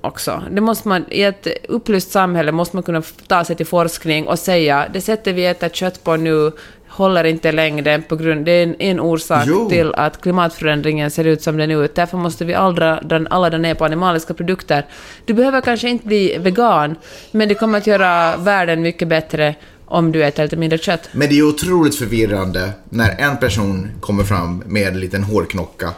också. 0.00 0.42
Det 0.50 0.60
måste 0.60 0.88
man, 0.88 1.04
I 1.10 1.22
ett 1.22 1.46
upplyst 1.68 2.10
samhälle 2.10 2.52
måste 2.52 2.76
man 2.76 2.82
kunna 2.82 3.02
ta 3.26 3.44
sig 3.44 3.56
till 3.56 3.66
forskning 3.66 4.26
och 4.26 4.38
säga 4.38 4.86
det 4.92 5.00
sättet 5.00 5.34
vi 5.34 5.46
äter 5.46 5.68
kött 5.68 6.04
på 6.04 6.16
nu 6.16 6.52
håller 6.90 7.24
inte 7.24 7.52
längre 7.52 8.02
på 8.08 8.16
grund... 8.16 8.44
Det 8.44 8.52
är 8.52 8.62
en, 8.62 8.76
en 8.78 9.00
orsak 9.00 9.44
Jo. 9.46 9.68
till 9.68 9.94
att 9.94 10.20
klimatförändringen 10.20 11.10
ser 11.10 11.24
ut 11.24 11.42
som 11.42 11.56
den 11.56 11.70
är 11.70 11.84
ut. 11.84 11.94
Därför 11.94 12.16
måste 12.18 12.44
vi 12.44 12.54
aldra, 12.54 13.00
dra, 13.00 13.20
alla 13.30 13.50
dra 13.50 13.58
ner 13.58 13.74
på 13.74 13.84
animaliska 13.84 14.34
produkter. 14.34 14.86
Du 15.24 15.34
behöver 15.34 15.60
kanske 15.60 15.88
inte 15.88 16.06
bli 16.06 16.38
vegan, 16.38 16.96
men 17.30 17.48
det 17.48 17.54
kommer 17.54 17.78
att 17.78 17.86
göra 17.86 18.36
världen 18.36 18.82
mycket 18.82 19.08
bättre 19.08 19.54
om 19.86 20.12
du 20.12 20.24
äter 20.24 20.42
lite 20.42 20.56
mindre 20.56 20.78
kött. 20.78 21.08
Men 21.12 21.28
det 21.28 21.38
är 21.38 21.42
otroligt 21.42 21.96
förvirrande 21.96 22.70
när 22.88 23.16
en 23.18 23.36
person 23.36 23.90
kommer 24.00 24.24
fram 24.24 24.62
med 24.66 24.88
en 24.88 25.00
liten 25.00 25.22
hårknocka 25.22 25.90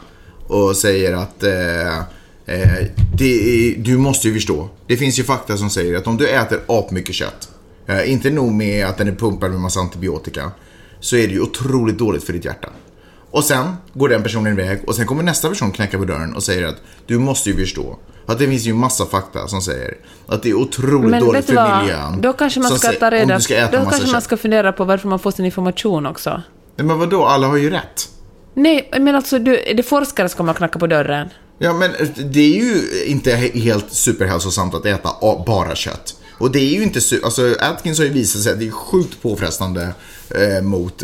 och 0.47 0.77
säger 0.77 1.13
att 1.13 1.43
eh, 1.43 2.03
är, 2.47 2.91
du 3.79 3.99
måste 3.99 4.29
ju 4.29 4.35
förstå. 4.35 4.69
Det 4.87 4.97
finns 4.97 5.19
ju 5.19 5.25
fakta 5.25 5.57
som 5.57 5.71
säger 5.71 5.99
att 5.99 6.07
om 6.07 6.17
du 6.17 6.29
äter 6.29 6.61
apmycket 6.67 7.15
kött, 7.15 7.49
eh, 7.87 8.13
inte 8.13 8.31
nog 8.31 8.53
med 8.53 8.87
att 8.87 8.99
den 8.99 9.09
är 9.09 9.13
pumpad 9.13 9.51
med 9.51 9.61
massa 9.61 9.81
antibiotika, 9.81 10.51
så 11.01 11.17
är 11.17 11.27
det 11.27 11.33
ju 11.33 11.41
otroligt 11.41 11.99
dåligt 11.99 12.25
för 12.25 12.33
ditt 12.33 12.45
hjärta. 12.45 12.69
Och 13.31 13.45
sen 13.45 13.77
går 13.93 14.09
den 14.09 14.23
personen 14.23 14.53
iväg 14.53 14.81
och 14.87 14.95
sen 14.95 15.07
kommer 15.07 15.23
nästa 15.23 15.49
person 15.49 15.73
knacka 15.73 15.99
på 15.99 16.05
dörren 16.05 16.35
och 16.35 16.43
säger 16.43 16.67
att 16.67 16.77
du 17.07 17.19
måste 17.19 17.51
ju 17.51 17.57
förstå 17.57 17.99
att 18.27 18.39
det 18.39 18.47
finns 18.47 18.65
ju 18.65 18.75
massa 18.75 19.07
fakta 19.07 19.49
som 19.49 19.61
säger 19.63 19.95
att 20.27 20.43
det 20.43 20.51
är 20.51 20.55
otroligt 20.55 21.11
Men 21.11 21.25
dåligt 21.25 21.47
för 21.47 21.55
vad? 21.55 21.83
miljön. 21.83 22.21
Då 22.21 22.33
kanske 22.33 22.61
man 22.61 22.79
ska 22.79 22.93
ta 22.93 23.11
reda 23.11 23.37
äta 23.37 23.67
Då 23.67 23.91
kanske 23.91 24.07
man 24.07 24.15
kött. 24.15 24.25
ska 24.25 24.37
fundera 24.37 24.73
på 24.73 24.85
varför 24.85 25.09
man 25.09 25.19
får 25.19 25.31
sin 25.31 25.45
information 25.45 26.07
också. 26.07 26.43
Men 26.77 26.99
vadå, 26.99 27.25
alla 27.25 27.47
har 27.47 27.57
ju 27.57 27.71
rätt. 27.71 28.09
Nej, 28.55 28.91
men 29.01 29.15
alltså 29.15 29.39
du, 29.39 29.59
är 29.59 29.75
det 29.75 29.83
forskare 29.83 30.29
som 30.29 30.37
kommer 30.37 30.53
knacka 30.55 30.79
på 30.79 30.87
dörren? 30.87 31.29
Ja, 31.63 31.73
men 31.73 31.95
eh, 31.95 32.09
det 32.17 32.41
är 32.41 32.55
ju 32.55 33.05
inte 33.07 33.31
helt 33.55 33.93
superhälsosamt 33.93 34.75
att 34.75 34.87
äta 34.87 35.11
bara 35.47 35.75
kött. 35.75 36.17
Och 36.39 36.53
det 36.53 36.59
är 36.59 36.75
ju 36.75 36.83
inte 36.83 37.01
super... 37.01 37.25
alltså 37.25 37.57
Atkins 37.61 37.99
har 37.99 38.05
ju 38.05 38.13
visat 38.13 38.43
sig 38.43 38.53
att 38.53 38.59
det 38.59 38.67
är 38.67 38.71
sjukt 38.71 39.23
påfrestande 39.23 39.95
eh, 40.31 40.63
mot 40.63 41.03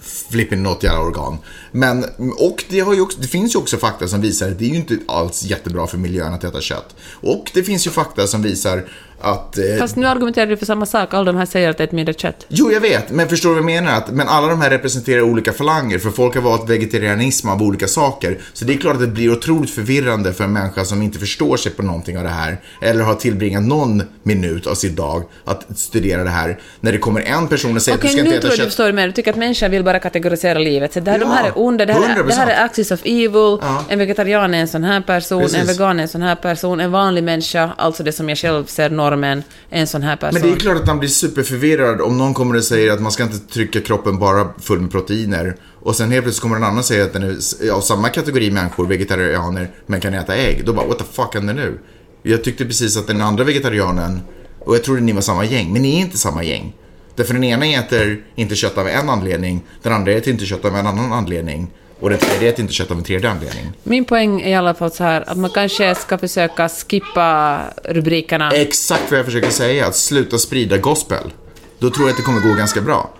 flippin 0.00 0.62
något 0.62 0.82
jävla 0.82 1.00
organ. 1.00 1.38
Men, 1.72 2.04
och 2.38 2.64
det, 2.68 2.80
har 2.80 2.94
ju 2.94 3.00
också, 3.00 3.20
det 3.20 3.26
finns 3.26 3.54
ju 3.54 3.58
också 3.58 3.76
fakta 3.76 4.08
som 4.08 4.20
visar 4.20 4.50
att 4.50 4.58
det 4.58 4.64
är 4.64 4.68
ju 4.68 4.76
inte 4.76 4.98
alls 5.06 5.42
jättebra 5.42 5.86
för 5.86 5.98
miljön 5.98 6.34
att 6.34 6.44
äta 6.44 6.60
kött. 6.60 6.94
Och 7.20 7.50
det 7.54 7.62
finns 7.62 7.86
ju 7.86 7.90
fakta 7.90 8.26
som 8.26 8.42
visar 8.42 8.88
att 9.20 9.58
eh, 9.58 9.64
Fast 9.78 9.96
nu 9.96 10.06
argumenterar 10.06 10.46
du 10.46 10.56
för 10.56 10.66
samma 10.66 10.86
sak. 10.86 11.14
Alla 11.14 11.24
de 11.24 11.36
här 11.36 11.46
säger 11.46 11.70
att 11.70 11.76
det 11.78 11.82
är 11.82 11.86
ett 11.86 11.92
mindre 11.92 12.14
kött. 12.14 12.46
Jo, 12.48 12.72
jag 12.72 12.80
vet, 12.80 13.10
men 13.10 13.28
förstår 13.28 13.48
du 13.48 13.54
vad 13.54 13.70
jag 13.72 13.82
menar? 13.82 13.98
Att, 13.98 14.10
men 14.10 14.28
alla 14.28 14.46
de 14.48 14.60
här 14.60 14.70
representerar 14.70 15.20
olika 15.22 15.52
falanger, 15.52 15.98
för 15.98 16.10
folk 16.10 16.34
har 16.34 16.42
valt 16.42 16.70
vegetarianism 16.70 17.48
av 17.48 17.62
olika 17.62 17.86
saker. 17.88 18.38
Så 18.52 18.64
det 18.64 18.72
är 18.74 18.78
klart 18.78 18.94
att 18.94 19.00
det 19.00 19.06
blir 19.06 19.32
otroligt 19.32 19.70
förvirrande 19.70 20.32
för 20.32 20.44
en 20.44 20.52
människa 20.52 20.84
som 20.84 21.02
inte 21.02 21.18
förstår 21.18 21.56
sig 21.56 21.72
på 21.72 21.82
någonting 21.82 22.18
av 22.18 22.24
det 22.24 22.30
här, 22.30 22.60
eller 22.80 23.04
har 23.04 23.14
tillbringat 23.14 23.62
någon 23.62 24.02
minut 24.22 24.66
av 24.66 24.74
sin 24.74 24.94
dag 24.94 25.22
att 25.44 25.66
studera 25.78 26.24
det 26.24 26.30
här, 26.30 26.58
när 26.80 26.92
det 26.92 26.98
kommer 26.98 27.20
en 27.20 27.48
person 27.48 27.76
och 27.76 27.82
säger 27.82 27.98
Okej, 27.98 28.08
att 28.10 28.12
du 28.16 28.18
ska 28.18 28.28
nu 28.30 28.34
inte 28.36 28.40
tror 28.40 28.48
äta 28.48 28.48
jag 28.48 28.52
du 28.52 28.56
kött. 28.56 28.66
förstår 28.66 28.92
mer. 28.92 29.06
Du 29.06 29.12
tycker 29.12 29.30
att 29.30 29.36
människan 29.36 29.70
vill 29.70 29.84
bara 29.84 29.98
kategorisera 29.98 30.58
livet. 30.58 30.92
Så 30.92 31.00
det 31.00 31.10
här, 31.10 31.18
de 31.18 31.30
här 31.30 31.42
Ja, 31.42 31.48
är 31.48 31.58
onda, 31.58 31.86
det 31.86 31.92
här, 31.92 32.00
är, 32.20 32.22
det 32.24 32.34
här 32.34 32.46
100%. 32.46 32.50
är 32.50 32.64
axis 32.64 32.90
of 32.90 33.00
evil, 33.04 33.58
Ja. 33.62 33.84
en 33.88 33.98
vegetarian 33.98 34.54
är 34.54 34.58
en 34.60 34.68
sån 34.68 34.84
här 34.84 35.00
person, 35.00 35.42
en 35.42 35.48
Precis. 35.48 35.68
vegan 35.80 35.98
är 35.98 36.02
en 36.02 36.08
sån 36.08 36.22
här 36.22 36.34
person, 36.34 36.80
en 36.80 36.90
vanlig 36.92 37.24
människa, 37.24 37.70
alltså 37.76 38.02
det 38.02 38.12
som 38.12 38.28
jag 38.28 38.38
själv 38.38 38.64
ser 38.66 38.90
normen, 39.14 39.42
en 39.70 39.86
sån 39.86 40.02
här 40.02 40.16
person. 40.16 40.40
Men 40.40 40.50
det 40.50 40.56
är 40.56 40.60
klart 40.60 40.76
att 40.76 40.86
man 40.86 40.98
blir 40.98 41.08
superförvirrad 41.08 42.00
om 42.00 42.18
någon 42.18 42.34
kommer 42.34 42.56
och 42.56 42.64
säger 42.64 42.92
att 42.92 43.02
man 43.02 43.12
ska 43.12 43.22
inte 43.22 43.38
trycka 43.38 43.80
kroppen 43.80 44.18
bara 44.18 44.48
full 44.60 44.80
med 44.80 44.90
proteiner. 44.90 45.56
Och 45.82 45.96
sen 45.96 46.10
helt 46.10 46.24
plötsligt 46.24 46.42
kommer 46.42 46.56
en 46.56 46.64
annan 46.64 46.84
säga 46.84 47.04
att 47.04 47.12
den 47.12 47.22
är 47.22 47.70
av 47.70 47.80
samma 47.80 48.08
kategori 48.08 48.50
människor, 48.50 48.86
vegetarianer, 48.86 49.70
men 49.86 50.00
kan 50.00 50.14
äta 50.14 50.34
ägg. 50.34 50.64
Då 50.64 50.72
bara, 50.72 50.86
what 50.86 50.98
the 50.98 51.04
fuck 51.12 51.34
händer 51.34 51.54
nu? 51.54 51.78
Jag 52.22 52.44
tyckte 52.44 52.64
precis 52.64 52.96
att 52.96 53.06
den 53.06 53.20
andra 53.20 53.44
vegetarianen, 53.44 54.20
och 54.58 54.74
jag 54.74 54.84
trodde 54.84 55.00
ni 55.00 55.12
var 55.12 55.20
samma 55.20 55.44
gäng, 55.44 55.72
men 55.72 55.82
ni 55.82 55.96
är 55.96 56.00
inte 56.00 56.18
samma 56.18 56.44
gäng. 56.44 56.74
Därför 57.16 57.34
den 57.34 57.44
ena 57.44 57.66
äter 57.66 58.24
inte 58.34 58.54
kött 58.54 58.78
av 58.78 58.88
en 58.88 59.08
anledning, 59.08 59.64
den 59.82 59.92
andra 59.92 60.12
äter 60.12 60.32
inte 60.32 60.44
kött 60.44 60.64
av 60.64 60.76
en 60.76 60.86
annan 60.86 61.12
anledning. 61.12 61.70
Och 62.04 62.10
den 62.10 62.18
tredje 62.18 62.48
äter 62.48 62.60
inte 62.60 62.74
kött 62.74 62.90
av 62.90 62.98
en 62.98 63.04
tredje 63.04 63.30
anledning. 63.30 63.72
Min 63.82 64.04
poäng 64.04 64.40
är 64.40 64.48
i 64.48 64.54
alla 64.54 64.74
fall 64.74 64.90
så 64.90 65.04
här 65.04 65.24
att 65.30 65.38
man 65.38 65.50
kanske 65.50 65.94
ska 65.94 66.18
försöka 66.18 66.68
skippa 66.68 67.60
rubrikerna. 67.84 68.50
Exakt 68.50 69.02
vad 69.10 69.18
jag 69.18 69.26
försöker 69.26 69.50
säga, 69.50 69.86
att 69.86 69.96
sluta 69.96 70.38
sprida 70.38 70.78
gospel. 70.78 71.32
Då 71.78 71.90
tror 71.90 72.08
jag 72.08 72.10
att 72.10 72.16
det 72.16 72.22
kommer 72.22 72.40
gå 72.40 72.54
ganska 72.54 72.80
bra. 72.80 73.10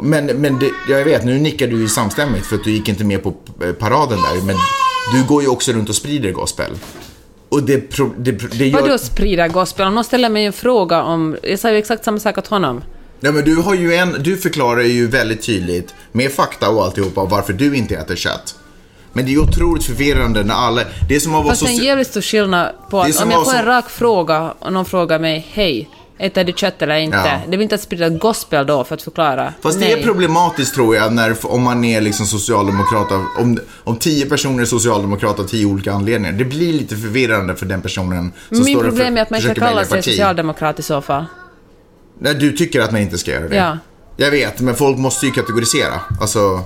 Men, 0.00 0.26
men 0.26 0.58
det, 0.58 0.70
jag 0.88 1.04
vet, 1.04 1.24
nu 1.24 1.38
nickar 1.38 1.66
du 1.66 1.80
ju 1.80 1.88
samstämmigt 1.88 2.46
för 2.46 2.56
att 2.56 2.64
du 2.64 2.70
gick 2.70 2.88
inte 2.88 3.04
med 3.04 3.22
på 3.22 3.34
eh, 3.62 3.72
paraden 3.72 4.18
där. 4.18 4.46
Men 4.46 4.56
du 5.14 5.28
går 5.28 5.42
ju 5.42 5.48
också 5.48 5.72
runt 5.72 5.88
och 5.88 5.94
sprider 5.94 6.32
gospel. 6.32 6.70
Och 7.48 7.62
det, 7.62 7.96
det, 8.18 8.32
det 8.32 8.66
gör... 8.66 8.80
Vadå 8.80 8.98
sprida 8.98 9.48
gospel? 9.48 9.86
Om 9.86 9.94
någon 9.94 10.04
ställer 10.04 10.28
mig 10.28 10.44
en 10.44 10.52
fråga 10.52 11.02
om... 11.02 11.36
Jag 11.42 11.58
säger 11.58 11.78
exakt 11.78 12.04
samma 12.04 12.18
sak 12.18 12.38
åt 12.38 12.46
honom. 12.46 12.82
Nej, 13.20 13.32
men 13.32 13.44
du, 13.44 13.56
har 13.56 13.74
ju 13.74 13.94
en, 13.94 14.16
du 14.22 14.36
förklarar 14.36 14.82
ju 14.82 15.06
väldigt 15.06 15.42
tydligt, 15.42 15.94
med 16.12 16.32
fakta 16.32 16.68
och 16.68 16.84
alltihopa, 16.84 17.24
varför 17.24 17.52
du 17.52 17.76
inte 17.76 17.96
äter 17.96 18.16
kött. 18.16 18.54
Men 19.12 19.24
det 19.24 19.30
är 19.30 19.32
ju 19.32 19.40
otroligt 19.40 19.84
förvirrande 19.84 20.44
när 20.44 20.54
alla... 20.54 20.82
Det 21.08 21.16
är 21.16 21.20
som 21.20 21.34
att 21.34 21.44
vara 21.44 21.54
Fast 21.54 21.66
det 21.66 21.72
är 21.72 21.78
en 21.78 21.84
jävligt 21.84 22.08
stor 22.08 22.20
skillnad 22.20 22.72
på 22.90 23.00
att 23.00 23.22
om 23.22 23.30
jag 23.30 23.44
får 23.44 23.52
en 23.52 23.58
som- 23.58 23.66
rak 23.66 23.90
fråga 23.90 24.54
och 24.58 24.72
någon 24.72 24.84
frågar 24.84 25.18
mig 25.18 25.46
hej, 25.52 25.88
äter 26.18 26.44
du 26.44 26.52
kött 26.52 26.82
eller 26.82 26.96
inte? 26.96 27.16
Ja. 27.16 27.40
Det 27.46 27.54
är 27.54 27.56
väl 27.56 27.62
inte 27.62 27.74
att 27.74 27.80
sprida 27.80 28.08
gospel 28.08 28.66
då 28.66 28.84
för 28.84 28.94
att 28.94 29.02
förklara? 29.02 29.52
Fast 29.60 29.78
Nej. 29.78 29.88
det 29.88 30.00
är 30.00 30.02
problematiskt 30.02 30.74
tror 30.74 30.96
jag 30.96 31.12
när, 31.12 31.36
om 31.42 31.62
man 31.62 31.84
är 31.84 32.00
liksom 32.00 32.26
socialdemokrat 32.26 33.12
av, 33.12 33.26
om, 33.38 33.58
om 33.84 33.96
tio 33.96 34.26
personer 34.26 34.62
är 34.62 34.66
socialdemokrat 34.66 35.40
av 35.40 35.44
tio 35.44 35.66
olika 35.66 35.92
anledningar. 35.92 36.32
Det 36.32 36.44
blir 36.44 36.72
lite 36.72 36.96
förvirrande 36.96 37.56
för 37.56 37.66
den 37.66 37.82
personen 37.82 38.32
som 38.48 38.64
Min 38.64 38.74
står 38.74 38.84
problem 38.84 39.06
för, 39.14 39.18
är 39.18 39.22
att 39.22 39.30
man 39.30 39.40
inte 39.40 39.54
kallar 39.54 39.84
sig 39.84 40.02
socialdemokrat 40.02 40.78
i 40.78 40.82
så 40.82 41.02
fall. 41.02 41.24
Nej, 42.18 42.34
du 42.34 42.52
tycker 42.52 42.80
att 42.80 42.92
man 42.92 43.00
inte 43.00 43.18
ska 43.18 43.30
göra 43.30 43.48
det? 43.48 43.56
Ja. 43.56 43.78
Jag 44.16 44.30
vet, 44.30 44.60
men 44.60 44.74
folk 44.74 44.98
måste 44.98 45.26
ju 45.26 45.32
kategorisera. 45.32 46.00
Alltså, 46.20 46.60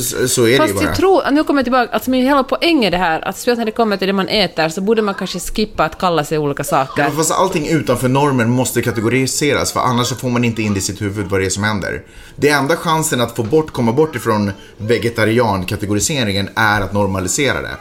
så, 0.00 0.28
så 0.28 0.42
är 0.42 0.46
det 0.46 0.52
ju 0.52 0.58
Fast 0.58 0.74
bara. 0.74 0.84
jag 0.84 0.96
tror, 0.96 1.30
nu 1.30 1.44
kommer 1.44 1.60
jag 1.60 1.64
tillbaka, 1.64 1.92
alltså 1.92 2.10
min 2.10 2.26
hela 2.26 2.44
poäng 2.44 2.84
är 2.84 2.90
det 2.90 2.96
här, 2.96 3.28
att 3.28 3.36
speciellt 3.36 3.58
när 3.58 3.66
det 3.66 3.72
kommer 3.72 3.96
till 3.96 4.06
det 4.06 4.12
man 4.12 4.28
äter 4.28 4.68
så 4.68 4.80
borde 4.80 5.02
man 5.02 5.14
kanske 5.14 5.40
skippa 5.40 5.84
att 5.84 5.98
kalla 5.98 6.24
sig 6.24 6.38
olika 6.38 6.64
saker. 6.64 7.02
Ja, 7.02 7.10
fast 7.10 7.30
allting 7.30 7.68
utanför 7.68 8.08
normen 8.08 8.50
måste 8.50 8.82
kategoriseras 8.82 9.72
för 9.72 9.80
annars 9.80 10.12
får 10.12 10.28
man 10.28 10.44
inte 10.44 10.62
in 10.62 10.72
det 10.72 10.78
i 10.78 10.82
sitt 10.82 11.02
huvud 11.02 11.26
vad 11.26 11.40
det 11.40 11.46
är 11.46 11.50
som 11.50 11.64
händer. 11.64 12.02
Det 12.36 12.48
enda 12.48 12.76
chansen 12.76 13.20
att 13.20 13.36
få 13.36 13.42
bort, 13.42 13.72
komma 13.72 13.92
bort 13.92 14.16
ifrån 14.16 14.52
vegetariankategoriseringen 14.76 16.48
är 16.56 16.80
att 16.80 16.92
normalisera 16.92 17.62
det. 17.62 17.76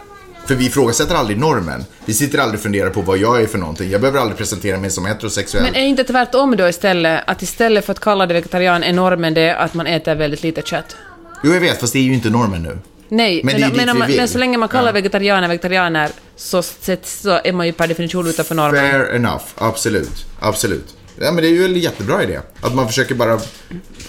För 0.48 0.56
vi 0.56 0.66
ifrågasätter 0.66 1.16
aldrig 1.16 1.38
normen. 1.40 1.86
Vi 2.06 2.14
sitter 2.14 2.38
aldrig 2.40 2.58
och 2.60 2.64
funderar 2.64 2.90
på 2.90 3.02
vad 3.02 3.18
jag 3.18 3.42
är 3.42 3.48
för 3.48 3.58
någonting. 3.58 3.90
Jag 3.90 4.02
behöver 4.02 4.20
aldrig 4.20 4.38
presentera 4.38 4.78
mig 4.80 4.90
som 4.90 5.06
heterosexuell. 5.06 5.64
Men 5.64 5.76
är 5.76 5.86
inte 5.86 6.04
tvärtom 6.04 6.56
då 6.56 6.70
istället, 6.70 7.24
att 7.28 7.42
istället 7.42 7.86
för 7.86 7.92
att 7.92 8.00
kalla 8.00 8.26
det 8.26 8.34
vegetarian 8.34 8.84
är 8.84 8.94
normen 8.94 9.34
det 9.34 9.56
att 9.56 9.74
man 9.74 9.88
äter 9.88 10.16
väldigt 10.16 10.44
lite 10.44 10.62
kött? 10.62 10.96
Jo, 11.44 11.54
jag 11.54 11.60
vet, 11.62 11.80
fast 11.80 11.94
det 11.94 12.00
är 12.00 12.04
ju 12.04 12.14
inte 12.14 12.30
normen 12.30 12.64
nu. 12.64 12.80
Nej, 13.10 13.42
Men 13.44 13.60
men, 13.62 13.72
det 13.72 13.86
men, 13.86 13.98
man, 13.98 14.12
men 14.18 14.28
så 14.28 14.38
länge 14.38 14.58
man 14.58 14.70
kallar 14.70 14.88
Ja. 14.88 14.92
vegetarianer 14.94 15.48
vegetarianer 15.48 16.10
så, 16.36 16.62
så, 16.62 16.96
så 17.04 17.40
är 17.44 17.52
man 17.54 17.66
ju 17.66 17.74
per 17.74 17.88
definition 17.88 18.28
utanför 18.28 18.56
normen. 18.56 18.92
Fair 18.92 19.16
enough, 19.16 19.44
absolut. 19.58 20.26
Absolut. 20.40 20.96
Ja, 21.20 21.32
men 21.32 21.44
det 21.44 21.50
är 21.50 21.52
ju 21.52 21.66
en 21.66 21.74
jättebra 21.80 22.24
idé. 22.24 22.40
Att 22.62 22.76
man 22.76 22.88
försöker 22.88 23.16
bara 23.16 23.40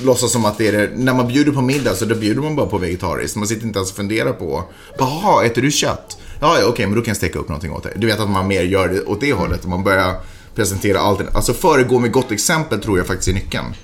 låtsas 0.03 0.32
som 0.32 0.45
att 0.45 0.59
det 0.59 0.68
är 0.68 0.72
det. 0.72 0.91
När 0.97 1.14
man 1.14 1.28
bjuder 1.28 1.53
på 1.53 1.61
middag 1.61 1.95
så 1.95 2.05
då 2.05 2.14
bjuder 2.14 2.43
man 2.43 2.57
bara 2.57 2.66
på 2.66 2.78
vegetariskt. 2.78 3.37
Man 3.37 3.49
sitter 3.49 3.66
inte 3.66 3.78
ens 3.78 3.91
och 3.91 3.97
funderar 3.97 4.32
på, 4.32 4.64
jaha, 4.99 5.45
äter 5.45 5.62
du 5.62 5.70
kött? 5.70 6.18
Ja, 6.41 6.59
okej, 6.66 6.87
men 6.87 6.95
då 6.95 7.01
kan 7.01 7.11
jag 7.11 7.16
steka 7.16 7.39
upp 7.39 7.49
någonting 7.49 7.72
åt 7.72 7.82
dig. 7.82 7.93
Du 7.97 8.07
vet 8.07 8.20
att 8.20 8.30
man 8.30 8.49
mer 8.49 8.62
gör 8.62 8.89
det 8.89 9.05
åt 9.05 9.20
det 9.20 9.32
hållet. 9.32 9.66
Man 9.66 9.84
börjar 9.84 10.14
presentera 10.55 11.01
allt. 11.01 11.37
Alltså 11.37 11.53
föregå 11.53 11.99
med 11.99 12.12
gott 12.12 12.32
exempel 12.32 12.80
tror 12.82 12.99
jag 12.99 13.07
faktiskt 13.07 13.28
är 13.28 13.32
nyckeln. 13.32 13.74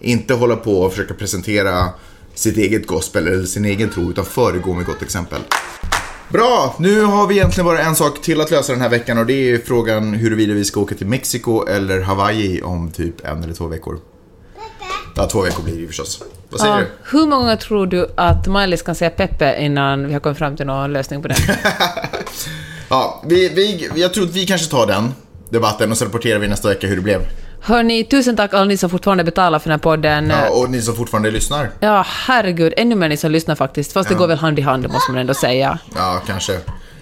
Inte 0.00 0.34
hålla 0.34 0.56
på 0.56 0.80
och 0.80 0.90
försöka 0.90 1.14
presentera 1.14 1.88
sitt 2.34 2.56
eget 2.56 2.86
gospel 2.86 3.26
eller 3.26 3.44
sin 3.44 3.64
egen 3.64 3.90
tro, 3.90 4.10
utan 4.10 4.24
föregå 4.24 4.74
med 4.74 4.86
gott 4.86 5.02
exempel. 5.02 5.40
Bra, 6.28 6.74
nu 6.78 7.02
har 7.02 7.26
vi 7.26 7.34
egentligen 7.34 7.66
bara 7.66 7.80
en 7.80 7.96
sak 7.96 8.22
till 8.22 8.40
att 8.40 8.50
lösa 8.50 8.72
den 8.72 8.80
här 8.80 8.88
veckan 8.88 9.18
och 9.18 9.26
det 9.26 9.50
är 9.50 9.58
frågan 9.58 10.14
huruvida 10.14 10.54
vi 10.54 10.64
ska 10.64 10.80
åka 10.80 10.94
till 10.94 11.06
Mexiko 11.06 11.66
eller 11.66 12.00
Hawaii 12.00 12.62
om 12.62 12.90
typ 12.90 13.24
en 13.24 13.42
eller 13.42 13.54
två 13.54 13.66
veckor. 13.66 13.98
Ja, 15.16 15.26
två 15.26 15.40
veckor 15.42 15.62
blir 15.62 15.74
det 15.74 15.80
ju 15.80 15.86
förstås. 15.86 16.22
Vad 16.50 16.60
säger 16.60 16.74
Ja, 16.74 16.80
du? 16.80 16.86
hur 17.18 17.26
många 17.26 17.36
gånger 17.42 17.56
tror 17.56 17.86
du 17.86 18.08
att 18.16 18.46
Maj-Lis 18.46 18.82
kan 18.82 18.94
säga 18.94 19.10
Peppe 19.10 19.56
innan 19.64 20.06
vi 20.06 20.12
har 20.12 20.20
kommit 20.20 20.38
fram 20.38 20.56
till 20.56 20.66
någon 20.66 20.92
lösning 20.92 21.22
på 21.22 21.28
det? 21.28 21.36
Ja, 22.88 23.22
vi, 23.26 23.48
vi, 23.48 23.90
jag 23.94 24.14
tror 24.14 24.24
att 24.24 24.30
vi 24.30 24.46
kanske 24.46 24.70
tar 24.70 24.86
den 24.86 25.14
debatten 25.50 25.90
och 25.90 25.98
så 25.98 26.04
rapporterar 26.04 26.38
vi 26.38 26.48
nästa 26.48 26.68
vecka 26.68 26.86
hur 26.86 26.96
det 26.96 27.02
blev. 27.02 27.20
Hörni, 27.60 28.04
tusen 28.04 28.36
tack 28.36 28.54
alla 28.54 28.64
ni 28.64 28.76
som 28.76 28.90
fortfarande 28.90 29.24
betalar 29.24 29.58
för 29.58 29.68
den 29.68 29.78
här 29.78 29.82
podden. 29.82 30.30
Ja, 30.30 30.50
och 30.50 30.70
ni 30.70 30.82
som 30.82 30.94
fortfarande 30.96 31.30
lyssnar. 31.30 31.70
Ja, 31.80 32.04
herregud, 32.08 32.74
ännu 32.76 32.94
mer 32.94 33.08
ni 33.08 33.16
som 33.16 33.30
lyssnar 33.30 33.54
faktiskt. 33.54 33.92
Fast 33.92 34.08
det 34.08 34.14
går 34.14 34.26
väl 34.26 34.38
hand 34.38 34.58
i 34.58 34.62
hand, 34.62 34.88
måste 34.92 35.12
man 35.12 35.20
ändå 35.20 35.34
säga. 35.34 35.78
Ja, 35.96 36.22
kanske. 36.26 36.58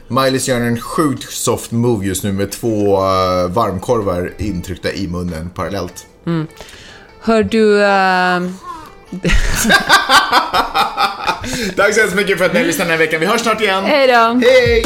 Miley's 0.09 0.49
gör 0.49 0.61
en 0.61 0.81
sjukt 0.81 1.33
soft 1.33 1.71
move 1.71 2.07
just 2.07 2.25
nu 2.25 2.33
med 2.33 2.53
två 2.53 2.97
eh, 2.97 3.49
varmkorvar 3.49 4.33
intryckta 4.39 4.93
i 4.93 5.09
munnen 5.09 5.51
parallellt. 5.51 6.07
Hör 7.29 7.43
du... 7.43 7.85
ehm, 7.85 8.55
Tack 11.77 11.95
så 11.95 12.01
hemskt 12.01 12.17
mycket 12.17 12.39
för 12.39 12.45
att 12.45 12.53
ni 12.53 12.65
lyssnade 12.65 12.91
den 12.91 12.99
här 12.99 13.07
veckan. 13.07 13.21
Vi 13.21 13.27
hörs 13.27 13.41
snart 13.41 13.61
igen. 13.61 13.85
Hej 13.85 14.07
då! 14.07 14.41
Hej! 14.43 14.85